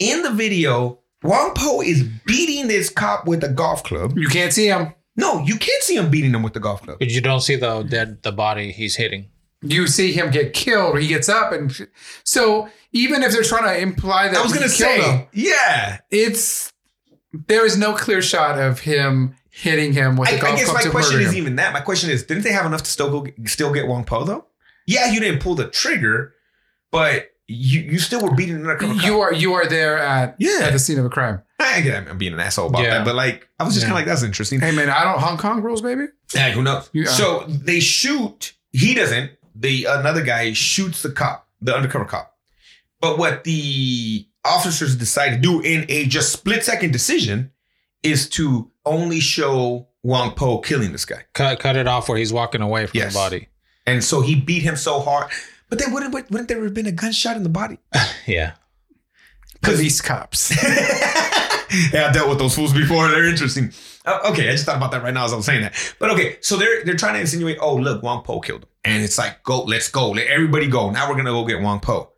[0.01, 4.19] In the video, Wong Po is beating this cop with a golf club.
[4.19, 4.95] You can't see him.
[5.15, 6.99] No, you can't see him beating him with the golf club.
[6.99, 9.31] But you don't see the dead the body he's hitting.
[9.63, 11.89] You see him get killed, he gets up, and
[12.25, 15.99] so even if they're trying to imply that I was gonna killed say, him, yeah.
[16.11, 16.73] it's
[17.33, 20.73] there is no clear shot of him hitting him with I, a golf I guess
[20.85, 21.37] my question is him.
[21.37, 21.73] even that.
[21.73, 24.47] My question is, didn't they have enough to still go still get Wong Po though?
[24.87, 26.35] Yeah, you didn't pull the trigger,
[26.91, 29.21] but you you still were beating an undercover You cop.
[29.21, 30.61] are you are there at Yeah.
[30.63, 31.43] at the scene of a crime.
[31.59, 32.99] I get I'm being an asshole about Yeah.
[32.99, 33.89] that, but like I was just Yeah.
[33.91, 34.61] kind of like that's interesting.
[34.61, 36.07] Hey man, I don't Hong Kong rules, baby.
[36.35, 36.89] Yeah, who knows?
[36.93, 37.05] Yeah.
[37.09, 38.53] Uh, so they shoot.
[38.73, 39.33] He doesn't.
[39.55, 42.37] The another guy shoots the cop, the undercover cop.
[43.01, 47.51] But what the officers decide to do in a just split second decision
[48.03, 51.25] is to only show Wong Po killing this guy.
[51.35, 53.13] Cut cut it off where he's walking away from Yes.
[53.13, 53.49] the body.
[53.87, 55.31] And so he beat him so hard.
[55.71, 57.79] But then wouldn't wouldn't there have been a gunshot in the body?
[58.27, 58.53] Yeah.
[59.63, 60.51] Police cops.
[61.93, 63.09] yeah, I dealt with those fools before.
[63.09, 63.73] They're interesting.
[64.05, 65.95] Uh, okay, I just thought about that right now as I was saying that.
[65.99, 69.03] But okay, so they're they're trying to insinuate, oh look, Wong Po killed him, and
[69.03, 70.91] it's like, go, let's go, let everybody go.
[70.91, 72.13] Now we're gonna go get Wong Po.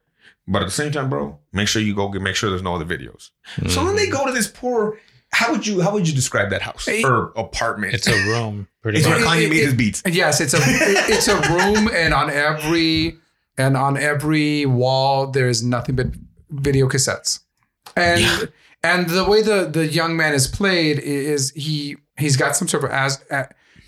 [0.46, 2.74] But at the same time, bro, make sure you go get make sure there's no
[2.74, 3.30] other videos.
[3.68, 4.98] So then they go to this poor.
[5.32, 7.02] How would you how would you describe that house Hey.
[7.04, 7.94] or apartment?
[7.94, 9.28] It's a room, pretty It's where much.
[9.28, 10.02] Kanye made his beats.
[10.06, 13.16] yes, it's a it's a room, and on every
[13.56, 16.08] and on every wall there is nothing but
[16.50, 17.40] video cassettes.
[17.96, 18.40] And Yeah.
[18.82, 22.84] and the way the the young man is played is he he's got some sort
[22.84, 23.22] of as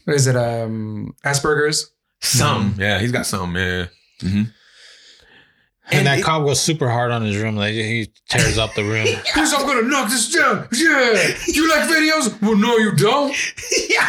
[0.04, 1.90] what is it um Asperger's.
[2.24, 3.86] Some, yeah, he's got some, yeah.
[4.22, 4.42] Mm-hmm.
[5.90, 7.56] And, that it- cop goes super hard on his room.
[7.56, 9.06] Like he tears up the room.
[9.34, 10.68] Here's I'm gonna knock this down.
[10.72, 12.40] Yeah, you like videos?
[12.40, 13.30] Well, no, you don't.
[13.90, 14.08] yeah,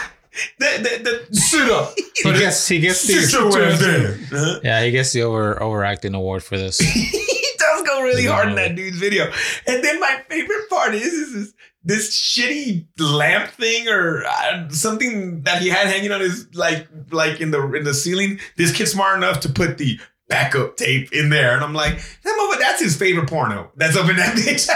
[0.60, 0.66] the,
[1.04, 1.94] the, the, Sit up.
[1.96, 3.82] he gets he gets the your ass.
[3.82, 4.60] Uh-huh.
[4.64, 6.78] yeah he gets the over overacting award for this.
[6.80, 9.32] he does go really hard in that dude's video.
[9.68, 11.54] And then my favorite part is, is, is
[11.84, 17.42] this shitty lamp thing or uh, something that he had hanging on his like like
[17.42, 18.40] in the in the ceiling.
[18.58, 20.00] This kid's smart enough to put the
[20.34, 23.72] backup tape in there, and I'm like, that mother, that's his favorite porno.
[23.76, 24.68] That's up in that bitch.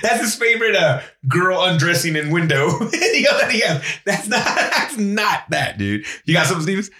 [0.00, 2.68] that's his favorite uh, girl undressing in window.
[2.78, 3.84] that he has.
[4.04, 6.06] That's not that's not that, dude.
[6.24, 6.90] You got something, Stevens?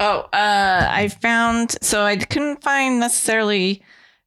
[0.00, 3.82] Oh, uh, I found so I couldn't find necessarily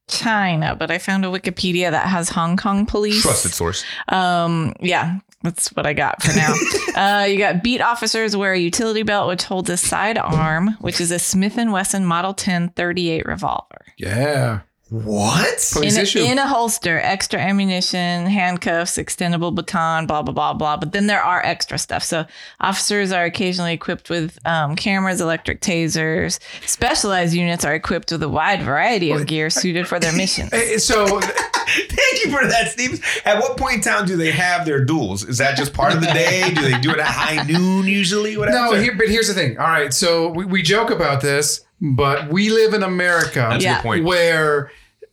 [0.07, 3.21] China, but I found a Wikipedia that has Hong Kong police.
[3.21, 3.83] Trusted source.
[4.09, 6.53] Um, yeah, that's what I got for now.
[6.95, 11.11] uh, you got beat officers wear a utility belt which holds a sidearm, which is
[11.11, 13.85] a Smith and Wesson Model 10 38 revolver.
[13.97, 14.61] Yeah.
[14.89, 15.73] What?
[15.81, 20.77] In a, in a holster, extra ammunition, handcuffs, extendable baton, blah blah blah blah.
[20.77, 22.03] But then there are extra stuff.
[22.03, 22.25] So
[22.59, 26.39] officers are occasionally equipped with um, cameras, electric tasers.
[26.67, 30.51] Specialized units are equipped with a wide variety of gear suited for their missions.
[30.83, 31.19] So
[31.67, 33.03] Thank you for that, Steve.
[33.25, 35.23] At what point in time do they have their duels?
[35.23, 36.51] Is that just part of the day?
[36.53, 38.37] Do they do it at high noon usually?
[38.37, 38.57] Whatever.
[38.57, 39.57] No, here, but here's the thing.
[39.57, 43.67] All right, so we, we joke about this, but we live in America That's a
[43.67, 43.75] Yeah.
[43.75, 44.05] good point.
[44.05, 44.71] where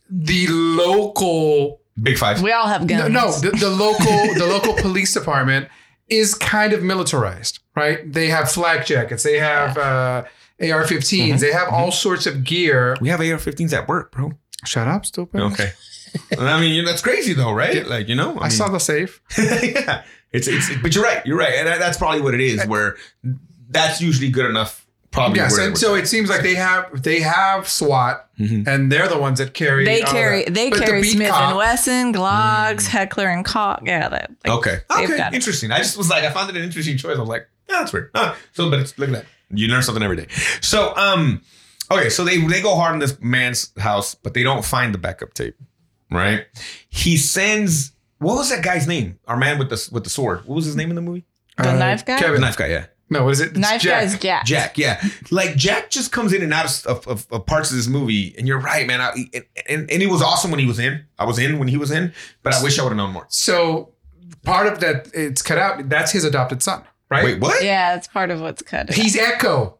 [0.09, 2.41] the local Big five.
[2.41, 3.43] We all have no, guns.
[3.43, 5.69] no the, the local the local police department
[6.09, 8.11] is kind of militarized, right?
[8.11, 10.23] They have flak jackets, they have uh,
[10.59, 11.37] AR-15s, mm-hmm.
[11.37, 11.91] they have all mm-hmm.
[11.91, 12.97] sorts of gear.
[12.99, 14.33] We have AR-15s at work, bro.
[14.65, 15.41] Shut up, stupid.
[15.41, 15.71] Okay.
[16.37, 17.85] I mean, that's crazy though, right?
[17.85, 19.21] Like, you know, I saw the safe.
[19.37, 20.69] yeah, it's it's.
[20.81, 21.25] But you're right.
[21.25, 22.61] You're right, and that- that's probably what it is.
[22.61, 22.95] Uh, where
[23.69, 24.82] that's usually good enough.
[25.13, 25.37] Probably.
[25.39, 28.67] Yes, where- and so it seems like they have they have SWAT, Mhm.
[28.67, 29.85] and they're the ones that carry.
[29.85, 30.53] They carry that.
[30.53, 33.79] they But carry beat Smith cop- and Wesson, Glocks, Heckler and Koch.
[33.85, 34.31] Yeah, that.
[34.43, 34.79] Like, Okay.
[34.91, 35.17] Okay.
[35.17, 35.35] got it.
[35.35, 35.71] Interesting.
[35.71, 37.15] I just was like, I found it an interesting choice.
[37.15, 38.09] I was like, yeah, that's weird.
[38.15, 39.25] Ah, so, but it's look at that.
[39.51, 40.27] You learn something every day.
[40.61, 41.41] So, um,
[41.91, 44.97] okay, so they they go hard in this man's house, but they don't find the
[44.97, 45.55] backup tape.
[46.11, 46.45] Right?
[46.89, 47.91] He sends.
[48.17, 49.19] What was that guy's name?
[49.27, 50.39] Our man with the with the sword.
[50.45, 51.25] What was his name in the movie?
[51.57, 52.17] The knife guy?
[52.19, 52.41] Kevin.
[52.41, 52.67] knife guy.
[52.67, 52.85] Yeah.
[53.09, 53.49] No, what is it?
[53.49, 54.01] It's Knife Jack.
[54.01, 54.45] guy's Jack.
[54.45, 57.77] Jack, yeah, like Jack just comes in and out of, of, of, of parts of
[57.77, 59.01] this movie, and you're right, man.
[59.01, 61.05] I, and, and and it was awesome when he was in.
[61.19, 63.25] I was in when he was in, but I wish I would have known more.
[63.29, 63.89] So
[64.43, 65.89] part of that it's cut out.
[65.89, 67.23] That's his adopted son, right?
[67.23, 67.63] Wait, what?
[67.63, 68.89] Yeah, it's part of what's cut.
[68.89, 68.95] out.
[68.95, 69.77] He's Echo.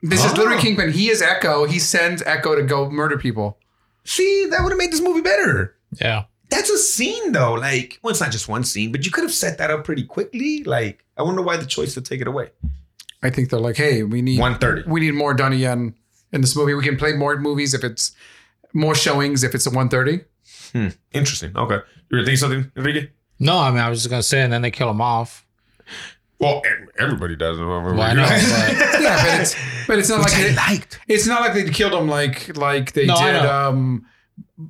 [0.00, 0.34] This is Oh.
[0.36, 0.92] literally Kingpin.
[0.92, 1.66] He is Echo.
[1.66, 3.58] He sends Echo to go murder people.
[4.04, 5.74] See, that would have made this movie better.
[6.00, 6.24] Yeah.
[6.50, 7.54] That's a scene though.
[7.54, 10.04] Like, well, it's not just one scene, but you could have set that up pretty
[10.04, 10.62] quickly.
[10.64, 12.50] Like, I wonder why the choice to take it away.
[13.22, 14.82] I think they're like, hey, we need One thirty.
[14.88, 15.94] we need more Donnie Yen
[16.32, 16.74] in this movie.
[16.74, 18.12] We can play more movies if it's
[18.72, 20.24] more showings if it's a 130.
[20.72, 20.88] Hmm.
[21.12, 21.56] Interesting.
[21.56, 21.78] Okay.
[22.10, 23.08] You were thinking something, Enrique?
[23.40, 25.44] No, I mean I was just gonna say, and then they kill him off.
[26.38, 26.62] Well,
[26.98, 27.58] everybody does.
[27.58, 29.56] Well, I know, but- Yeah, but it's
[29.88, 31.00] but it's not Which like I it, liked.
[31.08, 34.06] it's not like they killed him like like they No, did um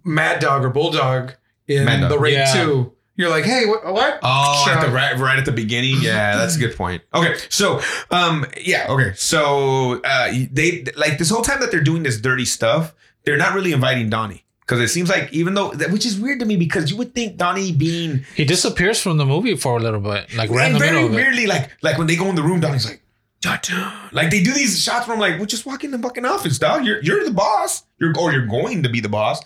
[0.04, 1.34] Mad Dog or Bulldog
[1.66, 2.08] in Dog.
[2.10, 2.64] the Raid Yeah.
[2.64, 2.92] 2.
[3.18, 3.84] You're like, hey, what?
[3.84, 4.20] what?
[4.22, 5.96] Oh, Shut at the right, right at the beginning.
[6.00, 7.02] Yeah, that's a good point.
[7.12, 7.80] Okay, so
[8.12, 12.44] um, yeah, okay, so uh, they like this whole time that they're doing this dirty
[12.44, 16.16] stuff, they're not really inviting Donnie because it seems like even though that, which is
[16.18, 19.76] weird to me because you would think Donnie being He disappears from the movie for
[19.76, 21.16] a little bit, like right in and the very middle of it.
[21.16, 23.02] weirdly like like when they go in the room, Donnie's like.
[23.40, 25.98] "Dun, dun." Like they do these shots where I'm like, well, just walk in the
[25.98, 26.84] fucking office, dog.
[26.84, 27.82] You're you're the boss.
[27.98, 29.40] You're or you're going to be the boss.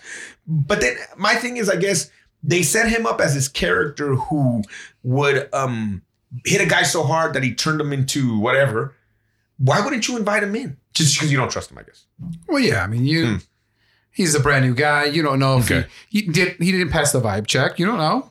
[0.47, 2.11] But then my thing is, I guess
[2.43, 4.61] they set him up as this character who
[5.03, 6.01] would um
[6.45, 8.95] hit a guy so hard that he turned him into whatever.
[9.57, 10.77] Why wouldn't you invite him in?
[10.93, 12.05] Just because you don't trust him, I guess.
[12.47, 13.27] Well, yeah, I mean, you.
[13.27, 13.35] Hmm.
[14.11, 15.05] He's a brand new guy.
[15.05, 15.87] You don't know if Okay.
[16.09, 16.57] he, he did.
[16.59, 17.79] He didn't pass the vibe check.
[17.79, 18.29] You don't know.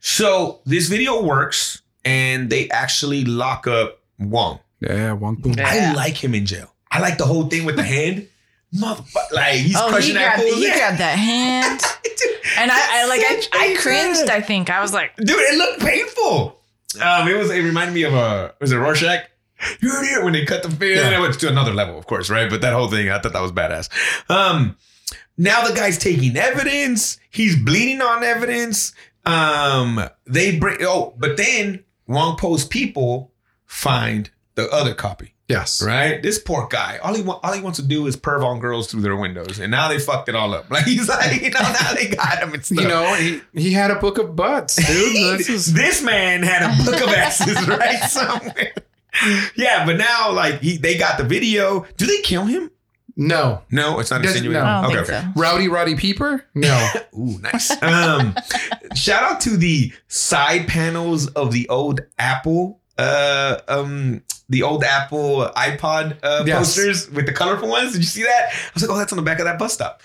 [0.00, 4.60] So this video works, and they actually lock up Wong.
[4.80, 5.54] Yeah, one boom.
[5.58, 5.68] Yeah.
[5.68, 6.72] I like him in jail.
[6.90, 8.28] I like the whole thing with the hand.
[8.74, 10.78] Motherfucker, like he's oh, he crushing that grabbed, fool's he hand.
[10.78, 11.80] grabbed that hand,
[12.58, 14.30] and I, I like I, Such I a cringed.
[14.30, 16.60] I think I was like, Dude, it looked painful.
[17.02, 17.50] Um, it was.
[17.50, 18.54] It reminded me of a.
[18.60, 19.24] Was it Rorschach?
[19.80, 20.86] You heard it when they cut the finger.
[20.94, 21.16] Yeah.
[21.16, 22.48] It went to another level, of course, right?
[22.48, 23.88] But that whole thing, I thought that was badass.
[24.30, 24.76] Um,
[25.36, 27.18] now the guy's taking evidence.
[27.30, 28.92] He's bleeding on evidence.
[29.24, 30.78] Um, they bring.
[30.82, 33.32] Oh, but then Wong Po's people
[33.66, 35.34] find the other copy.
[35.46, 35.80] Yes.
[35.82, 36.98] Right, this poor guy.
[36.98, 39.58] All he want, all he wants to do is perv on girls through their windows,
[39.58, 40.70] and now they fucked it all up.
[40.70, 42.78] Like he's like, you know, now they got him and stuff.
[42.78, 45.14] You know, he, he had a book of butts, dude.
[45.38, 48.72] This is, this man had a book of asses right somewhere.
[49.56, 51.86] Yeah, but now like he they got the video.
[51.96, 52.70] Do they kill him?
[53.16, 53.62] no.
[53.70, 54.62] No, it's not Does- insinuating.
[54.62, 54.68] no.
[54.68, 55.32] I don't okay, think okay.
[55.34, 55.40] so.
[55.40, 56.44] Rowdy Roddy Piper?
[56.54, 56.88] No.
[57.18, 57.70] Ooh, nice.
[57.82, 58.34] Um,
[58.94, 65.50] shout out to the side panels of the old Apple, uh, um, the old Apple
[65.56, 66.58] iPod uh, Yes.
[66.58, 67.92] posters with the colorful ones.
[67.92, 68.48] Did you see that?
[68.52, 70.00] I was like, oh, that's on the back of that bus stop.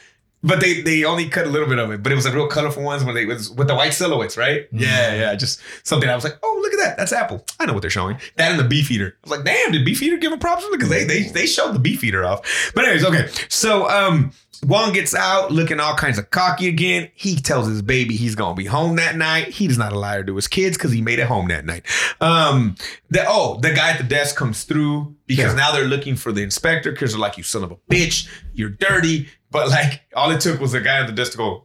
[0.45, 2.47] But they they only cut a little bit of it, but it was the real
[2.47, 4.67] colorful ones when they was with the white silhouettes, right?
[4.71, 5.35] Yeah, yeah.
[5.35, 6.97] Just something I was like, oh, look at that.
[6.97, 7.45] That's Apple.
[7.59, 8.17] I know what they're showing.
[8.35, 9.15] That and the Beefeater.
[9.23, 10.65] I was like, damn, did Beefeater give them props?
[10.71, 12.71] Because they they they showed the Beefeater off.
[12.75, 13.29] But anyways, okay.
[13.47, 14.31] So um
[14.65, 17.09] Wong gets out looking all kinds of cocky again.
[17.15, 19.49] He tells his baby he's gonna be home that night.
[19.49, 21.85] He does not a liar to his kids because he made it home that night.
[22.21, 22.75] Um,
[23.09, 25.57] the oh, the guy at the desk comes through because Yeah.
[25.57, 28.69] now they're looking for the inspector because they're like, you son of a bitch, you're
[28.69, 29.27] dirty.
[29.53, 31.63] But like, all it took was a guy at the desk to go,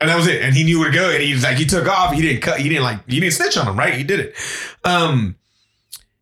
[0.00, 0.42] and that was it.
[0.42, 1.10] And he knew where to go.
[1.10, 2.12] And he was like, he took off.
[2.12, 2.58] He didn't cut.
[2.58, 3.08] He didn't like.
[3.08, 3.94] He didn't snitch on him, right?
[3.94, 4.34] He did it.
[4.84, 5.36] Um,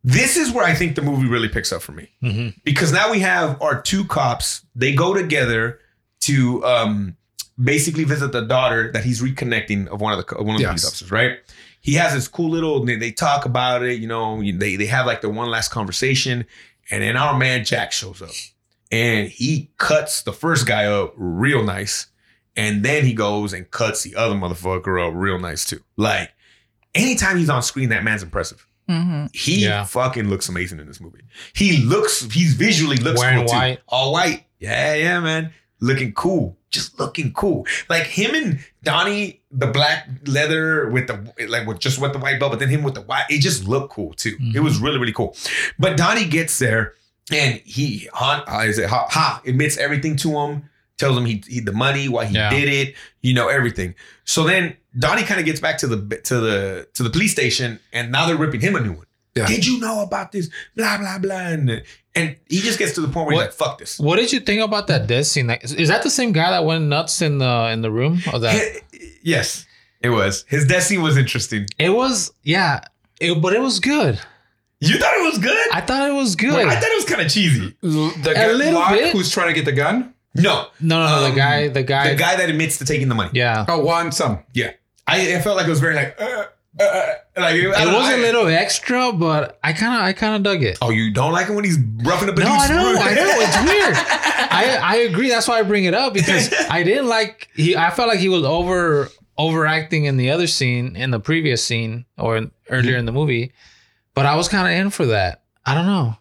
[0.02, 2.54] this is where I think the movie really picks up for me Mhm.
[2.64, 4.62] because now we have our two cops.
[4.76, 5.80] They go together
[6.20, 7.16] to um,
[7.62, 10.86] basically visit the daughter that he's reconnecting of one of the one of the police
[10.86, 11.38] officers, right?
[11.80, 12.84] He has this cool little.
[12.84, 14.42] They, they talk about it, you know.
[14.42, 16.44] They they have like the one last conversation,
[16.90, 18.30] and then our man Jack shows up,
[18.94, 22.06] and he cuts the first guy up real nice,
[22.56, 25.80] and then he goes and cuts the other motherfucker up real nice too.
[25.96, 26.30] Like
[26.94, 28.66] anytime he's on screen, that man's impressive.
[28.88, 29.84] hmm He Yeah.
[29.84, 31.22] fucking looks amazing in this movie.
[31.54, 33.54] He looks, he's visually looks Wearing cool too.
[33.56, 33.78] white.
[33.88, 34.44] All white.
[34.60, 35.52] Yeah, yeah, man.
[35.80, 36.56] Looking cool.
[36.70, 37.66] Just looking cool.
[37.88, 42.38] Like him and Donnie, the black leather with the like with just with the white
[42.40, 44.36] belt, but then him with the white, it just looked cool too.
[44.54, 45.36] It was really, really cool.
[45.78, 46.94] But Donnie gets there
[47.32, 50.68] and he Han uh, is it ha, ha admits everything to him.
[50.98, 52.50] tells him he, he the money, why he Yeah.
[52.50, 53.94] did it, you know everything.
[54.24, 57.80] So then Donnie kind of gets back to the to the to the police station,
[57.92, 59.06] and now they're ripping him a new one.
[59.34, 59.46] Yeah.
[59.48, 60.48] Did you know about this?
[60.76, 61.82] Blah blah blah, and,
[62.14, 64.32] and he just gets to the point where What- he's like, "Fuck this." What did
[64.32, 65.48] you think about that death scene?
[65.48, 68.22] Like, is- is that the same guy that went nuts in the in the room?
[68.32, 68.54] Or that
[69.24, 69.66] yes,
[70.00, 70.44] it was.
[70.48, 71.66] His death scene was interesting.
[71.78, 72.82] it was, yeah,
[73.20, 74.20] it, but it was good.
[74.88, 75.72] You thought it was good?
[75.72, 76.52] I thought it was good.
[76.54, 77.74] I thought it was kind of cheesy.
[77.82, 79.12] The A guy little Locke bit.
[79.12, 80.14] who's trying to get the gun.
[80.34, 81.24] No, no, no, no.
[81.26, 83.30] Um, the guy, the guy, the guy that admits to taking the money.
[83.34, 83.64] yeah.
[83.68, 84.40] Oh, one some.
[84.52, 84.72] Yeah,
[85.06, 86.46] I, I felt like it was very like, uh,
[86.80, 87.06] uh, uh,
[87.36, 90.34] like It don't know, was a I- little extra, but I kind of, I kind
[90.34, 90.76] of dug it.
[90.82, 92.98] Oh, you don't like him when he's roughing up a No, I know, fruit?
[93.00, 93.94] I know, it's weird.
[94.50, 95.28] I, I agree.
[95.28, 97.76] That's why I bring it up because I didn't like he.
[97.76, 99.08] I felt like he was over
[99.38, 103.52] overacting in the other scene, in the previous scene, or in, earlier in the movie.
[104.14, 105.42] But I was kind of in for that.
[105.66, 106.16] I don't know.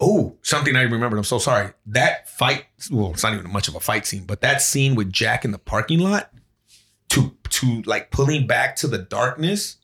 [0.00, 1.16] Oh, something I remembered.
[1.16, 1.70] I'm so sorry.
[1.86, 5.12] That fight, well, it's not even much of a fight scene, but that scene with
[5.12, 6.30] Jack in the parking lot
[7.10, 9.76] to to like pulling back to the darkness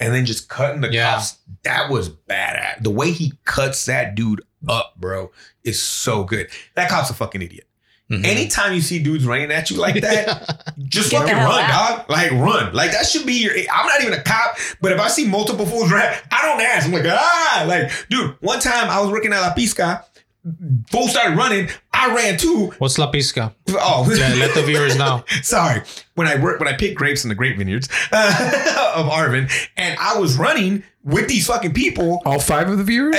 [0.00, 1.14] and then just cutting the Yeah.
[1.14, 1.38] cops.
[1.62, 2.82] That was badass.
[2.82, 5.30] The way he cuts that dude up, bro,
[5.62, 6.48] is so good.
[6.74, 7.66] That cop's a fucking idiot.
[8.10, 8.24] Mhm.
[8.24, 11.98] Anytime you see dudes running at you like that, just Get fucking run, out.
[11.98, 12.10] dog.
[12.10, 12.72] Like run.
[12.74, 13.52] Like that should be your.
[13.72, 16.86] I'm not even a cop, but if I see multiple fools run, I don't ask.
[16.86, 18.34] I'm like, ah, like, dude.
[18.40, 20.02] One time I was working at La Pisca,
[20.90, 21.68] fools started running.
[21.92, 22.72] I ran too.
[22.78, 23.54] What's La Pisca?
[23.68, 25.22] Oh, Yeah, let the viewers know.
[25.42, 25.82] Sorry.
[26.14, 29.98] When I work, when I pick grapes in the grape vineyards uh, of Arvin, and
[30.00, 32.22] I was running with these fucking people.
[32.24, 33.14] All five of the viewers.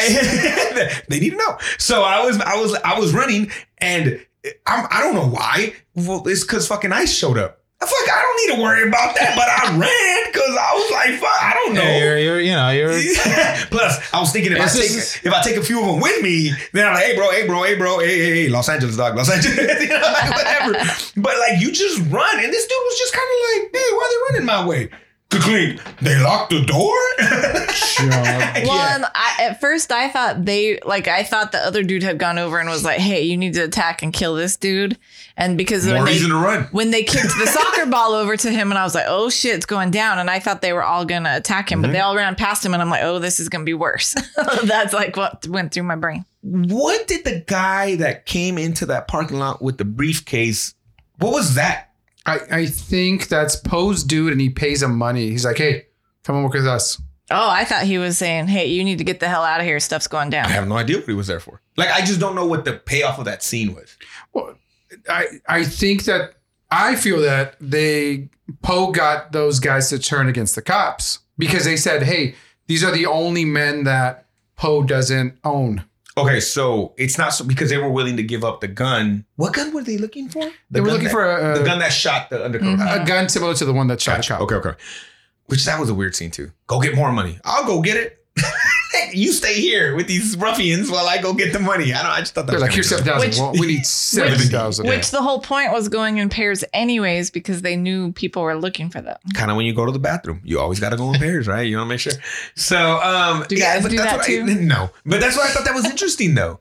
[1.07, 1.57] they need to know.
[1.77, 4.25] So I was, I was, I was running, and
[4.65, 5.73] I'm, I don't know why.
[5.95, 7.61] Well, it's because fucking ice showed up.
[7.81, 11.19] Like, I don't need to worry about that, but I ran because I was like,
[11.19, 11.81] fuck, I don't know.
[11.81, 12.93] Yeah, you're, you're, you know, you're.
[13.73, 16.21] Plus, I was thinking if I take if I take a few of them with
[16.21, 18.97] me, then I'm like, hey, bro, hey, bro, hey, bro, hey, hey, hey, Los Angeles,
[18.97, 20.73] dog, Los Angeles, you know, like, whatever.
[21.17, 24.03] But like, you just run, and this dude was just kind of like, hey, why
[24.03, 24.89] are they running my way?
[25.39, 25.79] Clean.
[26.01, 26.97] They locked the door.
[28.01, 28.63] Yeah.
[28.65, 29.09] Well, Yeah.
[29.13, 32.59] I, at first I thought they like I thought the other dude had gone over
[32.59, 34.97] and was like, "Hey, you need to attack and kill this dude,"
[35.37, 36.63] and because More when they, reason to run.
[36.71, 39.53] when they kicked the soccer ball over to him, and I was like, "Oh shit,
[39.55, 42.07] it's going down," and I thought they were all gonna attack him, but they Mm-hmm.
[42.07, 44.15] all ran past him, and I'm like, "Oh, this is gonna be worse."
[44.63, 46.25] That's like what went through my brain.
[46.41, 50.73] What did the guy that came into that parking lot with the briefcase?
[51.19, 51.90] What was that?
[52.25, 55.29] I, I think that's Po's dude, and he pays him money.
[55.29, 55.87] He's like, hey,
[56.23, 57.01] come and work with us.
[57.31, 59.65] Oh, I thought he was saying, "Hey, you need to get the hell out of
[59.65, 59.79] here.
[59.79, 61.61] Stuff's going down." I have no idea what he was there for.
[61.77, 63.97] Like, I just don't know what the payoff of that scene was.
[64.33, 64.55] Well,
[65.07, 66.33] I I think that
[66.69, 68.29] I feel that they
[68.61, 72.35] Po got those guys to turn against the cops because they said, hey,
[72.67, 74.25] these are the only men that
[74.57, 75.85] Po doesn't own.
[76.17, 79.25] Okay, so it's not so because they were willing to give up the gun.
[79.37, 80.41] What gun were they looking for?
[80.43, 82.77] The They were looking that- for a, the gun that shot the undercover.
[82.77, 83.01] Mm-hmm.
[83.03, 84.33] a gun similar to the one that shot Gotcha.
[84.35, 84.51] a cop.
[84.51, 84.77] Okay, okay.
[85.47, 86.51] Which that was a weird scene too.
[86.67, 87.39] Go get more money.
[87.45, 88.25] I'll go get it.
[89.13, 91.93] you stay here with these ruffians while I go get the money.
[91.93, 92.11] I don't.
[92.11, 93.29] I just thought that They're was like, here's seven thousand.
[93.29, 94.87] Which- Well, we need seventy thousand.
[94.87, 98.89] Which the whole point was going in pairs anyways because they knew people were looking
[98.89, 99.17] for them.
[99.33, 100.41] kind of when you go to the bathroom.
[100.43, 101.61] You always got to go in pairs, right?
[101.63, 102.13] You want to make sure.
[102.55, 104.45] So, um, Do you guys do that too?
[104.47, 106.59] I, no, but that's why I thought that was interesting though.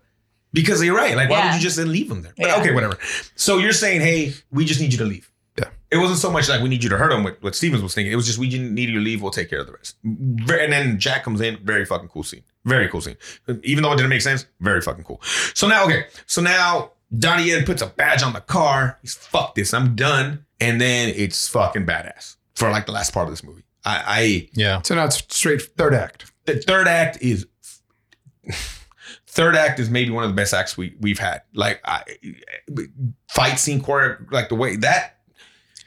[0.53, 1.15] Because you're right.
[1.17, 1.47] Like, why Yeah.
[1.47, 2.33] would you just then leave them there?
[2.37, 2.61] But Yeah.
[2.61, 2.99] okay, whatever.
[3.37, 5.30] So you're saying, hey, we just need you to leave.
[5.91, 5.99] Yeah.
[5.99, 7.25] It wasn't so much like we need you to hurt him.
[7.25, 8.13] What, what Stevens was thinking.
[8.13, 9.23] It was just we just need you to leave.
[9.23, 9.97] We'll take care of the rest.
[10.05, 11.59] And then Jack comes in.
[11.65, 12.43] Very fucking cool scene.
[12.65, 13.17] Very cool scene.
[13.63, 15.21] Even though it didn't make sense, very fucking cool.
[15.55, 16.05] So now, okay.
[16.27, 18.99] So now Donnie Yen puts a badge on the car.
[19.03, 19.75] He's fuck this.
[19.75, 20.45] I'm done.
[20.61, 23.65] And then it's fucking badass for like the last part of this movie.
[23.85, 24.83] I, I Yeah.
[24.83, 26.31] So now it's straight third act.
[26.45, 27.47] The third act is
[29.27, 31.43] third act is maybe one of the best acts we we've had.
[31.55, 32.05] Like I,
[33.29, 35.17] fight scene choreo, like the way that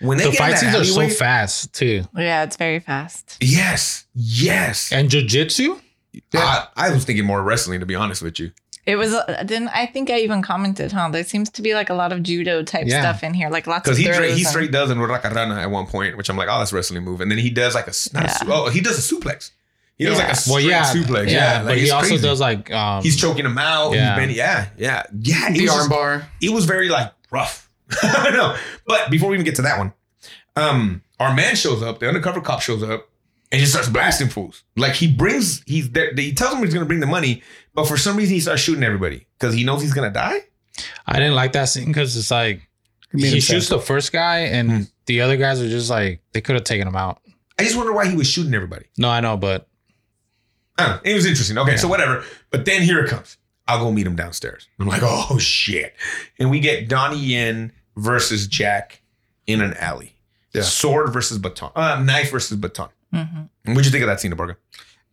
[0.04, 2.04] when they The get fight scenes are so fast too.
[2.16, 3.38] Yeah, it's very fast.
[3.42, 4.92] Yes, yes.
[4.92, 5.80] And jujitsu?
[6.36, 8.52] I, I was thinking more wrestling to be honest with you.
[8.86, 11.08] It was uh, didn't I think I even commented, huh?
[11.10, 13.00] There seems to be like a lot of judo type Yeah.
[13.02, 14.36] stuff in here, like lots Because he throws.
[14.36, 17.04] he straight does an Hurricanrana at one point, which I'm like, oh, that's a wrestling
[17.04, 17.22] move.
[17.22, 18.34] And then he does like a, not a Yeah.
[18.34, 19.52] su- oh, he does a suplex.
[19.98, 21.28] He does like a straight Well, yeah, suplex.
[21.28, 22.24] yeah, Yeah, but he it's also crazy.
[22.24, 23.94] does like um, He's choking him out.
[23.94, 24.10] Yeah.
[24.10, 24.38] He's bending.
[24.38, 25.50] Yeah, yeah, yeah.
[25.50, 26.26] It The armbar.
[26.42, 27.63] it was very like rough.
[28.02, 28.56] I know.
[28.88, 29.94] But before we even get to that one,
[30.56, 33.10] um, our man shows up, the undercover cop shows up
[33.52, 34.64] and just starts blasting fools.
[34.76, 37.44] Like he brings, he's there, he tells him he's gonna bring the money,
[37.74, 40.40] but for some reason he starts shooting everybody because he knows he's gonna die.
[41.06, 42.68] I didn't like that scene because it's like
[43.12, 43.78] made he shoots sad.
[43.78, 44.82] the first guy and Hmm.
[45.06, 47.20] the other guys are just like they could have taken him out.
[47.60, 48.86] I just wonder why he was shooting everybody.
[48.98, 49.68] No, I know, but
[50.78, 51.00] I know.
[51.04, 51.58] It was interesting.
[51.60, 51.78] Okay, Yeah.
[51.78, 52.24] so whatever.
[52.50, 53.38] But then here it comes.
[53.68, 54.68] I'll go meet him downstairs.
[54.80, 55.94] I'm like, oh shit.
[56.40, 59.02] And we get Donnie Yen versus Jack
[59.48, 60.16] in an alley.
[60.54, 60.62] Yeah.
[60.64, 61.72] Sword versus baton.
[61.76, 62.90] Uh, knife versus baton.
[63.14, 63.50] Mhm.
[63.66, 64.56] What'd you think of that scene, Borga?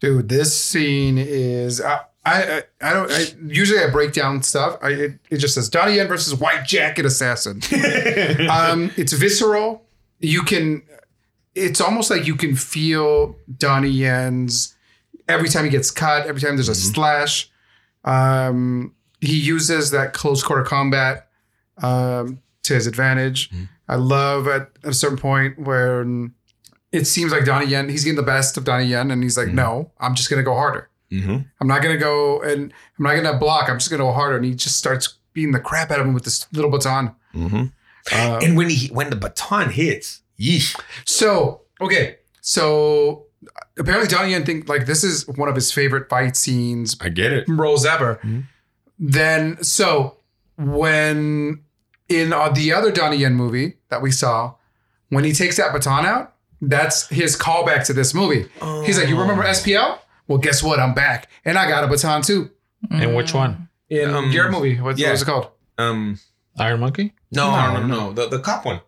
[0.01, 1.81] Dude, this scene is.
[1.81, 3.10] I I, I don't.
[3.10, 4.78] I, usually I break down stuff.
[4.82, 7.60] I it, it just says Donnie Yen versus White Jacket Assassin.
[8.51, 9.82] um, it's visceral.
[10.18, 10.82] You can.
[11.55, 14.74] It's almost like you can feel Donnie Yen's
[15.28, 16.27] every time he gets cut.
[16.27, 17.51] Every time there's a slash.
[18.05, 21.28] Um, he uses that close quarter combat
[21.82, 23.51] um, to his advantage.
[23.89, 26.06] I love at, a certain point where
[26.93, 29.48] it seems like Donnie Yen, he's getting the best of Donnie Yen, and he's like,
[29.48, 30.89] no, I'm just gonna go harder.
[31.10, 31.39] Mm-hmm.
[31.60, 33.68] I'm not gonna go and I'm not gonna block.
[33.68, 34.36] I'm just gonna go harder.
[34.36, 37.14] And he just starts beating the crap out of him with this little baton.
[37.35, 37.64] Mm-hmm.
[38.12, 40.81] Uh, And when he when the baton hits, yeesh.
[41.05, 43.27] so okay, so
[43.79, 47.33] apparently Donnie Yen think like this is one of his favorite fight scenes I get
[47.33, 47.45] it.
[47.49, 48.21] roles ever.
[48.23, 48.45] Mhm.
[48.99, 50.17] Then so
[50.57, 51.61] when
[52.09, 54.55] in uh, the other Donnie Yen movie that we saw,
[55.09, 58.47] when he takes that baton out, that's his callback to this movie.
[58.85, 59.99] He's like, "You remember SPL?
[60.29, 60.79] Well, guess what?
[60.79, 62.51] I'm back, and I got a baton too."
[62.91, 63.69] And which one?
[63.89, 65.09] In Um, your movie, what, yeah.
[65.09, 65.49] what was it called?
[65.79, 66.19] Um,
[66.59, 67.12] Iron Monkey?
[67.33, 68.81] no, No, no, no, no, The the cop one.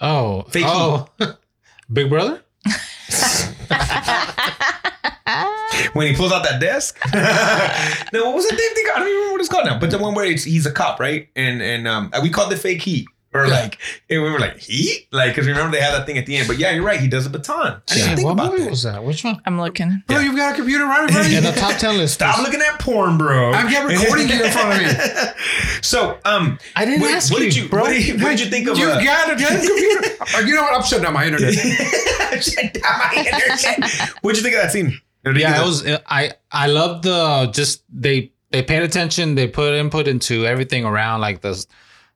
[0.00, 1.08] Oh, Fake oh,
[1.92, 2.42] Big Brother.
[5.92, 6.98] when he pulls out that desk.
[8.12, 8.84] no, what was the thing?
[8.94, 9.78] I don't even remember what it's called now.
[9.78, 11.28] But the one where he's a cop, right?
[11.36, 13.06] And and um, we called it fake heat.
[13.34, 13.78] Or like,
[14.08, 15.08] and we were like, heat?
[15.10, 16.46] Like, because we remember they had that thing at the end.
[16.46, 17.00] But yeah, you're right.
[17.00, 17.56] He does a baton.
[17.66, 18.70] I didn't Yeah, think what about movie that.
[18.70, 19.02] was that?
[19.02, 19.42] Which one?
[19.44, 20.04] I'm looking.
[20.06, 21.50] Bro, you've got a computer right in front of In you.
[21.50, 22.14] the top ten list.
[22.14, 23.50] Stop looking at porn, bro.
[23.52, 25.32] I've got recording gear in front of me.
[25.82, 27.82] So, um, I didn't what, ask what you, did you, bro.
[27.82, 28.78] What did you, what did you think of?
[28.78, 30.46] You uh, got a damn computer.
[30.46, 30.74] You know what?
[30.76, 31.52] I'm shutting down my internet.
[32.42, 34.08] Shut down my internet.
[34.22, 34.98] What'd you think of that scene?
[35.24, 36.00] Did you yeah, think it of- was.
[36.06, 39.34] I I love the just they they paid attention.
[39.34, 41.64] They put input into everything around like the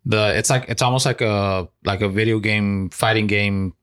[0.04, 0.36] the.
[0.36, 3.74] It's like it's almost like a like a video game fighting game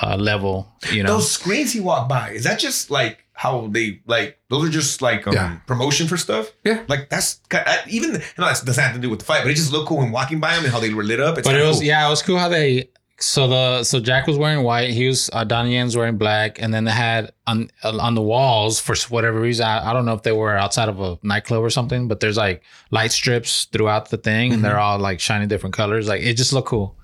[0.00, 0.72] uh, level.
[0.92, 1.14] You know.
[1.14, 2.30] those screens he walked by.
[2.30, 4.38] Is that just like how they like?
[4.48, 5.56] Those are just like um, Yeah.
[5.66, 6.50] promotion for stuff.
[6.64, 6.82] Yeah.
[6.88, 7.40] like that's
[7.88, 8.12] even.
[8.12, 10.12] No, that doesn't have to do with the fight, but it just looked cool when
[10.12, 11.38] walking by them and how they were lit up.
[11.38, 11.84] It's but it was cool.
[11.86, 12.88] yeah, it was cool how they.
[13.22, 14.90] So the so Jack was wearing white.
[14.90, 18.80] He was uh, Donnie Yen's wearing black, and then they had on on the walls
[18.80, 19.64] for whatever reason.
[19.64, 22.36] I, I don't know if they were outside of a nightclub or something, but there's
[22.36, 26.08] like light strips throughout the thing, and they're all like shining different colors.
[26.08, 26.98] Like it just looked cool.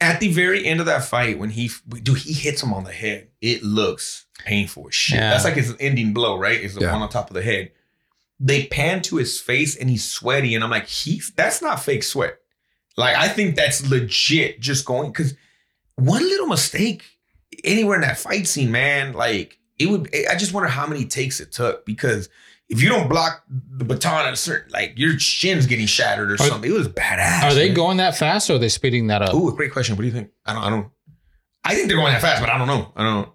[0.00, 1.70] At the very end of that fight, when he
[2.04, 5.18] dude he hits him on the head, it looks painful as shit.
[5.18, 5.30] Yeah.
[5.30, 6.60] That's like his ending blow, right?
[6.60, 6.92] Is the Yeah.
[6.92, 7.72] one on top of the head.
[8.38, 12.04] They pan to his face and he's sweaty, and I'm like, he's that's not fake
[12.04, 12.38] sweat.
[12.98, 14.60] Like I think that's legit.
[14.60, 15.34] Just going because
[15.96, 17.04] one little mistake
[17.64, 20.08] anywhere in that fight scene, man, like it would.
[20.12, 22.28] Eh, I just wonder how many takes it took because.
[22.70, 26.34] If you don't block the baton at a certain, like your shin's getting shattered or
[26.34, 27.44] Are- something, it was badass.
[27.44, 27.74] Are they man.
[27.74, 29.32] going that fast or are they speeding that up?
[29.32, 29.96] Ooh, great question.
[29.96, 30.28] What do you think?
[30.44, 30.62] I don't.
[30.62, 30.88] I don't.
[31.64, 32.92] I think they're going that fast, but I don't know.
[32.94, 33.28] I don't.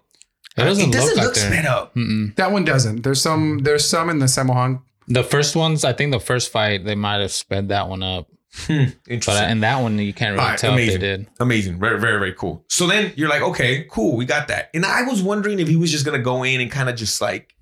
[0.56, 1.96] It doesn't, it doesn't look, look, sped up.
[1.96, 2.36] Mm-mm.
[2.36, 3.02] That one doesn't.
[3.02, 3.58] There's some.
[3.64, 4.84] There's some in the Sammo Hung.
[5.08, 8.28] The first ones, I think the first fight they might have sped that one up,
[8.66, 8.84] Hmm,
[9.26, 10.94] but in that one you can't really All right, tell amazing.
[10.94, 11.26] if they did.
[11.40, 11.80] Amazing.
[11.80, 12.64] Very, very, very cool.
[12.68, 14.70] So then you're like, okay, cool, we got that.
[14.74, 17.20] And I was wondering if he was just gonna go in and kind of just
[17.20, 17.54] like,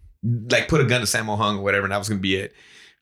[0.50, 2.52] like put a gun to Sammo Hung or whatever, and that was gonna be it.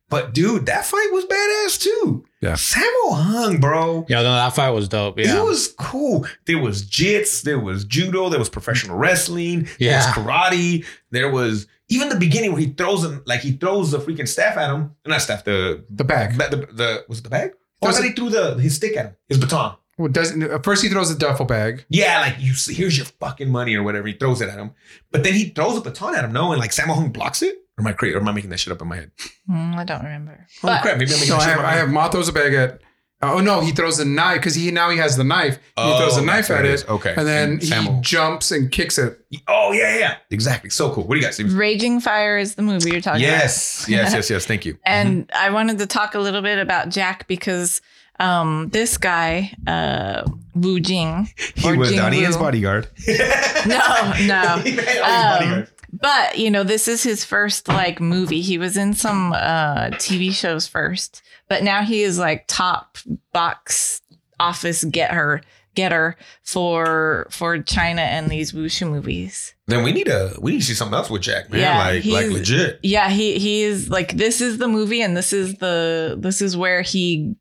[0.08, 2.24] But dude, that fight was badass too.
[2.40, 2.52] Yeah.
[2.54, 4.06] Sammo Hung, bro.
[4.08, 5.18] Yeah, no, that fight was dope.
[5.18, 6.26] Yeah, It was cool.
[6.46, 10.06] There was jits, there was judo, there was professional wrestling, there Yeah.
[10.06, 13.98] was karate, there was even the beginning where he throws him like he throws the
[13.98, 14.92] freaking staff at him.
[15.06, 16.36] Not staff, the The bag.
[16.38, 17.50] the, the, the was it the bag?
[17.82, 19.76] Or Was that it- he threw the his stick at him, his baton.
[19.98, 21.84] Well, doesn't at first he throws the duffel bag.
[21.90, 24.06] Yeah, like you see, here's your fucking money or whatever.
[24.06, 24.70] He throws it at him,
[25.12, 26.32] but then he throws a baton at him.
[26.32, 27.54] No, and like Sammo Hung blocks it.
[27.78, 28.14] Or am I crazy?
[28.14, 29.10] Or am I making that shit up in my head?
[29.50, 30.46] Mm, I don't remember.
[30.48, 30.96] Oh But crap!
[30.98, 31.58] Maybe I'm making No, that I shit have.
[31.60, 31.64] up.
[31.64, 31.86] I my have.
[31.88, 31.94] head.
[31.94, 32.80] Ma throws a bag at.
[33.22, 35.56] Oh no, he throws a knife because he now he has the knife.
[35.56, 36.84] He Oh, throws a knife at it it, is.
[36.86, 37.14] Okay.
[37.16, 38.00] and then And he Sammo.
[38.00, 39.20] jumps and kicks it.
[39.46, 40.70] Oh yeah, yeah, exactly.
[40.70, 41.04] So cool.
[41.04, 41.52] What do you got, Steve?
[41.54, 43.32] Raging Fire is the movie you're talking about.
[43.32, 44.46] Yes, yes, yes, yes.
[44.46, 44.78] Thank you.
[44.86, 47.82] And I wanted to talk a little bit about Jack because
[48.18, 50.24] um, this guy, uh,
[50.54, 52.88] Wu Jing, he or was Jing Donnie Yen's bodyguard.
[53.66, 54.58] No, no.
[54.64, 55.66] He Um.
[55.92, 58.40] But you know, this is his first like movie.
[58.40, 61.20] He was in some uh, TV shows first,
[61.50, 62.96] but now he is like top
[63.34, 64.00] box
[64.38, 65.42] office get her
[65.74, 69.54] getter for for China and these wushu movies.
[69.66, 71.60] Then we need to we need to see something else with Jack, man.
[71.60, 72.78] Yeah, like like legit.
[72.82, 76.56] Yeah, he he is like this is the movie and this is the this is
[76.56, 77.34] where he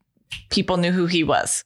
[0.50, 1.64] people knew who he was.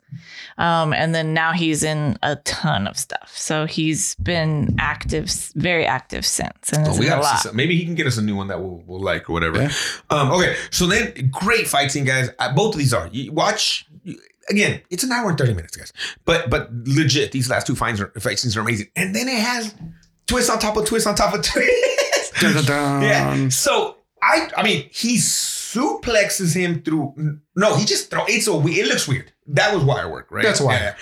[0.58, 3.32] Um and then now he's in a ton of stuff.
[3.36, 7.54] So he's been active very active since and Oh, we a got to see lot.
[7.56, 9.62] Maybe he can get us a new one that we'll, we'll like or whatever.
[9.62, 9.72] Yeah.
[10.10, 12.30] Um, okay, so then great fight scene, guys.
[12.38, 13.08] Uh, both of these are.
[13.08, 13.86] You watch.
[14.04, 14.18] you-
[14.50, 15.92] again, it's an hour and 30 minutes, guys.
[16.26, 18.88] But but legit, these last two fights are, fight scenes are amazing.
[18.94, 19.74] And then it has
[20.26, 22.34] twist on top of twist on top of twist.
[22.40, 23.02] Dun, dun, dun.
[23.02, 23.48] yeah.
[23.48, 25.16] So I I mean, he
[25.74, 27.38] suplexes him through.
[27.56, 28.24] No, he just throw.
[28.26, 29.32] It's a we- it looks weird.
[29.48, 30.44] That was wire work, right?
[30.44, 30.74] That's why.
[30.74, 30.94] Yeah.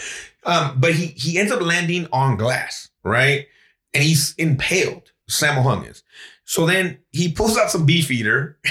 [0.45, 3.47] Um, but he he ends up landing on glass, right?
[3.95, 5.13] And he's impaled.
[5.31, 6.03] Sammo Hung is.
[6.45, 8.59] So then he pulls out some Beefeater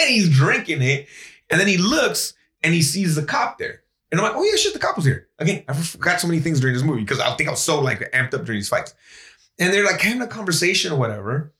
[0.00, 1.06] and he's drinking it.
[1.50, 3.82] And then he looks and he sees the cop there.
[4.10, 5.28] And I'm like, oh yeah, shit, the cop was here.
[5.38, 7.80] Again, I forgot so many things during this movie because I think I was so
[7.80, 8.94] like amped up during these fights.
[9.58, 11.54] And they're like having a conversation or whatever.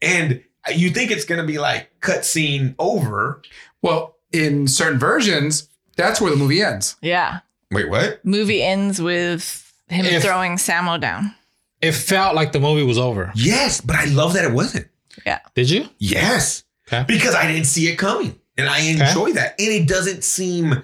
[0.00, 0.42] And
[0.74, 3.42] you think it's gonna be like cutscene over.
[3.82, 6.96] Well, in certain versions, that's where the movie ends.
[7.00, 7.40] Yeah.
[7.70, 8.24] Wait, what?
[8.24, 11.34] Movie ends with him If- throwing Sammo down.
[11.80, 13.30] It felt like the movie was over.
[13.36, 14.88] Yes, but I love that it wasn't.
[15.24, 15.38] Yeah.
[15.54, 15.88] Did you?
[15.98, 16.64] Yes.
[16.88, 17.04] Okay.
[17.06, 18.38] Because I didn't see it coming.
[18.56, 19.54] And I enjoy that.
[19.60, 20.82] And it doesn't seem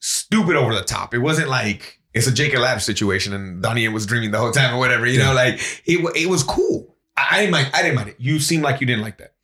[0.00, 1.14] stupid over the top.
[1.14, 4.74] It wasn't like it's a Jacob's Ladder situation and Donnie was dreaming the whole time
[4.74, 5.06] or whatever.
[5.06, 5.54] You know, like
[5.86, 6.93] it, it was cool.
[7.16, 7.70] I, I didn't mind.
[7.74, 8.16] I didn't mind it.
[8.18, 9.34] You seem like you didn't like that.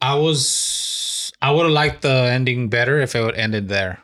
[0.00, 1.32] I was.
[1.42, 4.00] I would have liked the ending better if it would ended there.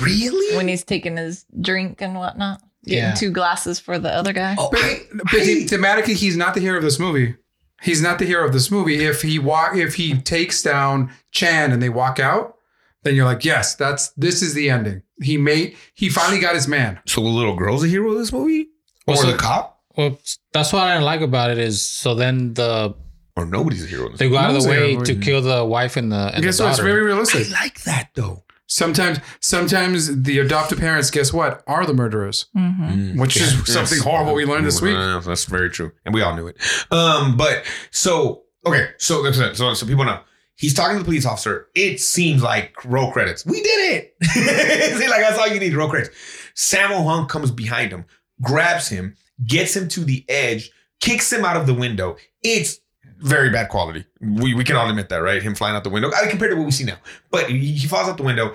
[0.00, 0.56] Really?
[0.56, 2.60] When he's taking his drink and whatnot.
[2.84, 3.14] Getting Yeah.
[3.14, 4.54] two glasses for the other guy.
[4.58, 5.00] Oh, But, I-
[5.30, 7.34] but I- he- thematically, he's not the hero of this movie.
[7.82, 9.04] He's not the hero of this movie.
[9.04, 12.54] If he walk, if he takes down Chan and they walk out,
[13.02, 15.02] then you're like, yes, that's this is the ending.
[15.22, 15.76] He made.
[15.94, 16.98] He finally got his man.
[17.06, 18.68] so the little girl's a hero of this movie?
[19.06, 19.75] Or Well, so- the cop?
[19.96, 20.18] Well,
[20.52, 22.94] that's what I didn't like about it is so then the
[23.36, 25.04] Or nobody's a hero in this they go out of the way zero.
[25.04, 26.70] to kill the wife and the and Guess the what?
[26.70, 26.90] It's daughter.
[26.90, 27.46] very realistic.
[27.48, 28.42] I like that though.
[28.68, 33.18] Sometimes, sometimes the adoptive parents, guess what, are the murderers, Mm-hmm.
[33.20, 33.68] which is Yes.
[33.72, 34.96] something horrible we learned this week.
[34.96, 36.56] Uh, that's very true, and we all knew it.
[36.90, 39.56] Um, but so okay, so that's it.
[39.56, 40.18] so so people know
[40.56, 41.68] he's talking to the police officer.
[41.76, 43.46] It seems like roll credits.
[43.46, 43.80] We did
[44.20, 44.24] it.
[44.98, 45.72] See, like that's all you need.
[45.74, 46.10] Roll credits.
[46.56, 48.04] Sammo Hung comes behind him,
[48.42, 49.14] grabs him,
[49.44, 52.16] gets him to the edge, kicks him out of the window.
[52.42, 52.80] It's
[53.18, 54.04] very bad quality.
[54.20, 55.42] We, we can all admit that, right?
[55.42, 56.10] Him flying out the window.
[56.12, 56.98] I compared to what we see now.
[57.30, 58.54] But he, he falls out the window,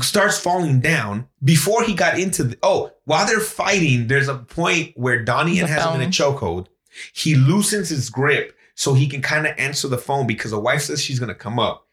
[0.00, 4.92] starts falling down before he got into the oh, while they're fighting, there's a point
[4.96, 6.66] where Donnie The has him in a chokehold.
[7.12, 10.82] He loosens his grip so he can kind of answer the phone because the wife
[10.82, 11.86] says she's gonna come up.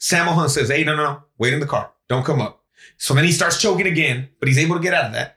[0.00, 1.90] Sammo Hung says, Hey, no, no, no, wait in the car.
[2.08, 2.62] Don't come up.
[2.98, 5.35] So then he starts choking again, but he's able to get out of that.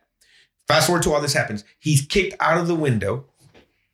[0.69, 1.63] Fast forward to all this happens.
[1.79, 3.25] He's kicked out of the window.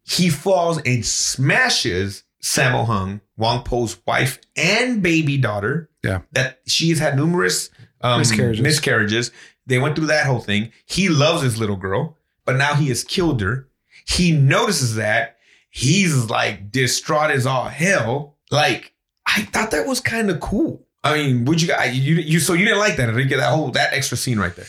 [0.04, 5.90] He falls and smashes Sammo Hung, Wong Po's wife and baby daughter.
[6.04, 6.24] Yeah.
[6.34, 7.70] That she's had numerous
[8.02, 8.62] um, Miscarriages.
[8.62, 9.32] miscarriages.
[9.66, 10.74] They went through that whole thing.
[10.86, 13.70] He loves his little girl, but now he has killed her.
[14.06, 15.38] He notices that.
[15.70, 18.36] He's like distraught as all hell.
[18.52, 18.94] Like,
[19.26, 20.86] I thought that was kind of cool.
[21.06, 23.72] I mean, would you guys, you, you, so you didn't like that, Enrique, that whole,
[23.72, 24.68] that extra scene right there.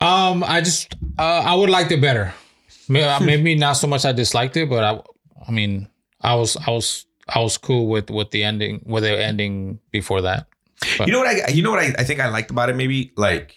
[0.00, 2.32] Um, I just uh, I would liked it better.
[2.88, 5.00] Maybe, maybe not so much I disliked it, but I
[5.46, 5.88] I mean
[6.20, 10.22] I was I was I was cool with with the ending with the ending before
[10.22, 10.46] that.
[11.00, 13.12] You know what I you know what I, I think I liked about it maybe
[13.16, 13.56] like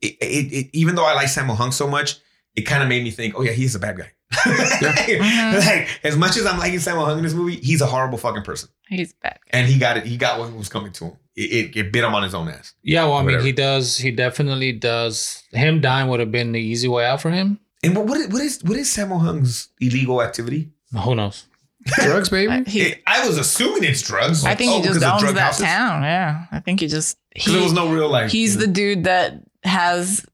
[0.00, 2.16] it, it, it even though I like Sammo Hung so much
[2.56, 5.66] it kind of made me think oh yeah he's a bad guy Mhm.
[5.66, 8.42] like as much as I'm liking Sammo Hung in this movie he's a horrible fucking
[8.44, 9.38] person He's bad.
[9.50, 12.04] and he got it he got what was coming to him it, it, it bit
[12.04, 13.96] him on his own ass Yeah, well, I mean, he does.
[13.96, 15.42] He definitely does.
[15.52, 17.58] Him dying would have been the easy way out for him.
[17.82, 20.70] and what what is what is, what is Sammo Hung's illegal activity
[21.04, 21.46] Who knows?
[21.96, 22.52] Drugs, baby.
[22.52, 25.38] Uh, he, It- I was assuming it's drugs I think Oh, he just owns that
[25.38, 25.64] houses?
[25.64, 26.02] town.
[26.02, 26.44] Yeah.
[26.52, 30.26] I think he just 'Cause there was no real like he's the dude that has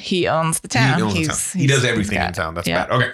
[0.00, 0.96] he owns the town.
[0.96, 1.60] He, owns the he's, town.
[1.60, 2.54] he does everything got in town.
[2.54, 2.86] That's Yeah.
[2.86, 2.90] bad.
[2.96, 3.10] Okay.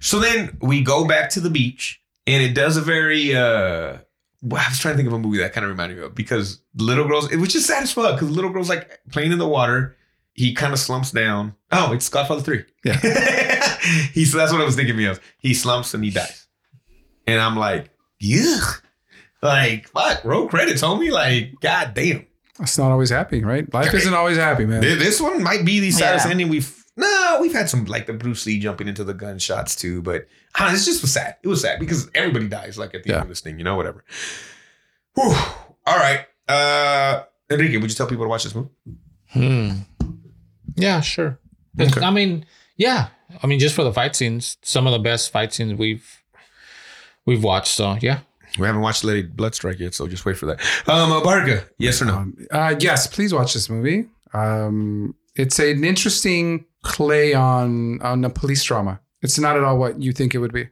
[0.00, 4.00] So then we go back to the beach and it does a very uh well,
[4.44, 6.60] I was trying to think of a movie that kind of reminded me of because
[6.76, 9.48] little girls, it was just sad as fuck because little girl's like playing in the
[9.48, 9.96] water.
[10.34, 11.54] He kind of slumps down.
[11.72, 12.64] Oh, it's Godfather 3.
[12.84, 12.98] Yeah.
[14.12, 15.20] He's that's what I was thinking of.
[15.38, 16.46] He slumps and he dies.
[17.26, 17.90] And I'm like,
[18.22, 18.82] yuck.
[19.42, 21.10] Like, fuck, roll credits, homie.
[21.10, 22.26] Like, god damn.
[22.60, 23.72] It's not always happy, right?
[23.72, 24.80] Life isn't always happy, man.
[24.80, 26.32] This one might be the saddest Yeah.
[26.32, 26.77] ending we've.
[26.98, 30.26] No, we've had some like the Bruce Lee jumping into the gunshots too, but
[30.58, 31.36] uh, it's just was sad.
[31.42, 33.14] It was sad because everybody dies like at the Yeah.
[33.16, 34.04] end of this thing, you know, whatever.
[35.14, 35.32] Whew.
[35.86, 38.68] All right, uh, Enrique, would you tell people to watch this movie?
[39.30, 39.70] Hmm.
[40.76, 41.38] Yeah, sure.
[41.80, 42.00] Okay.
[42.00, 42.44] I mean,
[42.76, 43.08] yeah.
[43.42, 46.22] I mean, just for the fight scenes, some of the best fight scenes we've
[47.26, 47.68] we've watched.
[47.74, 48.20] So yeah.
[48.58, 50.60] We haven't watched Lady Blood Strike yet, so just wait for that.
[50.88, 52.14] Um, uh, Barca, yes or no?
[52.16, 54.06] Um, uh, yes, please watch this movie.
[54.32, 59.00] Um, it's an interesting play on on a police drama.
[59.22, 60.68] It's not at all what you think it would be.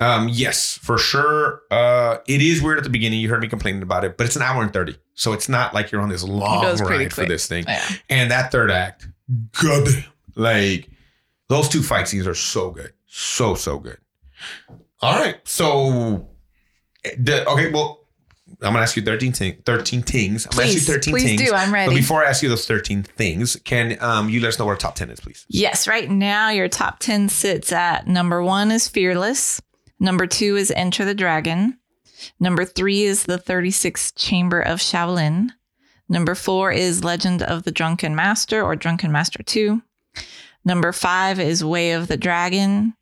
[0.00, 1.62] Um, yes, for sure.
[1.70, 3.20] Uh, it is weird at the beginning.
[3.20, 4.96] You heard me complaining about it, but it's an hour and 30.
[5.14, 7.64] So it's not like you're on this long goes pretty ride for this thing.
[7.68, 7.88] Yeah.
[8.10, 9.08] And that third act,
[9.52, 10.04] good.
[10.34, 10.90] Like
[11.48, 12.92] those two fight scenes are so good.
[13.06, 13.98] So, so good.
[15.00, 15.36] All right.
[15.44, 16.28] So,
[17.18, 18.01] the, okay, well,
[18.62, 20.46] I'm to ask you 13, thing, 13 things.
[20.46, 21.42] I'm going to ask Please, you 13 please things.
[21.50, 21.54] do.
[21.54, 21.90] I'm ready.
[21.90, 24.76] But before I ask you those 13 things, can um, you let us know our
[24.76, 25.44] top 10 is, please?
[25.48, 29.60] Yes, right now your top 10 sits at number one is Fearless.
[29.98, 31.78] Number two is Enter the Dragon.
[32.38, 35.50] Number three is The 36th Chamber of Shaolin.
[36.08, 39.82] Number four is Legend of the Drunken Master or Drunken Master 2.
[40.64, 42.94] Number five is Way of the Dragon.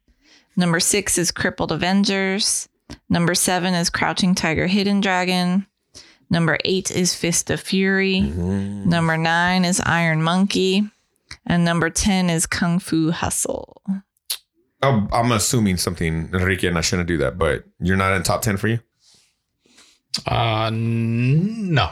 [0.57, 2.69] Number six is Crippled Avengers.
[3.09, 5.67] Number seven is Crouching Tiger, Hidden Dragon.
[6.31, 8.21] Number eight is Fist of Fury.
[8.21, 10.89] Number nine is Iron Monkey.
[11.47, 13.83] And number 10 is Kung Fu Hustle.
[14.83, 18.43] Oh, I'm assuming something, Enrique, and I shouldn't do that, but you're not in top
[18.43, 18.81] 10 for you?
[20.27, 21.91] Uh, no.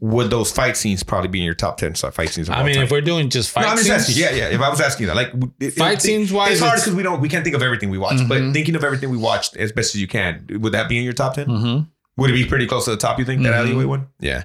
[0.00, 2.48] Would those fight scenes probably be in your top 10 fight scenes?
[2.48, 2.84] I mean, time?
[2.84, 4.22] if we're doing just fight no, I'm just scenes, asking.
[4.38, 4.54] Yeah, yeah.
[4.54, 7.02] If I was asking that, like it- Fight it- scenes wise, it's hard because we
[7.02, 8.18] don't, we can't think of everything we watch.
[8.28, 8.52] But Mhm.
[8.52, 11.12] thinking of everything we watched as best as you can, would that be in your
[11.14, 11.88] top 10 Mhm.
[12.16, 13.18] Would it be pretty close to the top?
[13.20, 13.58] You think that Mhm.
[13.58, 14.06] alleyway one?
[14.20, 14.42] Yeah.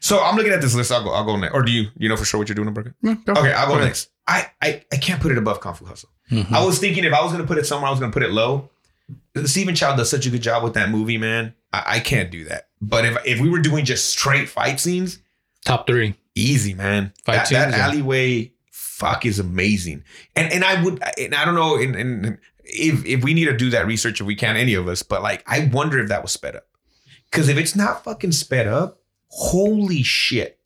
[0.00, 0.90] So I'm looking at this list.
[0.90, 1.10] I'll go.
[1.10, 1.54] I'll go next.
[1.54, 1.88] Or do you?
[1.96, 2.94] You know for sure what you're doing, Burger?
[3.00, 3.14] Yeah.
[3.28, 4.08] Okay, I'll go next.
[4.26, 6.08] I, I I can't put it above Kung Fu Hustle.
[6.32, 6.50] Mhm.
[6.52, 8.30] I was thinking if I was gonna put it somewhere, I was gonna put it
[8.32, 8.70] low.
[9.44, 11.54] Stephen Chow does such a good job with that movie, man.
[11.72, 12.68] I, I can't do that.
[12.80, 15.18] But if if we were doing just straight fight scenes,
[15.64, 16.14] top three.
[16.34, 17.12] easy, man.
[17.24, 17.86] Fight that, that scenes, yeah.
[17.86, 18.52] alleyway
[19.02, 20.04] fuck is amazing.
[20.36, 23.56] And and I would and I don't know and, and if if we need to
[23.56, 26.22] do that research if we can any of us, but like I wonder if that
[26.22, 26.68] was sped up.
[27.32, 30.60] Cuz if it's not fucking sped up, holy shit.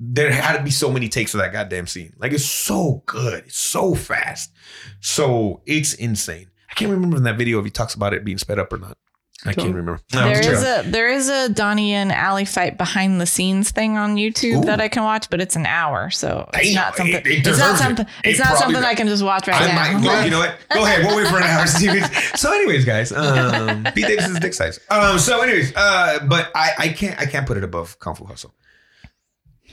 [0.00, 2.14] There had to be so many takes of that goddamn scene.
[2.18, 3.44] Like it's so good.
[3.44, 4.52] It's so fast.
[5.00, 6.48] So it's insane.
[6.70, 8.78] I can't remember in that video if he talks about it being sped up or
[8.78, 8.96] not.
[9.44, 10.00] I can't remember.
[10.14, 10.72] No, There it's is true.
[10.72, 14.64] a there is a Donnie and Alley fight behind the scenes thing on YouTube Ooh.
[14.66, 17.14] that I can watch, but it's an hour, so it's Damn, not something.
[17.14, 17.82] it- it it's not deserves it.
[17.84, 18.06] something.
[18.24, 18.84] It It's not something does.
[18.84, 19.98] I can just watch right I now.
[19.98, 20.56] might go, you know what?
[20.72, 21.04] Go ahead.
[21.04, 21.66] We'll wait for an hour.
[22.36, 24.80] So, anyways, guys, um, Pete Davidson's dick size.
[24.90, 28.24] Um, so, anyways, uh, but I, I can't, I can't put it above Kung Fu
[28.24, 28.54] Hustle.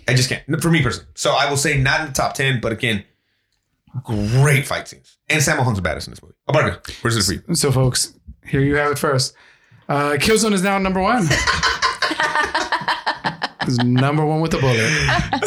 [0.08, 0.44] I just can't.
[0.62, 1.10] For me personally.
[1.16, 3.06] So I will say not in the top ten, but again,
[4.04, 5.18] great fight scenes.
[5.30, 6.36] And Sammo Hung's badass in this movie.
[6.50, 7.56] Abarca, where's it for you?
[7.56, 8.14] So, folks,
[8.46, 9.34] here you have it first.
[9.90, 11.28] Uh, Kill Zone is now number one.
[13.68, 14.92] Is number one with the bullet.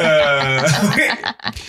[0.00, 1.52] Uh.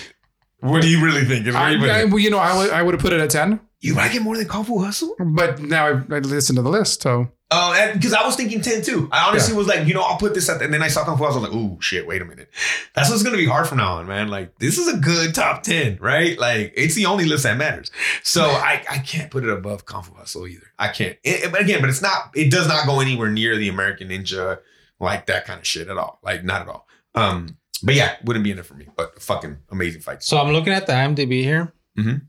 [0.61, 1.45] What do you really think?
[1.45, 3.59] Is I, I- well, you know, I would I would have put it at ten,
[3.79, 5.15] you like it more than Kung Fu Hustle?
[5.19, 8.81] but now I, I listened to the list, so Oh, because I was thinking 10
[8.81, 9.07] too.
[9.09, 11.17] I honestly was like, you know, I'll put this at, and then I saw Kung
[11.17, 11.23] Fu.
[11.23, 12.49] I was like, ooh, shit, wait a minute.
[12.93, 14.27] That's what's going to be hard from now on, man.
[14.27, 16.37] Like, this is a good top 10, right?
[16.37, 17.89] Like, it's the only list that matters.
[18.21, 20.67] So I, I can't put it above Kung Fu Hustle either.
[20.77, 21.15] I can't.
[21.23, 24.09] It- it- but again, but it's not, it does not go anywhere near the American
[24.09, 24.59] Ninja,
[24.99, 26.19] like that kind of shit at all.
[26.23, 26.85] Like, not at all.
[27.15, 28.87] Um, But yeah, wouldn't be in it for me.
[28.97, 30.27] But fucking amazing fights.
[30.27, 31.71] So I'm looking at the IMDb here.
[31.97, 32.25] Mm-hmm.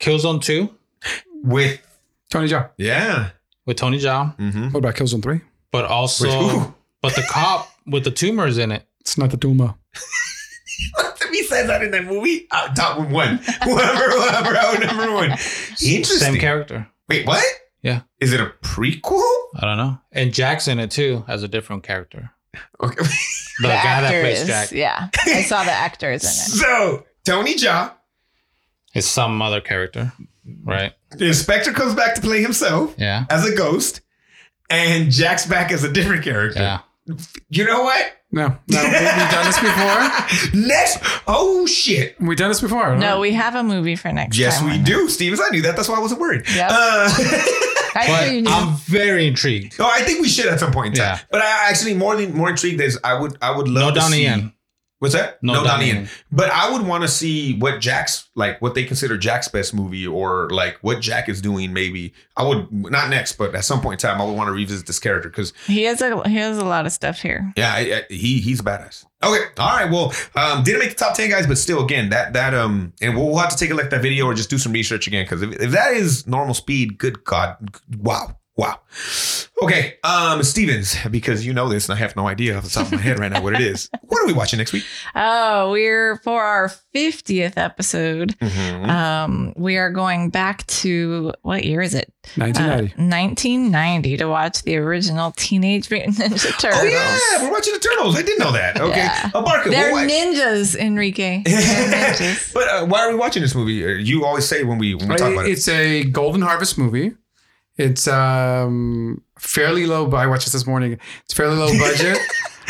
[0.00, 0.68] Kill Zone 2
[1.42, 1.80] With,
[2.30, 2.70] Tony Jaa.
[2.76, 3.30] yeah.
[3.66, 4.64] with Tony Jaa, Mm-hmm.
[4.70, 5.40] What about Kill Zone three?
[5.72, 6.74] but also, Which- ooh.
[7.02, 8.84] but the cop with the tumors in it.
[9.00, 9.76] It's not the Duma.
[11.32, 12.46] he says that in that movie.
[12.50, 14.56] Uh, top one, whatever, whatever.
[14.56, 15.30] I number one.
[15.30, 16.18] Interesting.
[16.18, 16.86] Same character.
[17.08, 17.44] Wait, what?
[17.82, 18.02] Yeah.
[18.20, 19.22] Is it a prequel?
[19.56, 19.98] I don't know.
[20.12, 22.30] And Jack's in it too as a different character.
[22.82, 23.04] Okay.
[23.62, 26.32] The, guy that actor plays is- Jack Yeah, I saw the actors in it.
[26.62, 27.92] so Tony Jaa,
[28.94, 30.14] is some other character,
[30.64, 30.92] right?
[31.16, 33.24] the inspector comes back to play himself Yeah.
[33.30, 34.00] as a ghost,
[34.68, 36.60] and Jack's back as a different character.
[36.60, 36.80] Yeah.
[37.48, 38.12] You know what?
[38.32, 40.60] No, no, we, we've done this before.
[40.68, 40.98] Next.
[41.26, 42.14] Oh shit.
[42.20, 42.94] We've done this before.
[42.94, 44.68] No, we have a movie for next Yes, time.
[44.68, 45.40] we on do, Stevens.
[45.44, 45.74] I knew that.
[45.74, 46.44] That's why I wasn't worried.
[46.54, 46.70] Yep.
[46.70, 47.10] Uh.
[47.96, 48.48] I knew.
[48.48, 49.76] I'm very intrigued.
[49.80, 51.16] no, I think we should at some point in time.
[51.16, 51.20] Yeah.
[51.32, 54.00] But I actually more than more intrigued is I would I would love No to
[54.00, 54.22] Donnie see.
[54.24, 54.52] Yen.
[55.00, 55.42] What's that?
[55.42, 55.96] No Donnie Donnie Yen.
[55.96, 56.08] Yen.
[56.30, 60.06] But I would want to see what Jack's like, what they consider Jack's best movie,
[60.06, 61.72] or like what Jack is doing.
[61.72, 64.52] Maybe I would not next, but at some point in time, I would want to
[64.52, 67.50] revisit this character because he has a he has a lot of stuff here.
[67.56, 69.06] yeah, I, I, he he's a badass.
[69.24, 69.90] Okay, all right.
[69.90, 73.16] Well, um, didn't make the top ten guys, but still, again, that that um, and
[73.16, 75.06] we'll, we'll have to take a look at that video or just do some research
[75.06, 77.56] again because if, if that is normal speed, good God,
[77.98, 78.80] wow, wow.
[79.62, 82.86] Okay, um, Stevens, because you know this and I have no idea off the top
[82.86, 83.90] of my head right now what it is.
[84.10, 84.82] What are we watching next week?
[85.14, 88.36] Oh, we're for our fiftieth episode.
[88.40, 88.88] Mhm.
[88.88, 92.12] Um, we are going back to what year is it?
[92.36, 92.94] Uh, 1990.
[93.00, 96.80] 1990 to watch the original Teenage Mutant Ninja Turtles.
[96.82, 98.16] Oh yeah, we're watching the Turtles.
[98.18, 98.80] I didn't know that.
[98.80, 99.30] Okay, Yeah.
[99.30, 101.42] Abarca, They're what- ninjas, Enrique.
[101.46, 102.52] They're ninjas.
[102.52, 103.84] but uh, why are we watching this movie?
[103.84, 105.52] Uh, You always say when we when we talk about it.
[105.52, 107.12] It's a Golden Harvest movie
[107.80, 110.06] It's um fairly low.
[110.06, 110.98] bu- I watched this this morning.
[111.24, 112.18] It's fairly low budget.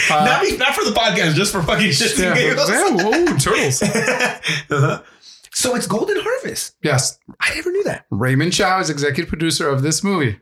[0.09, 2.17] Uh, not, not for the podcast, just for fucking shit.
[2.17, 2.55] yeah, yeah,
[2.95, 3.83] whoa, turtles.
[3.83, 5.03] uh-huh.
[5.53, 6.77] So it's Golden Harvest.
[6.85, 8.07] Yes, I never knew that.
[8.11, 10.39] Raymond Chow is executive producer of this movie.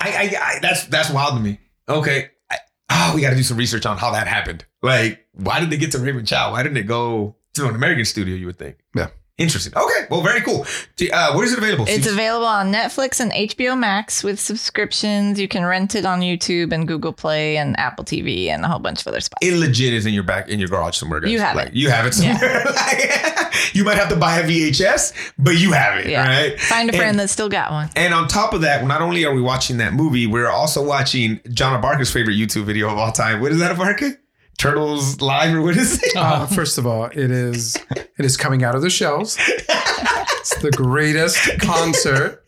[0.00, 1.60] I, I, I that's that's wild to me.
[1.88, 2.30] Okay.
[2.50, 2.58] I,
[2.90, 4.64] oh, we got to do some research on how that happened.
[4.82, 6.50] Like, why did they get to Raymond Chow?
[6.50, 8.34] Why didn't it go to an American studio?
[8.34, 8.78] You would think.
[8.96, 9.10] Yeah.
[9.38, 9.72] Interesting.
[9.74, 10.06] Okay.
[10.10, 10.66] Well, very cool.
[11.12, 11.86] Uh, where is it available?
[11.88, 12.12] It's Steve?
[12.12, 15.40] available on Netflix and HBO Max with subscriptions.
[15.40, 18.78] You can rent it on YouTube and Google Play and Apple TV and a whole
[18.78, 19.44] bunch of other spots.
[19.44, 21.20] it legit is in your back in your garage somewhere.
[21.20, 21.30] Guys.
[21.30, 21.74] You have like, it.
[21.74, 22.64] You have it somewhere.
[22.72, 26.06] Like, you might have to buy a VHS, but you have it.
[26.10, 26.26] Yeah.
[26.26, 26.60] Right.
[26.60, 27.88] Find a friend And- that's still got one.
[27.96, 31.40] And on top of that, not only are we watching that movie, we're also watching
[31.50, 33.40] John Abarca's favorite YouTube video of all time.
[33.40, 34.18] What is that, Abarca?
[34.62, 36.14] Turtles Live or what is it?
[36.16, 39.36] Uh, first of all, it is it is coming out of the shelves.
[39.48, 42.44] It's the greatest concert.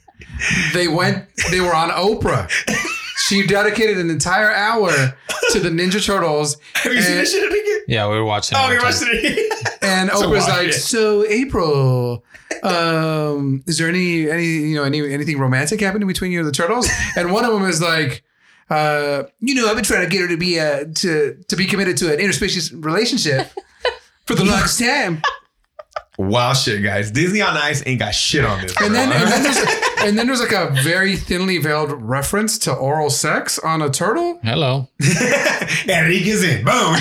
[0.73, 1.27] They went.
[1.51, 2.49] They were on Oprah.
[3.27, 4.91] She dedicated an entire hour
[5.53, 7.81] to the Ninja Turtles, Have you seen and- this shit again?
[7.89, 8.59] Yeah, we were watching.
[8.61, 9.07] Oh, it you're too.
[9.11, 9.79] it.
[9.83, 10.73] and So Oprah's watch like, it.
[10.75, 12.25] "So April,
[12.63, 16.53] um, is there any any you know any anything romantic happening between you and the
[16.53, 18.23] turtles?" And one of them is like.
[18.71, 21.67] Uh, you know, I've been trying to get her to be uh to to be
[21.67, 23.49] committed to an interspecies relationship
[24.27, 25.23] for the longest time.
[26.19, 27.11] Wild shit, guys.
[27.11, 28.75] Disney on Ice ain't got shit on this.
[28.81, 29.57] And then, and then there's
[30.05, 34.39] and then there's like a very thinly veiled reference to oral sex on a turtle.
[34.43, 34.89] Hello.
[35.89, 36.65] Enrique's in.
[36.65, 36.95] Boom.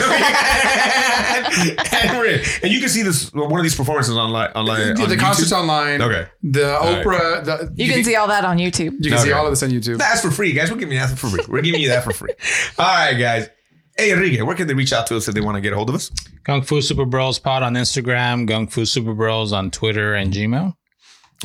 [1.92, 2.42] and we're in.
[2.64, 4.52] And you can see this one of these performances online.
[4.52, 5.60] online the on concert's YouTube.
[5.60, 6.02] online.
[6.02, 6.28] Okay.
[6.42, 7.06] The right.
[7.06, 7.46] Oprah.
[7.46, 8.96] The, You can see all that on YouTube.
[9.00, 9.98] You can see all of this on YouTube.
[9.98, 10.72] That's for free, guys.
[10.72, 11.44] We're giving you that for free.
[11.48, 12.34] We're giving you that for free.
[12.80, 13.50] All right, guys.
[13.98, 15.76] Hey, Enrique, where can they reach out to us if they want to get a
[15.76, 16.10] hold of us?
[16.44, 20.76] Kung Fu Super Bros Pod on Instagram, Kung Fu Super Bros on Twitter and Gmail.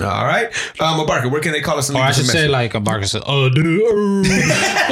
[0.00, 0.46] All right.
[0.80, 1.88] Um, Barker, where can they call us?
[1.88, 4.28] and Or I should say, like Abarca said, oh, dude, uh,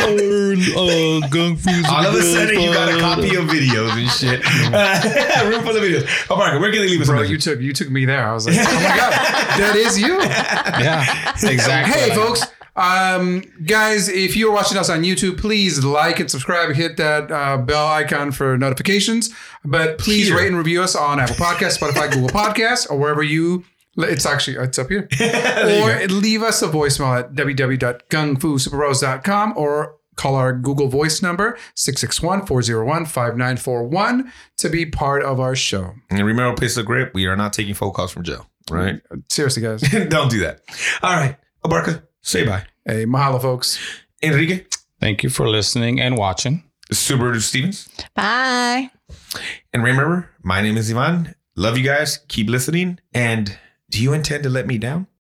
[0.02, 3.92] uh, uh, Kung Fu Super All of a sudden, you got a copy of videos
[3.92, 4.42] and shit.
[4.74, 6.26] Uh, room full of videos.
[6.28, 7.08] Oh, Barker, where can they leave us?
[7.08, 8.28] a Bro, you took you took me there.
[8.28, 9.12] I was like, oh my god,
[9.60, 10.20] that is you.
[10.20, 12.00] Yeah, exactly.
[12.00, 12.42] Hey, folks.
[12.76, 16.72] Um, guys, if you're watching us on YouTube, please like and subscribe.
[16.74, 19.30] Hit that uh, bell icon for notifications.
[19.64, 20.36] But please Here.
[20.36, 23.64] rate and review us on Apple Podcasts, Spotify, Google Podcasts, or wherever you.
[23.98, 25.08] It's actually it's up here.
[25.20, 34.68] or leave us a voicemail at www.gungfusuperbros.com or call our Google Voice number 661-401-5941 to
[34.68, 35.94] be part of our show.
[36.10, 37.14] And remember, place of grip.
[37.14, 39.00] We are not taking phone calls from jail, right?
[39.30, 39.80] Seriously, guys.
[40.08, 40.60] Don't do that.
[41.02, 41.36] All right.
[41.64, 42.64] Abarca, say bye.
[42.84, 43.78] hey, mahalo, folks.
[44.22, 44.64] Enrique,
[45.00, 46.64] Thank you for listening and watching.
[46.90, 47.88] Super Stevens.
[48.14, 48.90] Bye.
[49.72, 51.34] And remember, my name is Ivan.
[51.54, 52.20] Love you guys.
[52.28, 52.98] Keep listening.
[53.12, 53.58] And
[53.90, 55.06] do you intend to let me down?